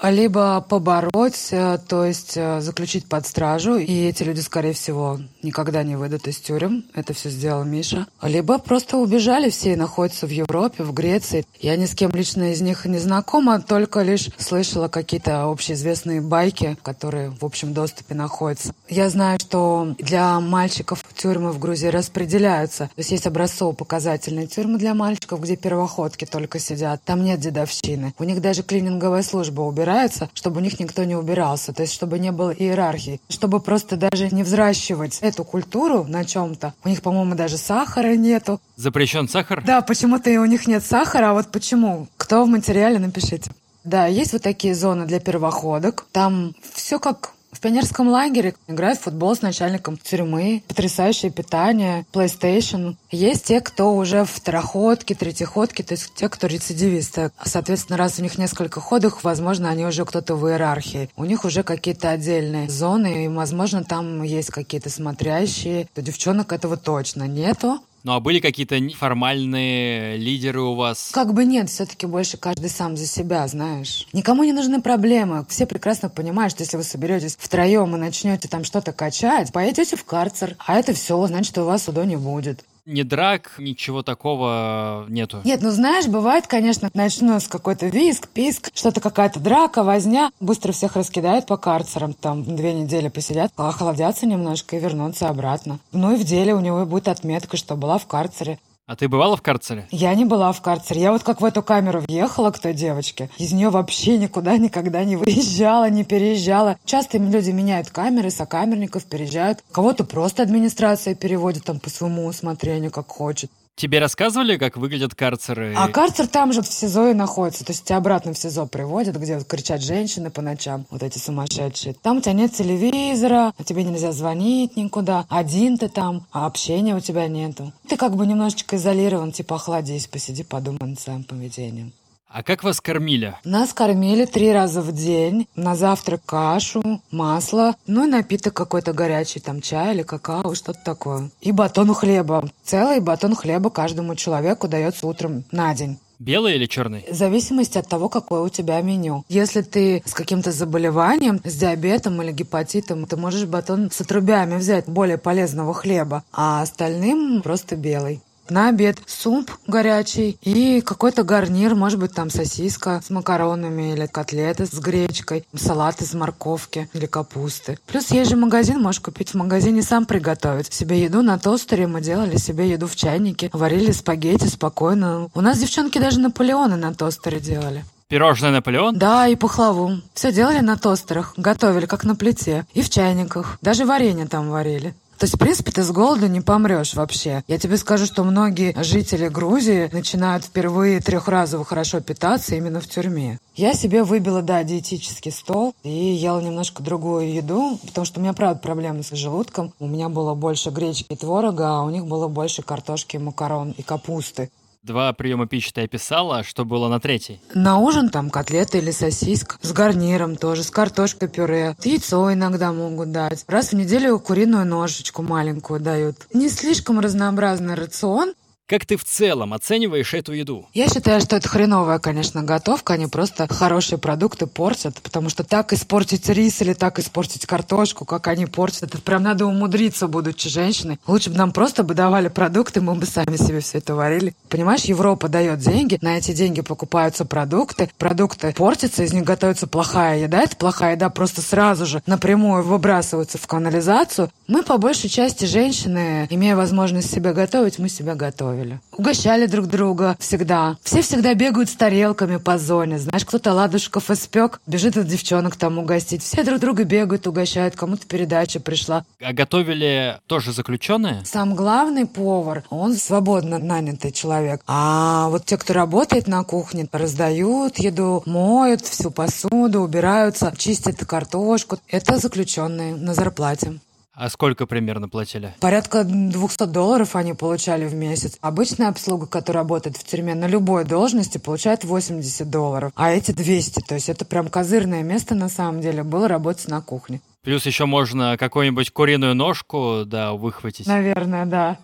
Либо 0.02 0.60
побороть, 0.60 1.48
э, 1.50 1.78
то 1.88 2.04
есть 2.04 2.36
э, 2.36 2.60
заключить 2.60 3.06
под 3.06 3.26
стражу, 3.26 3.76
и 3.76 4.04
эти 4.04 4.22
люди, 4.22 4.40
скорее 4.40 4.72
всего, 4.72 5.18
никогда 5.42 5.82
не 5.82 5.96
выйдут 5.96 6.28
из 6.28 6.38
тюрем. 6.38 6.84
Это 6.94 7.14
все 7.14 7.30
сделал 7.30 7.64
Миша. 7.64 8.06
Либо 8.22 8.58
просто 8.58 8.96
убежали 8.98 9.50
все 9.50 9.72
и 9.72 9.76
находятся 9.76 10.26
в 10.26 10.30
Европе, 10.30 10.84
в 10.84 10.92
Греции. 10.92 11.44
Я 11.60 11.76
ни 11.76 11.86
с 11.86 11.94
кем 11.94 12.10
лично 12.12 12.52
из 12.52 12.60
них 12.60 12.84
не 12.84 12.98
знакома, 12.98 13.60
только 13.60 14.02
лишь 14.02 14.30
слышала 14.38 14.88
какие-то 14.88 15.44
общеизвестные 15.44 16.20
байки, 16.20 16.76
которые 16.82 17.30
в 17.30 17.44
общем 17.44 17.74
доступе 17.74 18.14
находятся. 18.14 18.72
Я 18.88 19.10
знаю, 19.10 19.38
что 19.40 19.94
для 19.98 20.38
мальчиков 20.40 21.04
тюрьмы 21.16 21.52
в 21.52 21.58
Грузии 21.58 21.88
распределяются. 21.88 22.84
То 22.94 22.98
есть 22.98 23.10
есть 23.10 23.26
образцово-показательные 23.26 24.46
тюрьмы 24.46 24.78
для 24.78 24.94
мальчиков, 24.94 25.40
где 25.40 25.56
первоходки 25.56 26.24
только 26.24 26.58
сидят. 26.58 27.02
Там 27.04 27.24
нет 27.24 27.40
дедовщины. 27.40 28.14
У 28.18 28.24
них 28.24 28.40
даже 28.40 28.62
клининговая 28.62 29.22
служба 29.22 29.62
убирает 29.62 29.87
убирается, 29.88 30.28
чтобы 30.34 30.58
у 30.58 30.62
них 30.62 30.78
никто 30.80 31.04
не 31.04 31.16
убирался, 31.16 31.72
то 31.72 31.82
есть 31.82 31.94
чтобы 31.94 32.18
не 32.18 32.30
было 32.30 32.50
иерархии, 32.50 33.20
чтобы 33.28 33.60
просто 33.60 33.96
даже 33.96 34.28
не 34.30 34.42
взращивать 34.42 35.18
эту 35.20 35.44
культуру 35.44 36.04
на 36.04 36.24
чем-то. 36.24 36.74
У 36.84 36.88
них, 36.88 37.00
по-моему, 37.00 37.34
даже 37.34 37.56
сахара 37.56 38.14
нету. 38.16 38.60
Запрещен 38.76 39.28
сахар? 39.28 39.62
Да, 39.64 39.80
почему-то 39.80 40.30
у 40.40 40.44
них 40.44 40.66
нет 40.66 40.84
сахара, 40.84 41.30
а 41.30 41.32
вот 41.32 41.50
почему? 41.50 42.08
Кто 42.16 42.44
в 42.44 42.48
материале, 42.48 42.98
напишите. 42.98 43.50
Да, 43.84 44.06
есть 44.06 44.32
вот 44.34 44.42
такие 44.42 44.74
зоны 44.74 45.06
для 45.06 45.20
первоходок. 45.20 46.06
Там 46.12 46.54
все 46.74 46.98
как 46.98 47.32
в 47.52 47.60
пионерском 47.60 48.08
лагере 48.08 48.54
играют 48.66 48.98
в 48.98 49.02
футбол 49.02 49.34
с 49.34 49.42
начальником 49.42 49.96
тюрьмы, 49.96 50.62
потрясающее 50.68 51.30
питание, 51.30 52.04
PlayStation. 52.12 52.96
Есть 53.10 53.46
те, 53.46 53.60
кто 53.60 53.94
уже 53.94 54.24
в 54.24 54.30
второходке, 54.30 55.14
третьеходке, 55.14 55.82
то 55.82 55.94
есть 55.94 56.12
те, 56.14 56.28
кто 56.28 56.46
рецидивисты. 56.46 57.30
Соответственно, 57.42 57.96
раз 57.96 58.18
у 58.18 58.22
них 58.22 58.38
несколько 58.38 58.80
ходов, 58.80 59.24
возможно, 59.24 59.70
они 59.70 59.86
уже 59.86 60.04
кто-то 60.04 60.36
в 60.36 60.46
иерархии. 60.48 61.10
У 61.16 61.24
них 61.24 61.44
уже 61.44 61.62
какие-то 61.62 62.10
отдельные 62.10 62.68
зоны, 62.68 63.24
и, 63.24 63.28
возможно, 63.28 63.82
там 63.82 64.22
есть 64.22 64.50
какие-то 64.50 64.90
смотрящие. 64.90 65.88
У 65.96 66.00
девчонок 66.00 66.52
этого 66.52 66.76
точно 66.76 67.24
нету. 67.24 67.80
Ну 68.08 68.14
а 68.14 68.20
были 68.20 68.40
какие-то 68.40 68.80
формальные 68.96 70.16
лидеры 70.16 70.62
у 70.62 70.74
вас? 70.74 71.10
Как 71.12 71.34
бы 71.34 71.44
нет, 71.44 71.68
все-таки 71.68 72.06
больше 72.06 72.38
каждый 72.38 72.70
сам 72.70 72.96
за 72.96 73.06
себя, 73.06 73.46
знаешь. 73.46 74.06
Никому 74.14 74.44
не 74.44 74.54
нужны 74.54 74.80
проблемы. 74.80 75.44
Все 75.50 75.66
прекрасно 75.66 76.08
понимают, 76.08 76.54
что 76.54 76.62
если 76.62 76.78
вы 76.78 76.84
соберетесь 76.84 77.36
втроем 77.38 77.94
и 77.94 77.98
начнете 77.98 78.48
там 78.48 78.64
что-то 78.64 78.92
качать, 78.92 79.52
пойдете 79.52 79.94
в 79.96 80.04
карцер, 80.06 80.56
а 80.58 80.76
это 80.76 80.94
все, 80.94 81.26
значит, 81.26 81.58
у 81.58 81.66
вас 81.66 81.82
суда 81.82 82.06
не 82.06 82.16
будет 82.16 82.64
ни 82.88 83.02
драк, 83.02 83.52
ничего 83.58 84.02
такого 84.02 85.04
нету. 85.08 85.40
Нет, 85.44 85.60
ну 85.62 85.70
знаешь, 85.70 86.06
бывает, 86.06 86.46
конечно, 86.46 86.90
начну 86.94 87.38
с 87.38 87.46
какой-то 87.46 87.86
виск, 87.86 88.28
писк, 88.28 88.70
что-то 88.74 89.00
какая-то 89.00 89.38
драка, 89.38 89.84
возня, 89.84 90.30
быстро 90.40 90.72
всех 90.72 90.96
раскидают 90.96 91.46
по 91.46 91.56
карцерам, 91.56 92.14
там 92.14 92.44
две 92.44 92.72
недели 92.72 93.08
посидят, 93.08 93.52
охладятся 93.56 94.26
немножко 94.26 94.76
и 94.76 94.80
вернутся 94.80 95.28
обратно. 95.28 95.78
Ну 95.92 96.14
и 96.14 96.16
в 96.16 96.24
деле 96.24 96.54
у 96.54 96.60
него 96.60 96.84
будет 96.86 97.08
отметка, 97.08 97.56
что 97.56 97.76
была 97.76 97.98
в 97.98 98.06
карцере. 98.06 98.58
А 98.88 98.96
ты 98.96 99.06
бывала 99.06 99.36
в 99.36 99.42
карцере? 99.42 99.86
Я 99.90 100.14
не 100.14 100.24
была 100.24 100.50
в 100.50 100.62
карцере. 100.62 101.02
Я 101.02 101.12
вот 101.12 101.22
как 101.22 101.42
в 101.42 101.44
эту 101.44 101.62
камеру 101.62 102.00
въехала 102.08 102.50
к 102.50 102.58
той 102.58 102.72
девочке. 102.72 103.28
Из 103.36 103.52
нее 103.52 103.68
вообще 103.68 104.16
никуда 104.16 104.56
никогда 104.56 105.04
не 105.04 105.16
выезжала, 105.16 105.90
не 105.90 106.04
переезжала. 106.04 106.78
Часто 106.86 107.18
люди 107.18 107.50
меняют 107.50 107.90
камеры, 107.90 108.30
сокамерников 108.30 109.04
переезжают. 109.04 109.62
Кого-то 109.72 110.04
просто 110.04 110.42
администрация 110.42 111.14
переводит 111.14 111.64
там 111.64 111.80
по 111.80 111.90
своему 111.90 112.24
усмотрению, 112.24 112.90
как 112.90 113.08
хочет. 113.08 113.50
Тебе 113.78 114.00
рассказывали, 114.00 114.56
как 114.56 114.76
выглядят 114.76 115.14
карцеры? 115.14 115.72
А 115.76 115.86
карцер 115.86 116.26
там 116.26 116.52
же 116.52 116.62
в 116.62 116.66
СИЗО 116.66 117.10
и 117.10 117.14
находится. 117.14 117.64
То 117.64 117.70
есть 117.70 117.84
тебя 117.84 117.98
обратно 117.98 118.32
в 118.32 118.38
СИЗО 118.38 118.66
приводят, 118.66 119.14
где 119.14 119.38
кричат 119.38 119.82
женщины 119.82 120.30
по 120.30 120.42
ночам, 120.42 120.84
вот 120.90 121.04
эти 121.04 121.18
сумасшедшие. 121.18 121.94
Там 121.94 122.16
у 122.16 122.20
тебя 122.20 122.32
нет 122.32 122.52
телевизора, 122.52 123.52
а 123.56 123.62
тебе 123.62 123.84
нельзя 123.84 124.10
звонить 124.10 124.76
никуда. 124.76 125.26
Один 125.28 125.78
ты 125.78 125.88
там, 125.88 126.26
а 126.32 126.46
общения 126.46 126.96
у 126.96 127.00
тебя 127.00 127.28
нету. 127.28 127.72
Ты 127.88 127.96
как 127.96 128.16
бы 128.16 128.26
немножечко 128.26 128.74
изолирован, 128.74 129.30
типа 129.30 129.54
охладись, 129.54 130.08
посиди, 130.08 130.42
подумай 130.42 130.80
над 130.80 130.98
своим 130.98 131.22
поведением. 131.22 131.92
А 132.28 132.42
как 132.42 132.62
вас 132.62 132.80
кормили? 132.80 133.34
Нас 133.44 133.72
кормили 133.72 134.26
три 134.26 134.52
раза 134.52 134.82
в 134.82 134.92
день. 134.92 135.48
На 135.56 135.74
завтрак 135.74 136.20
кашу, 136.26 137.00
масло, 137.10 137.74
ну 137.86 138.06
и 138.06 138.10
напиток 138.10 138.52
какой-то 138.52 138.92
горячий, 138.92 139.40
там 139.40 139.62
чай 139.62 139.94
или 139.94 140.02
какао, 140.02 140.54
что-то 140.54 140.78
такое. 140.84 141.30
И 141.40 141.52
батон 141.52 141.94
хлеба. 141.94 142.50
Целый 142.64 143.00
батон 143.00 143.34
хлеба 143.34 143.70
каждому 143.70 144.14
человеку 144.14 144.68
дается 144.68 145.06
утром 145.06 145.44
на 145.52 145.74
день. 145.74 145.98
Белый 146.18 146.56
или 146.56 146.66
черный? 146.66 147.06
В 147.08 147.14
зависимости 147.14 147.78
от 147.78 147.88
того, 147.88 148.08
какое 148.08 148.40
у 148.40 148.48
тебя 148.48 148.80
меню. 148.82 149.24
Если 149.28 149.62
ты 149.62 150.02
с 150.04 150.12
каким-то 150.12 150.50
заболеванием, 150.50 151.40
с 151.44 151.54
диабетом 151.54 152.20
или 152.20 152.32
гепатитом, 152.32 153.06
ты 153.06 153.16
можешь 153.16 153.44
батон 153.46 153.90
с 153.90 154.00
отрубями 154.00 154.56
взять 154.56 154.86
более 154.86 155.16
полезного 155.16 155.72
хлеба, 155.72 156.24
а 156.32 156.60
остальным 156.60 157.40
просто 157.42 157.76
белый. 157.76 158.20
На 158.50 158.68
обед 158.68 158.98
суп 159.06 159.50
горячий 159.66 160.38
и 160.42 160.80
какой-то 160.80 161.22
гарнир, 161.22 161.74
может 161.74 161.98
быть, 161.98 162.14
там 162.14 162.30
сосиска 162.30 163.02
с 163.04 163.10
макаронами 163.10 163.92
или 163.92 164.06
котлеты 164.06 164.64
с 164.64 164.78
гречкой, 164.78 165.44
салат 165.54 166.00
из 166.00 166.14
морковки 166.14 166.88
или 166.94 167.06
капусты. 167.06 167.78
Плюс 167.86 168.10
есть 168.10 168.30
же 168.30 168.36
магазин, 168.36 168.80
можешь 168.80 169.00
купить 169.00 169.30
в 169.30 169.34
магазине 169.34 169.82
сам 169.82 170.06
приготовить. 170.06 170.72
Себе 170.72 171.02
еду 171.02 171.22
на 171.22 171.38
тостере 171.38 171.86
мы 171.86 172.00
делали 172.00 172.36
себе 172.36 172.70
еду 172.70 172.86
в 172.86 172.96
чайнике, 172.96 173.50
варили 173.52 173.92
спагетти 173.92 174.46
спокойно. 174.46 175.28
У 175.34 175.40
нас 175.40 175.58
девчонки 175.58 175.98
даже 175.98 176.18
Наполеоны 176.20 176.76
на 176.76 176.94
тостере 176.94 177.40
делали. 177.40 177.84
Пирожное 178.08 178.50
Наполеон? 178.50 178.96
Да, 178.96 179.28
и 179.28 179.36
пахлаву. 179.36 180.00
Все 180.14 180.32
делали 180.32 180.60
на 180.60 180.78
тостерах, 180.78 181.34
готовили 181.36 181.84
как 181.84 182.04
на 182.04 182.16
плите. 182.16 182.64
И 182.72 182.80
в 182.80 182.88
чайниках. 182.88 183.58
Даже 183.60 183.84
варенье 183.84 184.26
там 184.26 184.48
варили. 184.48 184.94
То 185.18 185.24
есть, 185.24 185.34
в 185.34 185.38
принципе, 185.38 185.72
ты 185.72 185.82
с 185.82 185.90
голоду 185.90 186.28
не 186.28 186.40
помрешь 186.40 186.94
вообще. 186.94 187.42
Я 187.48 187.58
тебе 187.58 187.76
скажу, 187.76 188.06
что 188.06 188.22
многие 188.22 188.72
жители 188.82 189.28
Грузии 189.28 189.90
начинают 189.92 190.44
впервые 190.44 191.00
трехразово 191.00 191.64
хорошо 191.64 192.00
питаться 192.00 192.54
именно 192.54 192.80
в 192.80 192.86
тюрьме. 192.86 193.40
Я 193.56 193.74
себе 193.74 194.04
выбила, 194.04 194.42
да, 194.42 194.62
диетический 194.62 195.32
стол 195.32 195.74
и 195.82 195.90
ела 195.90 196.40
немножко 196.40 196.84
другую 196.84 197.32
еду, 197.32 197.80
потому 197.84 198.04
что 198.04 198.20
у 198.20 198.22
меня, 198.22 198.32
правда, 198.32 198.60
проблемы 198.60 199.02
с 199.02 199.10
желудком. 199.10 199.72
У 199.80 199.88
меня 199.88 200.08
было 200.08 200.34
больше 200.34 200.70
гречки 200.70 201.06
и 201.12 201.16
творога, 201.16 201.78
а 201.78 201.82
у 201.82 201.90
них 201.90 202.06
было 202.06 202.28
больше 202.28 202.62
картошки, 202.62 203.16
макарон 203.16 203.72
и 203.72 203.82
капусты. 203.82 204.50
Два 204.88 205.12
приема 205.12 205.46
пищи 205.46 205.70
ты 205.70 205.82
описала, 205.82 206.42
что 206.42 206.64
было 206.64 206.88
на 206.88 206.98
третий? 206.98 207.42
На 207.52 207.76
ужин 207.76 208.08
там 208.08 208.30
котлеты 208.30 208.78
или 208.78 208.90
сосиска. 208.90 209.56
С 209.60 209.72
гарниром 209.72 210.34
тоже, 210.34 210.62
с 210.62 210.70
картошкой 210.70 211.28
пюре. 211.28 211.76
Яйцо 211.84 212.32
иногда 212.32 212.72
могут 212.72 213.12
дать. 213.12 213.44
Раз 213.48 213.72
в 213.72 213.72
неделю 213.74 214.18
куриную 214.18 214.64
ножечку 214.64 215.22
маленькую 215.22 215.80
дают. 215.80 216.16
Не 216.32 216.48
слишком 216.48 217.00
разнообразный 217.00 217.74
рацион, 217.74 218.32
как 218.68 218.84
ты 218.84 218.96
в 218.98 219.04
целом 219.04 219.54
оцениваешь 219.54 220.12
эту 220.12 220.32
еду? 220.32 220.66
Я 220.74 220.88
считаю, 220.88 221.22
что 221.22 221.36
это 221.36 221.48
хреновая, 221.48 221.98
конечно, 221.98 222.42
готовка. 222.42 222.94
Они 222.94 223.06
просто 223.06 223.48
хорошие 223.48 223.98
продукты 223.98 224.46
портят, 224.46 224.96
потому 225.02 225.30
что 225.30 225.42
так 225.42 225.72
испортить 225.72 226.28
рис 226.28 226.60
или 226.60 226.74
так 226.74 226.98
испортить 226.98 227.46
картошку, 227.46 228.04
как 228.04 228.28
они 228.28 228.44
портят, 228.44 228.94
это 228.94 229.00
прям 229.00 229.22
надо 229.22 229.46
умудриться, 229.46 230.06
будучи 230.06 230.50
женщиной. 230.50 230.98
Лучше 231.06 231.30
бы 231.30 231.36
нам 231.36 231.52
просто 231.52 231.82
бы 231.82 231.94
давали 231.94 232.28
продукты, 232.28 232.82
мы 232.82 232.94
бы 232.94 233.06
сами 233.06 233.36
себе 233.36 233.60
все 233.60 233.78
это 233.78 233.94
варили. 233.94 234.34
Понимаешь, 234.50 234.82
Европа 234.82 235.28
дает 235.28 235.60
деньги, 235.60 235.98
на 236.02 236.18
эти 236.18 236.32
деньги 236.32 236.60
покупаются 236.60 237.24
продукты, 237.24 237.90
продукты 237.96 238.52
портятся, 238.52 239.02
из 239.02 239.14
них 239.14 239.24
готовится 239.24 239.66
плохая 239.66 240.18
еда. 240.18 240.42
Эта 240.42 240.56
плохая 240.56 240.94
еда 240.94 241.08
просто 241.08 241.40
сразу 241.40 241.86
же 241.86 242.02
напрямую 242.04 242.62
выбрасывается 242.62 243.38
в 243.38 243.46
канализацию. 243.46 244.30
Мы, 244.46 244.62
по 244.62 244.76
большей 244.76 245.08
части, 245.08 245.46
женщины, 245.46 246.26
имея 246.28 246.54
возможность 246.54 247.10
себя 247.10 247.32
готовить, 247.32 247.78
мы 247.78 247.88
себя 247.88 248.14
готовим 248.14 248.57
готовили. 248.58 248.80
Угощали 248.92 249.46
друг 249.46 249.66
друга 249.66 250.16
всегда. 250.18 250.76
Все 250.82 251.02
всегда 251.02 251.34
бегают 251.34 251.68
с 251.68 251.76
тарелками 251.76 252.36
по 252.36 252.58
зоне. 252.58 252.98
Знаешь, 252.98 253.24
кто-то 253.24 253.52
ладушков 253.52 254.10
испек, 254.10 254.60
бежит 254.66 254.96
от 254.96 255.06
девчонок 255.06 255.56
там 255.56 255.78
угостить. 255.78 256.22
Все 256.22 256.42
друг 256.44 256.60
друга 256.60 256.84
бегают, 256.84 257.26
угощают, 257.26 257.76
кому-то 257.76 258.06
передача 258.06 258.60
пришла. 258.60 259.04
А 259.20 259.32
готовили 259.32 260.18
тоже 260.26 260.52
заключенные? 260.52 261.24
Сам 261.24 261.54
главный 261.54 262.06
повар, 262.06 262.64
он 262.70 262.96
свободно 262.96 263.58
нанятый 263.58 264.12
человек. 264.12 264.62
А 264.66 265.28
вот 265.28 265.44
те, 265.44 265.56
кто 265.56 265.72
работает 265.72 266.26
на 266.26 266.42
кухне, 266.44 266.88
раздают 266.90 267.78
еду, 267.78 268.22
моют 268.26 268.82
всю 268.82 269.10
посуду, 269.10 269.80
убираются, 269.80 270.52
чистят 270.56 271.04
картошку. 271.04 271.78
Это 271.88 272.18
заключенные 272.18 272.94
на 272.94 273.14
зарплате. 273.14 273.78
А 274.20 274.28
сколько 274.30 274.66
примерно 274.66 275.08
платили? 275.08 275.54
Порядка 275.60 276.02
200 276.02 276.66
долларов 276.66 277.14
они 277.14 277.34
получали 277.34 277.86
в 277.86 277.94
месяц. 277.94 278.36
Обычная 278.40 278.88
обслуга, 278.88 279.26
которая 279.26 279.62
работает 279.62 279.96
в 279.96 280.02
тюрьме 280.02 280.34
на 280.34 280.48
любой 280.48 280.84
должности, 280.84 281.38
получает 281.38 281.84
80 281.84 282.50
долларов, 282.50 282.90
а 282.96 283.12
эти 283.12 283.30
200. 283.30 283.80
То 283.86 283.94
есть 283.94 284.08
это 284.08 284.24
прям 284.24 284.48
козырное 284.48 285.04
место 285.04 285.36
на 285.36 285.48
самом 285.48 285.80
деле 285.80 286.02
было 286.02 286.26
работать 286.26 286.66
на 286.66 286.80
кухне. 286.80 287.20
Плюс 287.44 287.64
еще 287.64 287.84
можно 287.84 288.36
какую-нибудь 288.36 288.90
куриную 288.90 289.36
ножку, 289.36 290.02
да, 290.04 290.32
выхватить. 290.32 290.88
Наверное, 290.88 291.46
да. 291.46 291.78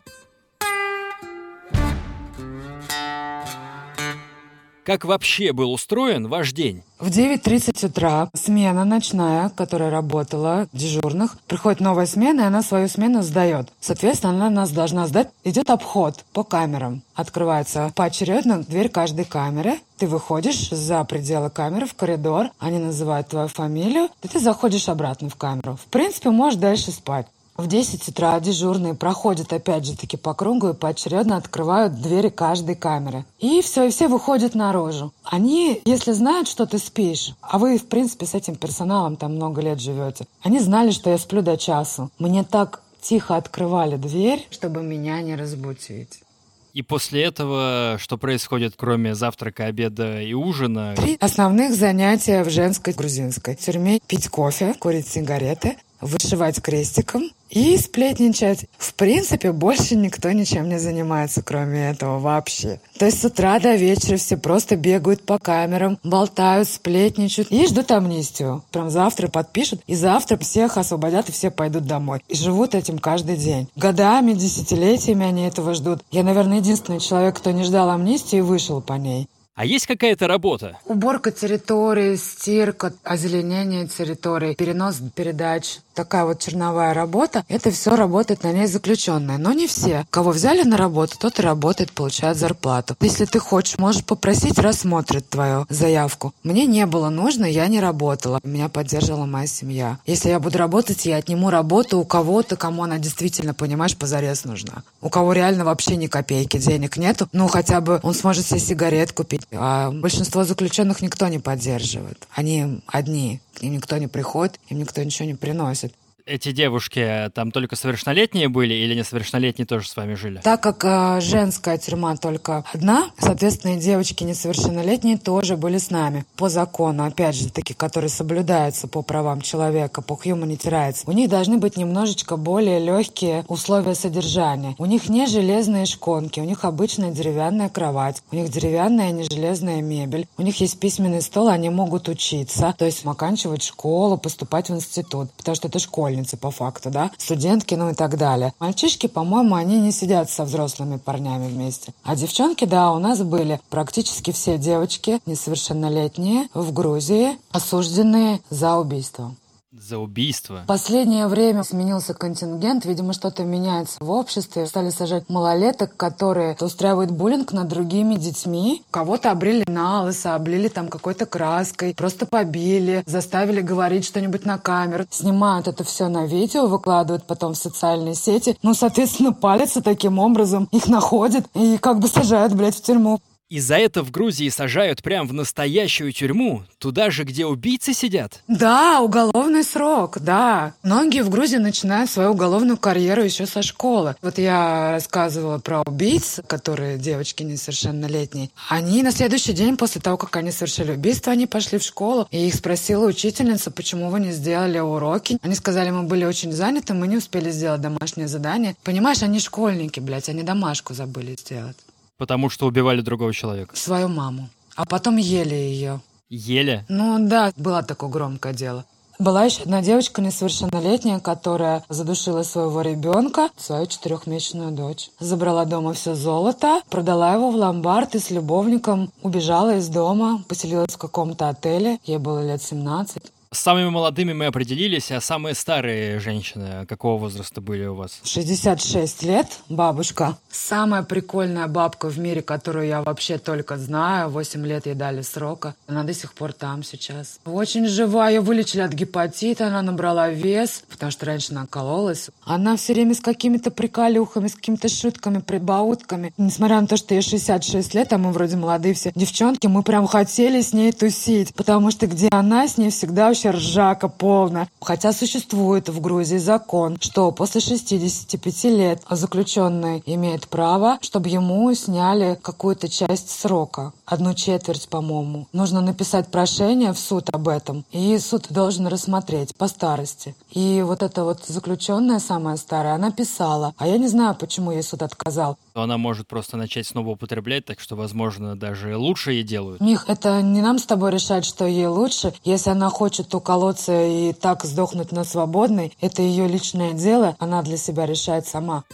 Как 4.85 5.07
вообще 5.07 5.55
был 5.55 5.73
устроен 5.73 6.29
ваш 6.29 6.53
день? 6.53 6.83
В 6.99 7.09
9.30 7.09 7.87
утра 7.87 8.29
смена 8.35 8.85
ночная, 8.85 9.49
которая 9.49 9.89
работала, 9.89 10.69
дежурных, 10.75 11.39
приходит 11.49 11.81
новая 11.81 12.05
смена, 12.05 12.43
и 12.43 12.45
она 12.45 12.63
свою 12.63 12.89
смену 12.89 13.23
сдает. 13.23 13.73
Соответственно, 13.81 14.35
она 14.35 14.51
нас 14.51 14.73
должна 14.73 15.07
сдать. 15.07 15.31
Идет 15.43 15.71
обход 15.71 16.23
по 16.35 16.45
камерам. 16.45 17.03
Открывается 17.15 17.93
поочередно 17.95 18.63
дверь 18.63 18.91
каждой 18.91 19.25
камеры. 19.25 19.79
Ты 19.97 20.07
выходишь 20.07 20.69
за 20.69 21.03
пределы 21.05 21.49
камеры 21.49 21.87
в 21.87 21.95
коридор, 21.95 22.51
они 22.59 22.79
называют 22.79 23.29
твою 23.29 23.49
фамилию, 23.49 24.11
и 24.23 24.29
ты 24.29 24.39
заходишь 24.39 24.91
обратно 24.91 25.31
в 25.31 25.37
камеру. 25.37 25.77
В 25.77 25.87
принципе, 25.87 26.29
можешь 26.29 26.61
дальше 26.61 26.91
спать. 26.91 27.27
В 27.57 27.69
10 27.69 28.09
утра 28.09 28.41
дежурные 28.41 28.95
проходят 28.95 29.53
опять 29.53 29.85
же 29.85 29.97
таки 29.97 30.17
по 30.17 30.35
кругу 30.35 30.71
и 30.71 30.75
поочередно 30.75 31.37
открывают 31.37 32.01
двери 32.01 32.29
каждой 32.29 32.75
камеры. 32.75 33.25
И 33.39 33.63
все, 33.63 33.85
и 33.85 33.91
все 33.91 34.09
выходят 34.09 34.57
наружу. 34.57 35.13
Они, 35.23 35.81
если 35.85 36.11
знают, 36.13 36.49
что 36.49 36.67
ты 36.67 36.79
спишь, 36.79 37.33
а 37.41 37.59
вы, 37.59 37.79
в 37.79 37.87
принципе, 37.87 38.27
с 38.27 38.35
этим 38.35 38.57
персоналом 38.57 39.17
там 39.17 39.37
много 39.37 39.61
лет 39.61 39.81
живете, 39.81 40.27
они 40.43 40.59
знали, 40.59 40.91
что 40.91 41.11
я 41.11 41.19
сплю 41.19 41.43
до 41.43 41.57
часу. 41.57 42.11
Мне 42.19 42.43
так 42.43 42.83
тихо 43.01 43.37
открывали 43.37 43.97
дверь, 43.97 44.47
чтобы 44.51 44.83
меня 44.83 45.23
не 45.23 45.37
разбудить. 45.37 46.25
И 46.73 46.83
после 46.83 47.23
этого 47.23 47.99
что 48.01 48.19
происходит, 48.19 48.75
кроме 48.77 49.15
завтрака, 49.15 49.67
обеда 49.67 50.21
и 50.21 50.33
ужина? 50.33 50.95
Три 50.97 51.17
основных 51.21 51.77
занятия 51.77 52.43
в 52.43 52.51
женской 52.51 52.95
грузинской 52.95 53.55
тюрьме. 53.55 54.01
Пить 54.09 54.29
кофе, 54.29 54.75
курить 54.81 55.07
сигареты, 55.07 55.77
вышивать 56.05 56.61
крестиком 56.61 57.31
и 57.51 57.77
сплетничать. 57.79 58.67
В 58.79 58.95
принципе, 58.95 59.53
больше 59.53 59.97
никто 59.97 60.31
ничем 60.33 60.69
не 60.69 60.79
занимается, 60.79 61.43
кроме 61.43 61.91
этого 61.91 62.19
вообще. 62.19 62.81
То 62.99 63.07
есть 63.07 63.21
с 63.21 63.25
утра 63.25 63.59
до 63.59 63.75
вечера 63.75 64.17
все 64.17 64.37
просто 64.37 64.77
бегают 64.77 65.23
по 65.25 65.39
камерам, 65.39 65.99
болтают, 66.03 66.69
сплетничают 66.69 67.51
и 67.51 67.67
ждут 67.67 67.91
амнистию. 67.91 68.63
Прям 68.71 68.91
завтра 68.91 69.29
подпишут, 69.29 69.81
и 69.87 69.95
завтра 69.95 70.37
всех 70.37 70.77
освободят, 70.77 71.29
и 71.29 71.33
все 71.33 71.51
пойдут 71.51 71.87
домой. 71.87 72.21
И 72.29 72.35
живут 72.35 72.75
этим 72.75 72.99
каждый 72.99 73.37
день. 73.37 73.69
Годами, 73.77 74.33
десятилетиями 74.33 75.27
они 75.27 75.47
этого 75.47 75.75
ждут. 75.75 76.03
Я, 76.11 76.23
наверное, 76.23 76.59
единственный 76.59 77.01
человек, 77.01 77.37
кто 77.37 77.51
не 77.51 77.65
ждал 77.65 77.91
амнистии 77.91 78.39
и 78.39 78.43
вышел 78.43 78.81
по 78.81 78.95
ней. 78.95 79.29
А 79.55 79.65
есть 79.65 79.87
какая-то 79.87 80.27
работа? 80.27 80.79
Уборка 80.85 81.31
территории, 81.31 82.17
стирка, 82.17 82.93
озеленение 83.05 83.87
территории, 83.87 84.55
перенос 84.55 85.01
передач. 85.15 85.79
Такая 85.95 86.25
вот 86.25 86.41
черновая 86.41 86.93
работа. 86.95 87.45
Это 87.49 87.71
все 87.71 87.97
работает 87.97 88.43
на 88.43 88.53
ней 88.53 88.67
заключенные. 88.67 89.39
Но 89.39 89.53
не 89.53 89.67
все. 89.67 90.07
Кого 90.11 90.31
взяли 90.31 90.63
на 90.63 90.77
работу, 90.77 91.17
тот 91.19 91.39
и 91.39 91.43
работает, 91.43 91.93
получает 91.93 92.37
зарплату. 92.37 92.97
Если 93.01 93.25
ты 93.25 93.39
хочешь, 93.39 93.79
можешь 93.79 94.05
попросить, 94.05 94.59
рассмотрит 94.59 95.29
твою 95.29 95.67
заявку. 95.69 96.35
Мне 96.43 96.67
не 96.67 96.87
было 96.87 97.09
нужно, 97.09 97.45
я 97.45 97.67
не 97.69 97.81
работала. 97.81 98.41
Меня 98.43 98.69
поддерживала 98.69 99.27
моя 99.27 99.47
семья. 99.47 99.99
Если 100.07 100.31
я 100.31 100.41
буду 100.41 100.59
работать, 100.59 101.07
я 101.07 101.17
отниму 101.17 101.51
работу 101.51 101.99
у 101.99 102.05
кого-то, 102.05 102.57
кому 102.57 102.83
она 102.83 102.99
действительно, 102.99 103.55
понимаешь, 103.55 103.97
позарез 103.97 104.45
нужна. 104.45 104.83
У 105.01 105.09
кого 105.09 105.33
реально 105.33 105.65
вообще 105.65 105.97
ни 105.97 106.07
копейки 106.07 106.59
денег 106.59 106.97
нету, 106.97 107.29
ну 107.33 107.49
хотя 107.49 107.81
бы 107.81 108.01
он 108.03 108.15
сможет 108.15 108.47
себе 108.47 108.61
сигарет 108.61 109.13
купить 109.13 109.43
а 109.53 109.91
большинство 109.91 110.45
заключенных 110.45 111.01
никто 111.01 111.29
не 111.29 111.39
поддерживает. 111.39 112.27
Они 112.35 112.83
одни, 112.87 113.41
ним 113.63 113.75
никто 113.75 113.97
не 113.99 114.09
приходит, 114.09 114.59
им 114.69 114.79
никто 114.79 115.03
ничего 115.03 115.27
не 115.27 115.35
приносит 115.35 115.95
эти 116.27 116.53
девушки 116.53 117.31
там 117.35 117.51
только 117.51 117.77
совершеннолетние 117.77 118.49
были 118.49 118.75
или 118.75 118.95
несовершеннолетние 118.95 119.67
тоже 119.67 119.89
с 119.89 119.97
вами 119.97 120.15
жили? 120.15 120.41
Так 120.43 120.63
как 120.63 120.85
э, 120.85 121.21
женская 121.21 121.77
тюрьма 121.77 122.17
только 122.17 122.65
одна, 122.73 123.11
соответственно, 123.19 123.77
и 123.77 123.81
девочки 123.81 124.25
несовершеннолетние 124.25 125.19
тоже 125.19 125.57
были 125.57 125.79
с 125.79 125.91
нами. 125.91 126.25
По 126.37 126.49
закону, 126.49 127.05
опять 127.05 127.35
же, 127.35 127.51
таки, 127.51 127.75
который 127.75 128.09
соблюдается 128.09 128.89
по 128.89 129.03
правам 129.03 129.43
человека, 129.43 130.01
по 130.01 130.15
humanity 130.15 130.71
rights, 130.71 131.03
у 131.07 131.13
них 131.13 131.29
должны 131.29 131.59
быть 131.59 131.77
немножечко 131.77 132.37
более 132.37 132.79
легкие 132.79 133.45
условия 133.49 133.95
содержания. 133.95 134.75
У 134.79 134.87
них 134.87 135.09
не 135.09 135.27
железные 135.27 135.85
шконки, 135.87 136.41
у 136.41 136.45
них 136.45 136.65
обычная 136.65 137.11
деревянная 137.13 137.69
кровать, 137.69 138.23
у 138.33 138.37
них 138.37 138.51
деревянная, 138.51 139.11
не 139.11 139.25
железная 139.25 139.83
мебель, 139.83 140.27
у 140.39 140.43
них 140.43 140.61
есть 140.61 140.81
письменный 140.81 141.21
стол, 141.21 141.49
они 141.49 141.69
могут 141.69 142.09
учиться, 142.09 142.75
то 142.79 142.87
есть 142.87 143.05
оканчивать 143.05 143.63
школу, 143.63 144.17
поступать 144.17 144.71
в 144.71 144.75
институт, 144.75 145.31
потому 145.33 145.55
что 145.55 145.69
это 145.69 145.79
школа 145.79 146.14
школьницы 146.15 146.37
по 146.37 146.51
факту, 146.51 146.91
да, 146.91 147.11
студентки, 147.19 147.75
ну 147.75 147.91
и 147.91 147.95
так 147.95 148.17
далее. 148.17 148.53
Мальчишки, 148.61 149.07
по-моему, 149.09 149.57
они 149.57 149.81
не 149.81 149.93
сидят 149.93 150.31
со 150.31 150.45
взрослыми 150.45 150.97
парнями 150.97 151.49
вместе. 151.49 151.93
А 152.05 152.15
девчонки, 152.15 152.65
да, 152.65 152.93
у 152.93 152.99
нас 152.99 153.23
были 153.23 153.61
практически 153.71 154.31
все 154.31 154.59
девочки 154.59 155.21
несовершеннолетние 155.27 156.49
в 156.55 156.73
Грузии, 156.73 157.37
осужденные 157.51 158.41
за 158.51 158.77
убийство 158.77 159.35
за 159.81 159.99
убийство. 159.99 160.65
Последнее 160.67 161.27
время 161.27 161.63
сменился 161.65 162.15
контингент, 162.15 162.85
видимо, 162.85 163.13
что-то 163.13 163.45
меняется 163.45 163.97
в 164.01 164.11
обществе. 164.11 164.67
Стали 164.67 164.91
сажать 164.91 165.29
малолеток, 165.29 165.97
которые 165.97 166.57
устраивают 166.61 167.11
буллинг 167.11 167.53
над 167.53 167.69
другими 167.69 168.15
детьми. 168.15 168.83
Кого-то 168.91 169.31
обрели 169.31 169.65
на 169.67 170.03
лысо, 170.03 170.35
облили 170.35 170.69
там 170.69 170.89
какой-то 170.89 171.27
краской, 171.27 171.95
просто 171.95 172.27
побили, 172.27 173.03
заставили 173.07 173.61
говорить 173.61 174.05
что-нибудь 174.05 174.45
на 174.45 174.59
камеру. 174.59 175.07
Снимают 175.11 175.69
это 175.69 175.85
все 175.85 176.09
на 176.09 176.27
видео, 176.27 176.67
выкладывают 176.67 177.27
потом 177.27 177.55
в 177.55 177.59
социальные 177.59 178.15
сети. 178.15 178.57
Ну, 178.63 178.75
соответственно, 178.75 179.33
палятся 179.33 179.83
таким 179.83 180.19
образом, 180.19 180.69
их 180.71 180.87
находят 180.87 181.47
и 181.55 181.79
как 181.79 181.99
бы 181.99 182.09
сажают, 182.09 182.55
блядь, 182.55 182.77
в 182.77 182.83
тюрьму. 182.83 183.21
И 183.55 183.61
за 183.61 183.77
это 183.77 184.03
в 184.03 184.11
Грузии 184.11 184.49
сажают 184.49 185.01
прям 185.01 185.29
в 185.29 185.33
настоящую 185.33 186.13
тюрьму, 186.13 186.65
туда 186.81 187.11
же, 187.11 187.23
где 187.23 187.47
убийцы 187.47 187.95
сидят? 187.95 188.41
Да, 188.49 189.01
уголовный 189.01 189.63
срок, 189.63 190.19
да. 190.19 190.75
Многие 190.83 191.23
в 191.23 191.31
Грузии 191.31 191.59
начинают 191.59 192.11
свою 192.11 192.33
уголовную 192.33 192.77
карьеру 192.77 193.23
еще 193.23 193.47
со 193.47 193.63
школы. 193.63 194.17
Вот 194.23 194.39
я 194.39 194.91
рассказывала 194.91 195.59
про 195.61 195.83
убийц, 195.83 196.41
которые 196.49 196.99
девочки 196.99 197.45
несовершеннолетние. 197.45 198.51
Они 198.69 199.05
на 199.05 199.13
следующий 199.13 199.53
день 199.53 199.77
после 199.77 200.01
того, 200.01 200.17
как 200.17 200.35
они 200.35 200.51
совершили 200.51 200.91
убийство, 200.91 201.33
они 201.33 201.47
пошли 201.47 201.79
в 201.79 201.85
школу. 201.85 202.27
И 202.33 202.49
их 202.49 202.57
спросила 202.57 203.07
учительница, 203.07 203.71
почему 203.71 204.11
вы 204.11 204.19
не 204.19 204.33
сделали 204.33 204.81
уроки. 204.81 205.39
Они 205.43 205.55
сказали, 205.55 205.91
мы 205.91 206.03
были 206.03 206.25
очень 206.25 206.51
заняты, 206.51 206.93
мы 206.93 207.07
не 207.07 207.19
успели 207.19 207.53
сделать 207.53 207.81
домашнее 207.81 208.27
задание. 208.27 208.75
Понимаешь, 208.83 209.23
они 209.23 209.39
школьники, 209.39 210.01
блядь, 210.01 210.29
они 210.29 210.43
домашку 210.43 210.93
забыли 210.93 211.37
сделать. 211.39 211.77
Потому 212.17 212.51
что 212.51 212.67
убивали 212.67 213.01
другого 213.01 213.33
человека. 213.33 213.77
Свою 213.77 214.09
маму. 214.09 214.49
А 214.77 214.87
потом 214.87 215.17
ели 215.17 215.55
ее. 215.55 216.01
Ели? 216.29 216.85
Ну 216.89 217.19
да, 217.21 217.53
было 217.57 217.83
такое 217.83 218.11
громкое 218.11 218.53
дело. 218.53 218.85
Была 219.19 219.45
еще 219.45 219.63
одна 219.63 219.81
девочка 219.81 220.21
несовершеннолетняя, 220.21 221.21
которая 221.21 221.85
задушила 221.89 222.43
своего 222.43 222.81
ребенка, 222.81 223.51
свою 223.57 223.87
четырехмесячную 223.87 224.73
дочь. 224.73 225.11
Забрала 225.21 225.65
дома 225.65 225.93
все 225.93 226.17
золото, 226.17 226.83
продала 226.91 227.35
его 227.35 227.51
в 227.51 227.55
ломбард 227.55 228.17
и 228.17 228.19
с 228.19 228.31
любовником 228.31 229.13
убежала 229.23 229.77
из 229.77 229.89
дома, 229.89 230.43
поселилась 230.49 230.95
в 230.95 230.99
каком-то 230.99 231.49
отеле. 231.49 232.01
Ей 232.05 232.19
было 232.19 232.45
лет 232.45 232.61
17. 232.61 233.23
С 233.55 233.61
самыми 233.61 233.89
молодыми 233.89 234.33
мы 234.33 234.47
определились, 234.47 235.13
а 235.13 235.21
самые 235.21 235.55
старые 235.55 236.19
женщины 236.19 236.87
какого 236.87 237.21
возраста 237.21 237.61
были 237.61 237.87
у 237.87 237.95
вас? 237.95 238.19
66 238.25 239.23
лет, 239.23 239.47
бабушка. 239.69 240.37
Самая 240.51 241.05
прикольная 241.05 241.69
бабка 241.69 242.09
в 242.09 242.19
мире, 242.19 242.43
которую 242.43 242.89
я 242.89 243.03
вообще 243.03 243.39
только 243.39 243.79
знаю. 243.79 244.29
8 244.31 244.67
лет 244.67 244.87
ей 244.87 244.97
дали 244.97 245.23
срока. 245.23 245.77
Она 245.87 246.03
до 246.03 246.13
сих 246.13 246.35
пор 246.35 246.53
там 246.53 246.83
сейчас. 246.83 247.39
Очень 247.45 247.87
живая. 247.87 248.33
Ее 248.35 248.41
вылечили 248.41 248.81
от 248.81 248.93
гепатита, 248.93 249.69
она 249.69 249.83
набрала 249.83 250.31
вес, 250.31 250.83
потому 250.91 251.13
что 251.13 251.27
раньше 251.27 251.53
она 251.53 251.67
кололась. 251.67 252.31
Она 252.45 252.77
все 252.77 252.93
время 252.93 253.15
с 253.15 253.21
какими-то 253.21 253.71
приколюхами, 253.71 254.49
с 254.49 254.57
какими-то 254.57 254.89
шутками, 254.89 255.39
прибаутками. 255.39 256.35
Несмотря 256.39 256.81
на 256.81 256.89
то, 256.89 256.97
что 256.97 257.15
ей 257.15 257.23
66 257.23 257.95
лет, 257.95 258.13
а 258.13 258.19
мы 258.19 258.33
вроде 258.33 258.57
молодые 258.57 258.95
все 258.95 259.13
девчонки, 259.15 259.69
мы 259.69 259.85
прям 259.85 260.09
хотели 260.09 260.61
с 260.61 260.73
ней 260.73 260.91
тусить, 260.91 261.55
потому 261.55 261.93
что 261.93 262.09
где 262.09 262.29
она, 262.33 262.67
с 262.67 262.79
ней 262.79 262.91
всегда 262.91 263.29
очень 263.29 263.44
вообще 263.45 263.51
ржака 263.51 264.09
полная. 264.09 264.69
Хотя 264.81 265.13
существует 265.13 265.89
в 265.89 266.01
Грузии 266.01 266.39
закон, 266.39 266.97
что 267.01 267.31
после 267.31 267.61
65 267.61 268.65
лет 268.65 269.03
заключенный 269.11 270.03
имеет 270.07 270.49
право, 270.49 270.99
чтобы 271.01 271.29
ему 271.29 271.73
сняли 271.75 272.39
какую-то 272.41 272.89
часть 272.89 273.31
срока. 273.31 273.93
Одну 274.07 274.35
четверть, 274.35 274.89
по-моему. 274.89 275.47
Нужно 275.53 275.81
написать 275.81 276.29
прошение 276.29 276.93
в 276.93 276.99
суд 276.99 277.31
об 277.33 277.49
этом, 277.49 277.85
и 277.91 278.19
суд 278.19 278.47
должен 278.51 278.87
рассмотреть 278.87 279.57
по 279.57 279.69
старости. 279.69 280.35
И 280.51 280.83
вот 280.85 281.03
эта 281.03 281.25
вот 281.25 281.45
заключенная, 281.47 282.19
самая 282.19 282.57
старая, 282.57 282.95
она 282.95 283.11
писала. 283.11 283.75
А 283.79 283.87
я 283.87 283.99
не 283.99 284.09
знаю, 284.09 284.35
почему 284.35 284.73
ей 284.73 284.83
суд 284.83 285.03
отказал. 285.03 285.57
Она 285.77 285.99
может 285.99 286.29
просто 286.29 286.57
начать 286.57 286.87
снова 286.87 287.11
употреблять, 287.11 287.65
так 287.65 287.81
что, 287.81 287.97
возможно, 287.97 288.55
даже 288.55 288.97
лучше 288.97 289.33
ей 289.33 289.43
делают. 289.43 289.81
Мих, 289.81 290.05
это 290.09 290.41
не 290.41 290.63
нам 290.63 290.79
с 290.79 290.87
тобой 290.87 291.11
решать, 291.11 291.45
что 291.45 291.67
ей 291.67 291.89
лучше. 291.89 292.33
Если 292.45 292.71
она 292.71 292.91
хочет 292.91 293.35
уколоться 293.35 294.07
и 294.07 294.33
так 294.33 294.63
сдохнуть 294.63 295.11
на 295.11 295.25
свободной, 295.25 295.93
это 296.01 296.23
ее 296.23 296.47
личное 296.47 296.93
дело, 296.93 297.35
она 297.41 297.61
для 297.65 297.77
себя 297.77 298.07
решает 298.07 298.47
сама. 298.47 298.85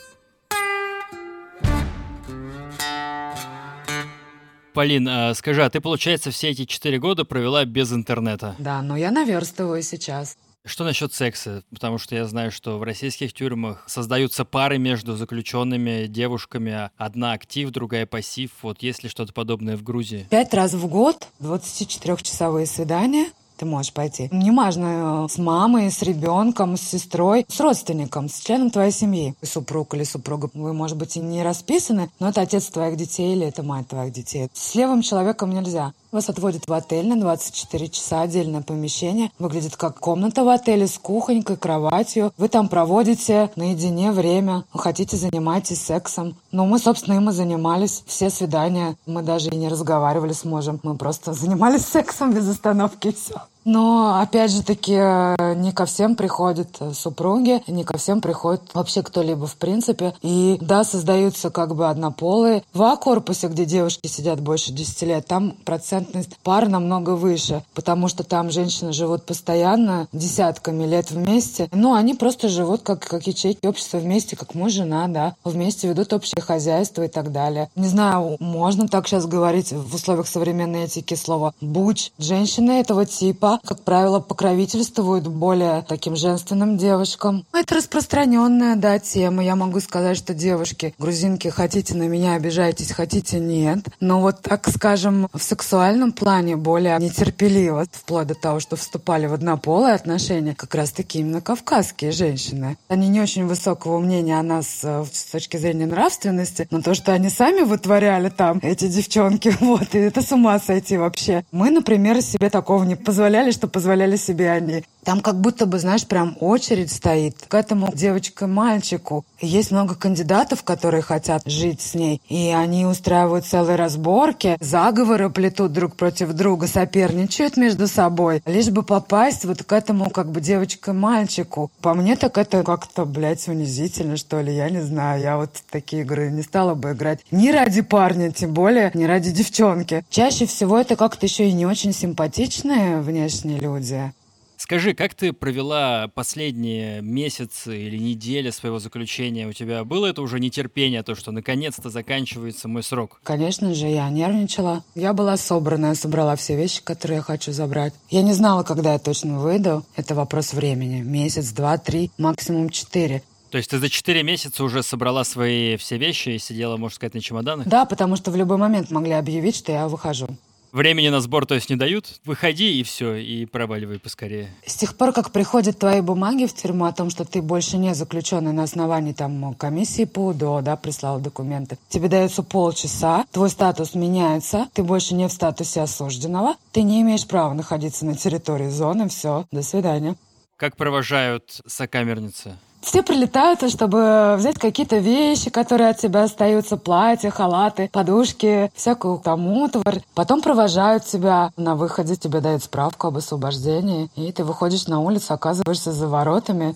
Полин, 4.72 5.06
а 5.06 5.34
скажи, 5.34 5.62
а 5.62 5.68
ты, 5.68 5.82
получается, 5.82 6.30
все 6.30 6.48
эти 6.48 6.64
четыре 6.64 6.98
года 6.98 7.26
провела 7.26 7.66
без 7.66 7.92
интернета? 7.92 8.56
Да, 8.58 8.80
но 8.80 8.96
я 8.96 9.10
наверстываю 9.10 9.82
сейчас. 9.82 10.38
Что 10.66 10.84
насчет 10.84 11.14
секса? 11.14 11.64
Потому 11.72 11.96
что 11.96 12.14
я 12.14 12.26
знаю, 12.26 12.52
что 12.52 12.78
в 12.78 12.82
российских 12.82 13.32
тюрьмах 13.32 13.82
создаются 13.86 14.44
пары 14.44 14.76
между 14.78 15.16
заключенными 15.16 16.06
девушками. 16.06 16.90
Одна 16.96 17.32
актив, 17.32 17.70
другая 17.70 18.04
пассив. 18.04 18.50
Вот 18.62 18.82
есть 18.82 19.02
ли 19.02 19.08
что-то 19.08 19.32
подобное 19.32 19.76
в 19.78 19.82
Грузии? 19.82 20.26
Пять 20.28 20.52
раз 20.52 20.74
в 20.74 20.86
год 20.86 21.28
24-часовые 21.40 22.66
свидания 22.66 23.26
ты 23.60 23.66
можешь 23.66 23.92
пойти. 23.92 24.30
Неважно, 24.32 25.26
с 25.28 25.36
мамой, 25.36 25.90
с 25.90 26.00
ребенком, 26.00 26.78
с 26.78 26.80
сестрой, 26.80 27.44
с 27.46 27.60
родственником, 27.60 28.30
с 28.30 28.40
членом 28.40 28.70
твоей 28.70 28.90
семьи. 28.90 29.34
Супруг 29.42 29.94
или 29.94 30.04
супруга, 30.04 30.48
вы, 30.54 30.72
может 30.72 30.96
быть, 30.96 31.16
и 31.16 31.20
не 31.20 31.42
расписаны, 31.42 32.10
но 32.20 32.30
это 32.30 32.40
отец 32.40 32.68
твоих 32.68 32.96
детей 32.96 33.34
или 33.34 33.46
это 33.46 33.62
мать 33.62 33.86
твоих 33.86 34.14
детей. 34.14 34.48
С 34.54 34.74
левым 34.74 35.02
человеком 35.02 35.50
нельзя. 35.50 35.92
Вас 36.12 36.28
отводят 36.28 36.66
в 36.66 36.72
отель 36.72 37.06
на 37.06 37.20
24 37.20 37.88
часа, 37.88 38.22
отдельное 38.22 38.62
помещение. 38.62 39.30
Выглядит 39.38 39.76
как 39.76 40.00
комната 40.00 40.42
в 40.42 40.48
отеле 40.48 40.88
с 40.88 40.98
кухонькой, 40.98 41.56
кроватью. 41.56 42.32
Вы 42.36 42.48
там 42.48 42.68
проводите 42.68 43.50
наедине 43.54 44.10
время. 44.10 44.64
Хотите, 44.72 45.16
занимайтесь 45.16 45.80
сексом. 45.80 46.34
Но 46.50 46.66
мы, 46.66 46.80
собственно, 46.80 47.14
им 47.14 47.30
и 47.30 47.32
занимались. 47.32 48.02
Все 48.06 48.28
свидания. 48.28 48.96
Мы 49.06 49.22
даже 49.22 49.50
и 49.50 49.56
не 49.56 49.68
разговаривали 49.68 50.32
с 50.32 50.44
мужем. 50.44 50.80
Мы 50.82 50.96
просто 50.96 51.32
занимались 51.32 51.86
сексом 51.92 52.32
без 52.32 52.48
остановки 52.48 53.08
и 53.08 53.12
все. 53.12 53.42
Но, 53.64 54.20
опять 54.20 54.50
же 54.50 54.62
таки, 54.62 54.92
не 54.92 55.72
ко 55.72 55.86
всем 55.86 56.16
приходят 56.16 56.68
супруги, 56.94 57.62
не 57.66 57.84
ко 57.84 57.98
всем 57.98 58.20
приходит 58.20 58.62
вообще 58.74 59.02
кто-либо 59.02 59.46
в 59.46 59.56
принципе. 59.56 60.14
И 60.22 60.58
да, 60.60 60.84
создаются 60.84 61.50
как 61.50 61.74
бы 61.74 61.88
однополые. 61.88 62.62
В 62.72 62.82
А-корпусе, 62.82 63.48
где 63.48 63.64
девушки 63.64 64.06
сидят 64.06 64.40
больше 64.40 64.72
10 64.72 65.02
лет, 65.02 65.26
там 65.26 65.52
процентность 65.64 66.36
пар 66.42 66.68
намного 66.68 67.16
выше, 67.16 67.62
потому 67.74 68.08
что 68.08 68.24
там 68.24 68.50
женщины 68.50 68.92
живут 68.92 69.26
постоянно, 69.26 70.08
десятками 70.12 70.84
лет 70.84 71.10
вместе. 71.10 71.68
Ну, 71.72 71.94
они 71.94 72.14
просто 72.14 72.48
живут 72.48 72.82
как, 72.82 73.06
как 73.06 73.26
ячейки 73.26 73.66
общества 73.66 73.98
вместе, 73.98 74.36
как 74.36 74.54
муж, 74.54 74.72
жена, 74.72 75.08
да, 75.08 75.34
вместе 75.44 75.88
ведут 75.88 76.12
общее 76.12 76.40
хозяйство 76.40 77.02
и 77.02 77.08
так 77.08 77.32
далее. 77.32 77.68
Не 77.76 77.88
знаю, 77.88 78.36
можно 78.40 78.88
так 78.88 79.06
сейчас 79.06 79.26
говорить 79.26 79.72
в 79.72 79.94
условиях 79.94 80.28
современной 80.28 80.84
этики 80.84 81.14
слово 81.14 81.52
«буч». 81.60 82.10
Женщины 82.18 82.80
этого 82.80 83.04
типа 83.04 83.49
как 83.58 83.82
правило, 83.82 84.20
покровительствуют 84.20 85.26
более 85.26 85.84
таким 85.88 86.16
женственным 86.16 86.76
девушкам. 86.76 87.44
Это 87.52 87.76
распространенная, 87.76 88.76
да, 88.76 88.98
тема. 88.98 89.42
Я 89.42 89.56
могу 89.56 89.80
сказать, 89.80 90.16
что 90.16 90.34
девушки, 90.34 90.94
грузинки, 90.98 91.48
хотите 91.48 91.94
на 91.94 92.04
меня 92.04 92.34
обижайтесь, 92.34 92.92
хотите 92.92 93.40
нет. 93.40 93.86
Но 94.00 94.20
вот, 94.20 94.42
так 94.42 94.68
скажем, 94.68 95.28
в 95.32 95.42
сексуальном 95.42 96.12
плане 96.12 96.56
более 96.56 96.98
нетерпеливо, 96.98 97.86
вплоть 97.92 98.28
до 98.28 98.34
того, 98.34 98.60
что 98.60 98.76
вступали 98.76 99.26
в 99.26 99.34
однополые 99.34 99.94
отношения, 99.94 100.54
как 100.54 100.74
раз-таки 100.74 101.18
именно 101.18 101.40
кавказские 101.40 102.12
женщины. 102.12 102.76
Они 102.88 103.08
не 103.08 103.20
очень 103.20 103.46
высокого 103.46 103.98
мнения 103.98 104.38
о 104.38 104.42
нас 104.42 104.80
э, 104.82 105.04
с 105.12 105.24
точки 105.24 105.56
зрения 105.56 105.86
нравственности, 105.86 106.68
но 106.70 106.82
то, 106.82 106.94
что 106.94 107.12
они 107.12 107.30
сами 107.30 107.62
вытворяли 107.62 108.28
там, 108.28 108.60
эти 108.62 108.86
девчонки, 108.88 109.54
вот, 109.60 109.94
и 109.94 109.98
это 109.98 110.22
с 110.22 110.32
ума 110.32 110.58
сойти 110.58 110.96
вообще. 110.96 111.44
Мы, 111.52 111.70
например, 111.70 112.20
себе 112.22 112.50
такого 112.50 112.84
не 112.84 112.96
позволяем 112.96 113.39
позволяли, 113.40 113.52
что 113.52 113.68
позволяли 113.68 114.16
себе 114.16 114.50
они. 114.50 114.84
Там 115.04 115.20
как 115.20 115.40
будто 115.40 115.64
бы, 115.64 115.78
знаешь, 115.78 116.06
прям 116.06 116.36
очередь 116.40 116.92
стоит 116.92 117.34
к 117.48 117.54
этому 117.54 117.90
девочке-мальчику. 117.92 119.24
Есть 119.40 119.70
много 119.70 119.94
кандидатов, 119.94 120.62
которые 120.62 121.02
хотят 121.02 121.42
жить 121.46 121.80
с 121.80 121.94
ней. 121.94 122.20
И 122.28 122.50
они 122.50 122.84
устраивают 122.84 123.46
целые 123.46 123.76
разборки, 123.76 124.58
заговоры 124.60 125.30
плетут 125.30 125.72
друг 125.72 125.96
против 125.96 126.32
друга, 126.34 126.66
соперничают 126.66 127.56
между 127.56 127.88
собой, 127.88 128.42
лишь 128.44 128.68
бы 128.68 128.82
попасть 128.82 129.46
вот 129.46 129.62
к 129.62 129.72
этому 129.72 130.10
как 130.10 130.30
бы 130.30 130.40
девочке-мальчику. 130.42 131.70
По 131.80 131.94
мне 131.94 132.16
так 132.16 132.36
это 132.36 132.62
как-то, 132.62 133.06
блядь, 133.06 133.48
унизительно, 133.48 134.18
что 134.18 134.42
ли. 134.42 134.54
Я 134.54 134.68
не 134.68 134.82
знаю, 134.82 135.22
я 135.22 135.36
вот 135.38 135.50
такие 135.70 136.02
игры 136.02 136.30
не 136.30 136.42
стала 136.42 136.74
бы 136.74 136.92
играть. 136.92 137.20
Ни 137.30 137.48
ради 137.50 137.80
парня, 137.80 138.30
тем 138.32 138.52
более, 138.52 138.90
ни 138.92 139.04
ради 139.04 139.30
девчонки. 139.30 140.04
Чаще 140.10 140.44
всего 140.44 140.78
это 140.78 140.94
как-то 140.94 141.24
еще 141.24 141.48
и 141.48 141.52
не 141.52 141.64
очень 141.64 141.94
симпатичные 141.94 143.00
внешние 143.30 143.60
люди. 143.60 144.12
Скажи, 144.56 144.92
как 144.92 145.14
ты 145.14 145.32
провела 145.32 146.08
последние 146.08 147.00
месяцы 147.00 147.80
или 147.80 147.96
недели 147.96 148.50
своего 148.50 148.78
заключения? 148.78 149.48
У 149.48 149.54
тебя 149.54 149.84
было 149.84 150.04
это 150.06 150.20
уже 150.20 150.38
нетерпение, 150.38 151.02
то, 151.02 151.14
что 151.14 151.32
наконец-то 151.32 151.88
заканчивается 151.88 152.68
мой 152.68 152.82
срок? 152.82 153.20
Конечно 153.24 153.72
же, 153.72 153.86
я 153.86 154.08
нервничала. 154.10 154.84
Я 154.94 155.14
была 155.14 155.38
собранная, 155.38 155.94
собрала 155.94 156.36
все 156.36 156.56
вещи, 156.56 156.82
которые 156.84 157.16
я 157.16 157.22
хочу 157.22 157.52
забрать. 157.52 157.94
Я 158.10 158.20
не 158.22 158.34
знала, 158.34 158.62
когда 158.62 158.92
я 158.92 158.98
точно 158.98 159.38
выйду. 159.38 159.82
Это 159.96 160.14
вопрос 160.14 160.52
времени. 160.52 161.00
Месяц, 161.00 161.52
два, 161.52 161.78
три, 161.78 162.10
максимум 162.18 162.68
четыре. 162.68 163.22
То 163.48 163.56
есть 163.56 163.70
ты 163.70 163.78
за 163.78 163.88
четыре 163.88 164.22
месяца 164.22 164.62
уже 164.62 164.82
собрала 164.82 165.24
свои 165.24 165.76
все 165.76 165.96
вещи 165.96 166.28
и 166.28 166.38
сидела, 166.38 166.76
можно 166.76 166.94
сказать, 166.94 167.14
на 167.14 167.20
чемоданах? 167.20 167.66
Да, 167.66 167.86
потому 167.86 168.14
что 168.16 168.30
в 168.30 168.36
любой 168.36 168.58
момент 168.58 168.90
могли 168.90 169.12
объявить, 169.12 169.56
что 169.56 169.72
я 169.72 169.88
выхожу. 169.88 170.28
Времени 170.72 171.08
на 171.08 171.20
сбор, 171.20 171.46
то 171.46 171.54
есть, 171.54 171.68
не 171.68 171.76
дают? 171.76 172.20
Выходи 172.24 172.78
и 172.78 172.82
все, 172.84 173.14
и 173.14 173.44
проваливай 173.44 173.98
поскорее. 173.98 174.50
С 174.64 174.76
тех 174.76 174.96
пор, 174.96 175.12
как 175.12 175.32
приходят 175.32 175.78
твои 175.78 176.00
бумаги 176.00 176.46
в 176.46 176.54
тюрьму 176.54 176.84
о 176.84 176.92
том, 176.92 177.10
что 177.10 177.24
ты 177.24 177.42
больше 177.42 177.76
не 177.76 177.94
заключенный 177.94 178.52
на 178.52 178.62
основании 178.62 179.12
там 179.12 179.54
комиссии 179.54 180.04
по 180.04 180.28
УДО, 180.28 180.60
да, 180.62 180.76
прислал 180.76 181.20
документы, 181.20 181.76
тебе 181.88 182.08
дается 182.08 182.42
полчаса, 182.42 183.24
твой 183.32 183.50
статус 183.50 183.94
меняется, 183.94 184.68
ты 184.72 184.84
больше 184.84 185.14
не 185.14 185.26
в 185.26 185.32
статусе 185.32 185.80
осужденного, 185.80 186.54
ты 186.72 186.82
не 186.82 187.02
имеешь 187.02 187.26
права 187.26 187.52
находиться 187.52 188.06
на 188.06 188.14
территории 188.14 188.68
зоны, 188.68 189.08
все, 189.08 189.46
до 189.50 189.62
свидания. 189.62 190.16
Как 190.56 190.76
провожают 190.76 191.60
сокамерницы? 191.66 192.56
Все 192.80 193.02
прилетают, 193.02 193.70
чтобы 193.70 194.36
взять 194.38 194.58
какие-то 194.58 194.98
вещи, 194.98 195.50
которые 195.50 195.90
от 195.90 195.98
тебя 195.98 196.24
остаются, 196.24 196.76
платья, 196.76 197.30
халаты, 197.30 197.90
подушки, 197.92 198.70
всякую 198.74 199.18
там 199.18 199.46
утварь. 199.46 200.02
Потом 200.14 200.40
провожают 200.40 201.04
тебя 201.04 201.52
на 201.56 201.76
выходе, 201.76 202.16
тебе 202.16 202.40
дают 202.40 202.62
справку 202.62 203.08
об 203.08 203.18
освобождении, 203.18 204.08
и 204.16 204.32
ты 204.32 204.44
выходишь 204.44 204.86
на 204.86 205.00
улицу, 205.00 205.34
оказываешься 205.34 205.92
за 205.92 206.08
воротами. 206.08 206.74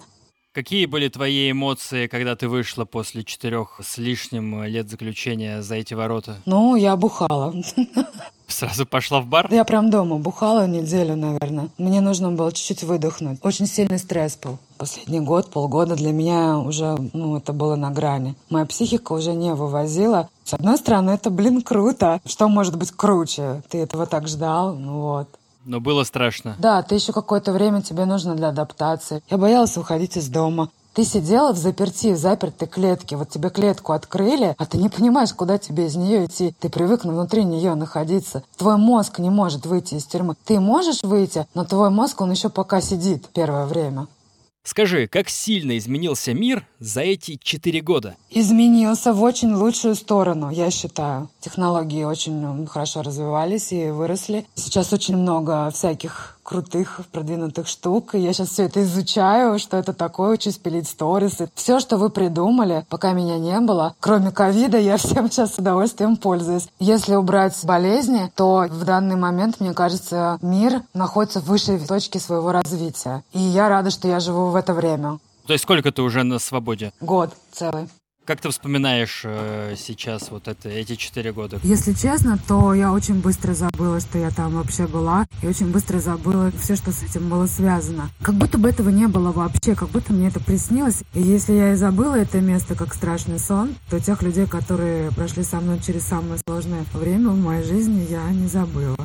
Какие 0.52 0.86
были 0.86 1.08
твои 1.08 1.50
эмоции, 1.50 2.06
когда 2.06 2.36
ты 2.36 2.48
вышла 2.48 2.84
после 2.84 3.24
четырех 3.24 3.80
с 3.82 3.98
лишним 3.98 4.62
лет 4.62 4.88
заключения 4.88 5.62
за 5.62 5.74
эти 5.74 5.94
ворота? 5.94 6.36
Ну, 6.46 6.76
я 6.76 6.96
бухала. 6.96 7.52
Сразу 8.46 8.86
пошла 8.86 9.20
в 9.20 9.26
бар? 9.26 9.48
Я 9.50 9.64
прям 9.64 9.90
дома 9.90 10.18
бухала 10.18 10.66
неделю, 10.66 11.16
наверное. 11.16 11.68
Мне 11.78 12.00
нужно 12.00 12.30
было 12.30 12.52
чуть-чуть 12.52 12.82
выдохнуть. 12.82 13.38
Очень 13.42 13.66
сильный 13.66 13.98
стресс 13.98 14.36
был. 14.36 14.58
Последний 14.76 15.20
год, 15.20 15.50
полгода 15.50 15.96
для 15.96 16.12
меня 16.12 16.58
уже, 16.58 16.96
ну, 17.12 17.36
это 17.36 17.52
было 17.52 17.76
на 17.76 17.90
грани. 17.90 18.34
Моя 18.50 18.66
психика 18.66 19.12
уже 19.12 19.32
не 19.32 19.54
вывозила. 19.54 20.28
С 20.44 20.54
одной 20.54 20.76
стороны, 20.76 21.10
это, 21.10 21.30
блин, 21.30 21.62
круто. 21.62 22.20
Что 22.26 22.48
может 22.48 22.76
быть 22.76 22.90
круче? 22.90 23.62
Ты 23.70 23.78
этого 23.78 24.06
так 24.06 24.28
ждал? 24.28 24.74
Ну 24.74 25.00
вот. 25.00 25.28
Но 25.64 25.80
было 25.80 26.04
страшно. 26.04 26.56
Да, 26.58 26.82
ты 26.82 26.96
еще 26.96 27.12
какое-то 27.12 27.52
время 27.52 27.80
тебе 27.80 28.04
нужно 28.04 28.34
для 28.34 28.48
адаптации. 28.48 29.22
Я 29.30 29.38
боялась 29.38 29.76
выходить 29.76 30.16
из 30.16 30.28
дома. 30.28 30.68
Ты 30.94 31.04
сидела 31.04 31.52
в 31.52 31.56
заперти, 31.56 32.12
в 32.12 32.16
запертой 32.16 32.68
клетке. 32.68 33.16
Вот 33.16 33.28
тебе 33.28 33.50
клетку 33.50 33.92
открыли, 33.92 34.54
а 34.56 34.64
ты 34.64 34.78
не 34.78 34.88
понимаешь, 34.88 35.34
куда 35.34 35.58
тебе 35.58 35.86
из 35.86 35.96
нее 35.96 36.26
идти. 36.26 36.54
Ты 36.60 36.68
привык 36.68 37.04
внутри 37.04 37.42
нее 37.42 37.74
находиться. 37.74 38.44
Твой 38.56 38.76
мозг 38.76 39.18
не 39.18 39.28
может 39.28 39.66
выйти 39.66 39.94
из 39.94 40.04
тюрьмы. 40.04 40.36
Ты 40.44 40.60
можешь 40.60 41.02
выйти, 41.02 41.48
но 41.54 41.64
твой 41.64 41.90
мозг, 41.90 42.20
он 42.20 42.30
еще 42.30 42.48
пока 42.48 42.80
сидит 42.80 43.28
первое 43.34 43.66
время. 43.66 44.06
Скажи, 44.66 45.08
как 45.08 45.28
сильно 45.28 45.76
изменился 45.76 46.32
мир 46.32 46.66
за 46.78 47.02
эти 47.02 47.38
четыре 47.42 47.82
года? 47.82 48.16
Изменился 48.30 49.12
в 49.12 49.22
очень 49.22 49.52
лучшую 49.52 49.94
сторону, 49.94 50.48
я 50.48 50.70
считаю. 50.70 51.28
Технологии 51.40 52.04
очень 52.04 52.66
хорошо 52.66 53.02
развивались 53.02 53.72
и 53.72 53.90
выросли. 53.90 54.46
Сейчас 54.54 54.92
очень 54.94 55.18
много 55.18 55.70
всяких 55.70 56.33
крутых, 56.44 57.00
продвинутых 57.10 57.66
штук. 57.66 58.14
И 58.14 58.20
я 58.20 58.32
сейчас 58.32 58.50
все 58.50 58.64
это 58.64 58.82
изучаю, 58.82 59.58
что 59.58 59.76
это 59.76 59.92
такое, 59.92 60.34
учусь 60.34 60.58
пилить 60.58 60.88
сторисы. 60.88 61.50
Все, 61.54 61.80
что 61.80 61.96
вы 61.96 62.10
придумали, 62.10 62.84
пока 62.88 63.12
меня 63.12 63.38
не 63.38 63.58
было, 63.60 63.96
кроме 63.98 64.30
ковида, 64.30 64.78
я 64.78 64.96
всем 64.96 65.30
сейчас 65.30 65.54
с 65.54 65.58
удовольствием 65.58 66.16
пользуюсь. 66.16 66.68
Если 66.78 67.14
убрать 67.14 67.58
болезни, 67.64 68.30
то 68.36 68.66
в 68.70 68.84
данный 68.84 69.16
момент, 69.16 69.58
мне 69.58 69.72
кажется, 69.72 70.38
мир 70.42 70.82
находится 70.92 71.40
в 71.40 71.46
высшей 71.46 71.78
точке 71.84 72.20
своего 72.20 72.52
развития. 72.52 73.24
И 73.32 73.40
я 73.40 73.68
рада, 73.68 73.90
что 73.90 74.06
я 74.06 74.20
живу 74.20 74.50
в 74.50 74.56
это 74.56 74.74
время. 74.74 75.18
То 75.46 75.52
есть 75.52 75.64
сколько 75.64 75.92
ты 75.92 76.02
уже 76.02 76.22
на 76.22 76.38
свободе? 76.38 76.92
Год 77.00 77.34
целый. 77.52 77.88
Как 78.24 78.40
ты 78.40 78.48
вспоминаешь 78.48 79.20
э, 79.24 79.74
сейчас 79.76 80.30
вот 80.30 80.48
это, 80.48 80.70
эти 80.70 80.96
четыре 80.96 81.30
года? 81.30 81.60
Если 81.62 81.92
честно, 81.92 82.38
то 82.48 82.72
я 82.72 82.90
очень 82.90 83.20
быстро 83.20 83.52
забыла, 83.52 84.00
что 84.00 84.18
я 84.18 84.30
там 84.30 84.54
вообще 84.54 84.86
была, 84.86 85.26
и 85.42 85.46
очень 85.46 85.70
быстро 85.70 85.98
забыла 85.98 86.50
все, 86.58 86.74
что 86.74 86.90
с 86.90 87.02
этим 87.02 87.28
было 87.28 87.46
связано. 87.46 88.08
Как 88.22 88.34
будто 88.36 88.56
бы 88.56 88.70
этого 88.70 88.88
не 88.88 89.08
было 89.08 89.30
вообще, 89.30 89.74
как 89.74 89.90
будто 89.90 90.14
мне 90.14 90.28
это 90.28 90.40
приснилось. 90.40 91.02
И 91.12 91.20
если 91.20 91.52
я 91.52 91.72
и 91.74 91.76
забыла 91.76 92.14
это 92.14 92.40
место 92.40 92.74
как 92.74 92.94
страшный 92.94 93.38
сон, 93.38 93.74
то 93.90 94.00
тех 94.00 94.22
людей, 94.22 94.46
которые 94.46 95.10
прошли 95.12 95.42
со 95.42 95.60
мной 95.60 95.78
через 95.86 96.04
самое 96.04 96.40
сложное 96.48 96.86
время 96.94 97.28
в 97.28 97.38
моей 97.38 97.62
жизни, 97.62 98.06
я 98.08 98.26
не 98.30 98.48
забыла. 98.48 98.96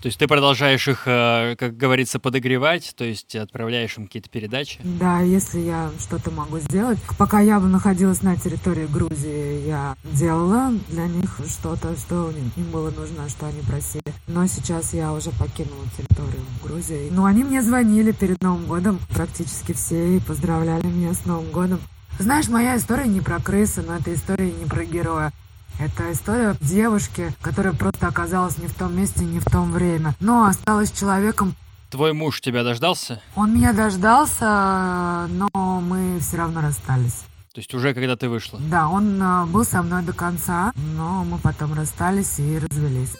То 0.00 0.06
есть 0.06 0.18
ты 0.18 0.28
продолжаешь 0.28 0.86
их, 0.86 1.02
э, 1.06 1.56
как 1.58 1.76
говорится, 1.76 2.20
подогревать, 2.20 2.94
то 2.96 3.04
есть 3.04 3.34
отправляешь 3.34 3.98
им 3.98 4.06
какие-то 4.06 4.30
передачи? 4.30 4.78
Да, 4.84 5.20
если 5.20 5.58
я 5.58 5.90
что-то 5.98 6.30
могу 6.30 6.60
сделать. 6.60 6.98
Пока 7.18 7.40
я 7.40 7.58
бы 7.58 7.66
находилась 7.66 8.22
на 8.22 8.36
территории 8.36 8.86
Грузии, 8.86 9.66
я 9.66 9.96
делала 10.04 10.72
для 10.88 11.06
них 11.08 11.40
что-то, 11.48 11.96
что 11.96 12.30
им 12.56 12.70
было 12.70 12.90
нужно, 12.90 13.28
что 13.28 13.46
они 13.46 13.60
просили. 13.62 14.04
Но 14.28 14.46
сейчас 14.46 14.94
я 14.94 15.12
уже 15.12 15.30
покинула 15.30 15.84
территорию 15.96 16.44
Грузии. 16.62 17.08
Ну, 17.10 17.24
они 17.24 17.42
мне 17.42 17.60
звонили 17.60 18.12
перед 18.12 18.40
Новым 18.40 18.66
годом, 18.66 19.00
практически 19.12 19.72
все, 19.72 20.16
и 20.16 20.20
поздравляли 20.20 20.86
меня 20.86 21.12
с 21.12 21.24
Новым 21.24 21.50
годом. 21.50 21.80
Знаешь, 22.20 22.48
моя 22.48 22.76
история 22.76 23.06
не 23.06 23.20
про 23.20 23.40
крысы, 23.40 23.82
но 23.82 23.96
это 23.96 24.14
история 24.14 24.50
не 24.50 24.64
про 24.64 24.84
героя. 24.84 25.32
Это 25.78 26.12
история 26.12 26.56
девушки, 26.60 27.32
которая 27.40 27.72
просто 27.72 28.08
оказалась 28.08 28.58
не 28.58 28.66
в 28.66 28.74
том 28.74 28.96
месте, 28.96 29.24
не 29.24 29.38
в 29.38 29.44
том 29.44 29.70
время, 29.70 30.14
но 30.18 30.44
осталась 30.44 30.90
человеком. 30.90 31.54
Твой 31.90 32.12
муж 32.12 32.40
тебя 32.40 32.64
дождался? 32.64 33.22
Он 33.36 33.54
меня 33.54 33.72
дождался, 33.72 35.26
но 35.28 35.80
мы 35.80 36.18
все 36.20 36.36
равно 36.36 36.60
расстались. 36.60 37.24
То 37.54 37.60
есть 37.60 37.72
уже 37.74 37.94
когда 37.94 38.16
ты 38.16 38.28
вышла? 38.28 38.60
Да, 38.60 38.88
он 38.88 39.20
э, 39.22 39.46
был 39.46 39.64
со 39.64 39.82
мной 39.82 40.02
до 40.02 40.12
конца, 40.12 40.72
но 40.96 41.24
мы 41.24 41.38
потом 41.38 41.74
расстались 41.74 42.38
и 42.38 42.58
развелись. 42.58 43.14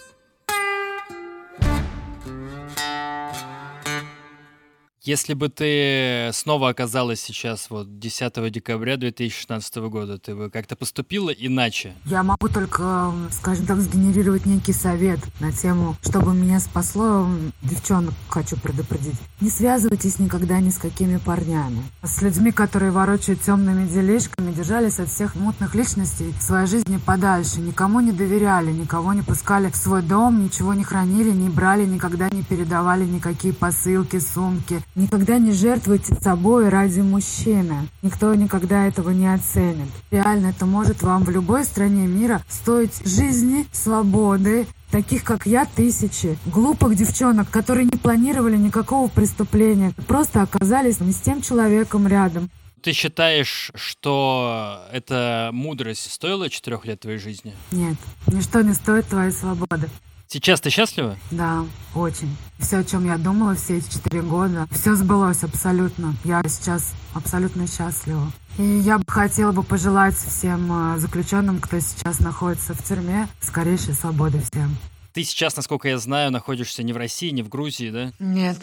Если 5.09 5.33
бы 5.33 5.49
ты 5.49 6.29
снова 6.35 6.69
оказалась 6.69 7.23
сейчас 7.23 7.71
вот 7.71 7.99
10 7.99 8.53
декабря 8.53 8.99
2016 8.99 9.77
года, 9.77 10.19
ты 10.19 10.35
бы 10.35 10.51
как-то 10.51 10.77
поступила 10.77 11.31
иначе? 11.31 11.95
Я 12.05 12.23
могу 12.23 12.51
только, 12.51 13.11
скажем 13.31 13.65
так, 13.65 13.79
сгенерировать 13.79 14.45
некий 14.45 14.75
совет 14.75 15.19
на 15.41 15.51
тему, 15.51 15.97
чтобы 16.03 16.35
меня 16.35 16.61
спасло. 16.61 17.27
Девчонок 17.63 18.13
хочу 18.29 18.59
предупредить. 18.59 19.15
Не 19.41 19.49
связывайтесь 19.49 20.19
никогда 20.19 20.61
ни 20.61 20.69
с 20.69 20.77
какими 20.77 21.17
парнями. 21.17 21.83
С 22.03 22.21
людьми, 22.21 22.53
которые 22.53 22.91
ворочают 22.91 23.41
темными 23.41 23.89
делишками, 23.89 24.53
держались 24.53 24.99
от 24.99 25.09
всех 25.09 25.37
мутных 25.37 25.75
личностей 25.75 26.35
в 26.39 26.43
своей 26.43 26.67
жизни 26.67 26.99
подальше. 26.99 27.61
Никому 27.61 28.01
не 28.01 28.13
доверяли, 28.13 28.73
никого 28.73 29.15
не 29.15 29.23
пускали 29.23 29.71
в 29.71 29.77
свой 29.77 30.03
дом, 30.03 30.45
ничего 30.45 30.75
не 30.75 30.85
хранили, 30.85 31.31
не 31.31 31.49
брали, 31.49 31.87
никогда 31.87 32.29
не 32.29 32.43
передавали 32.43 33.07
никакие 33.07 33.55
посылки, 33.55 34.21
сумки, 34.21 34.83
Никогда 34.99 35.39
не 35.39 35.53
жертвуйте 35.53 36.17
собой 36.21 36.71
ради 36.71 36.99
мужчины. 36.99 37.87
Никто 38.03 38.35
никогда 38.35 38.89
этого 38.89 39.11
не 39.11 39.33
оценит. 39.33 39.87
Реально, 40.11 40.49
это 40.49 40.67
может 40.67 41.03
вам 41.03 41.23
в 41.23 41.31
любой 41.31 41.65
стране 41.65 42.09
мира 42.09 42.43
стоить 42.49 43.01
жизни, 43.07 43.67
свободы, 43.73 44.67
Таких, 44.91 45.23
как 45.23 45.45
я, 45.45 45.67
тысячи. 45.67 46.39
Глупых 46.47 46.97
девчонок, 46.97 47.51
которые 47.51 47.85
не 47.85 47.99
планировали 47.99 48.57
никакого 48.57 49.09
преступления. 49.09 49.93
Просто 50.07 50.41
оказались 50.41 51.01
не 51.01 51.13
с 51.13 51.21
тем 51.21 51.43
человеком 51.43 52.09
рядом. 52.09 52.51
Ты 52.83 52.93
считаешь, 52.93 53.71
что 53.75 54.81
эта 54.91 55.51
мудрость 55.53 56.11
стоила 56.11 56.49
четырех 56.49 56.87
лет 56.87 57.01
твоей 57.01 57.19
жизни? 57.19 57.55
Нет, 57.71 57.99
ничто 58.29 58.63
не 58.63 58.73
стоит 58.73 59.07
твоей 59.07 59.31
свободы. 59.31 59.91
Сейчас 60.31 60.61
ты 60.61 60.69
счастлива? 60.69 61.17
Да, 61.31 61.65
очень. 61.95 62.37
Все, 62.59 62.79
о 62.79 62.85
чем 62.85 63.07
я 63.07 63.17
думала 63.17 63.55
все 63.55 63.79
эти 63.79 63.91
четыре 63.91 64.21
года, 64.21 64.69
все 64.71 64.95
сбылось 64.95 65.43
абсолютно. 65.43 66.15
Я 66.23 66.43
сейчас 66.47 66.93
абсолютно 67.15 67.67
счастлива. 67.67 68.31
И 68.59 68.63
я 68.63 68.99
бы 68.99 69.05
хотела 69.07 69.53
бы 69.53 69.63
пожелать 69.63 70.15
всем 70.15 70.71
э, 70.71 70.99
заключенным, 70.99 71.61
кто 71.61 71.81
сейчас 71.81 72.21
находится 72.21 72.75
в 72.75 72.83
тюрьме, 72.85 73.27
скорейшей 73.41 73.95
свободы 73.95 74.41
всем. 74.41 74.77
Ты 75.15 75.25
сейчас, 75.25 75.57
насколько 75.57 75.89
я 75.89 75.97
знаю, 75.97 76.31
находишься 76.31 76.83
не 76.83 76.93
в 76.93 76.99
России, 76.99 77.31
не 77.31 77.43
в 77.43 77.49
Грузии, 77.49 77.91
да? 77.91 78.13
Нет. 78.19 78.59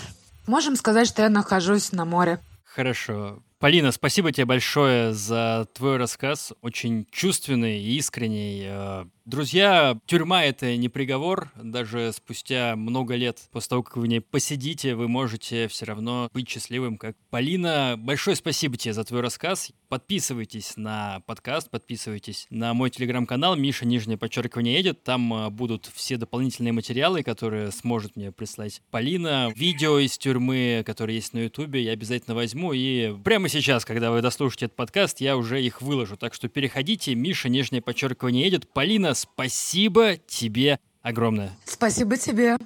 Можем 0.45 0.76
сказать, 0.76 1.07
что 1.07 1.24
я 1.24 1.30
нахожусь 1.30 1.91
на 1.91 2.05
море. 2.05 2.39
Хорошо. 2.63 3.39
Полина, 3.57 3.91
спасибо 3.91 4.32
тебе 4.32 4.45
большое 4.45 5.16
за 5.16 5.68
твой 5.74 5.97
рассказ. 5.97 6.53
Очень 6.61 7.07
чувственный 7.09 7.80
и 7.80 7.97
искренний. 7.97 9.07
Друзья, 9.26 9.97
тюрьма— 10.05 10.43
это 10.45 10.78
не 10.78 10.88
приговор. 10.88 11.49
Даже 11.55 12.13
спустя 12.13 12.76
много 12.76 13.15
лет 13.15 13.39
после 13.51 13.69
того, 13.69 13.82
как 13.82 13.97
вы 13.97 14.03
в 14.03 14.05
ней 14.05 14.21
посидите, 14.21 14.93
вы 14.93 15.07
можете 15.07 15.67
все 15.67 15.86
равно 15.86 16.30
быть 16.32 16.47
счастливым, 16.47 16.99
как 16.99 17.17
Полина. 17.32 17.95
Большое 17.97 18.36
спасибо 18.36 18.78
тебе 18.78 18.93
за 18.93 19.03
твой 19.03 19.21
рассказ. 19.21 19.71
Подписывайтесь 19.89 20.73
на 20.78 21.21
подкаст, 21.26 21.71
подписывайтесь 21.71 22.45
на 22.51 22.76
мой 22.76 22.91
телеграм-канал 22.91 23.55
Миша 23.55 23.88
Нижнее 23.88 24.19
подчеркивание 24.19 24.76
едет. 24.76 25.03
Там 25.03 25.34
а, 25.34 25.49
будут 25.49 25.89
все 25.91 26.17
дополнительные 26.17 26.73
материалы, 26.73 27.23
которые 27.23 27.71
сможет 27.71 28.15
мне 28.15 28.32
прислать 28.32 28.84
Полина. 28.91 29.51
Видео 29.55 29.97
из 29.97 30.19
тюрьмы, 30.19 30.84
которые 30.86 31.15
есть 31.15 31.34
на 31.34 31.39
ютубе, 31.39 31.82
я 31.82 31.93
обязательно 31.93 32.36
возьму. 32.36 32.73
И 32.73 33.15
прямо 33.23 33.49
сейчас, 33.49 33.86
когда 33.86 34.11
вы 34.11 34.21
дослушаете 34.21 34.65
этот 34.65 34.76
подкаст, 34.76 35.19
я 35.19 35.36
уже 35.36 35.63
их 35.63 35.82
выложу. 35.82 36.15
Так 36.15 36.36
что 36.36 36.47
переходите, 36.47 37.15
Миша 37.15 37.49
Нижнее 37.49 37.82
подчеркивание 37.82 38.43
едет. 38.43 38.71
Полина, 38.71 39.14
спасибо 39.16 40.18
тебе 40.18 40.80
огромное. 41.01 41.51
Спасибо 41.66 42.18
тебе. 42.18 42.57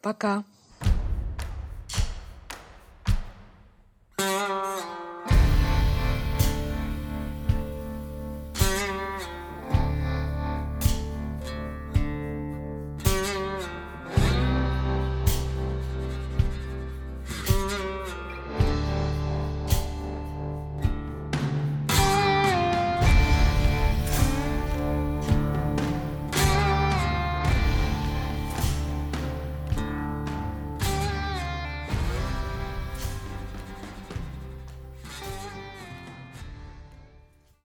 Пока. 0.00 0.44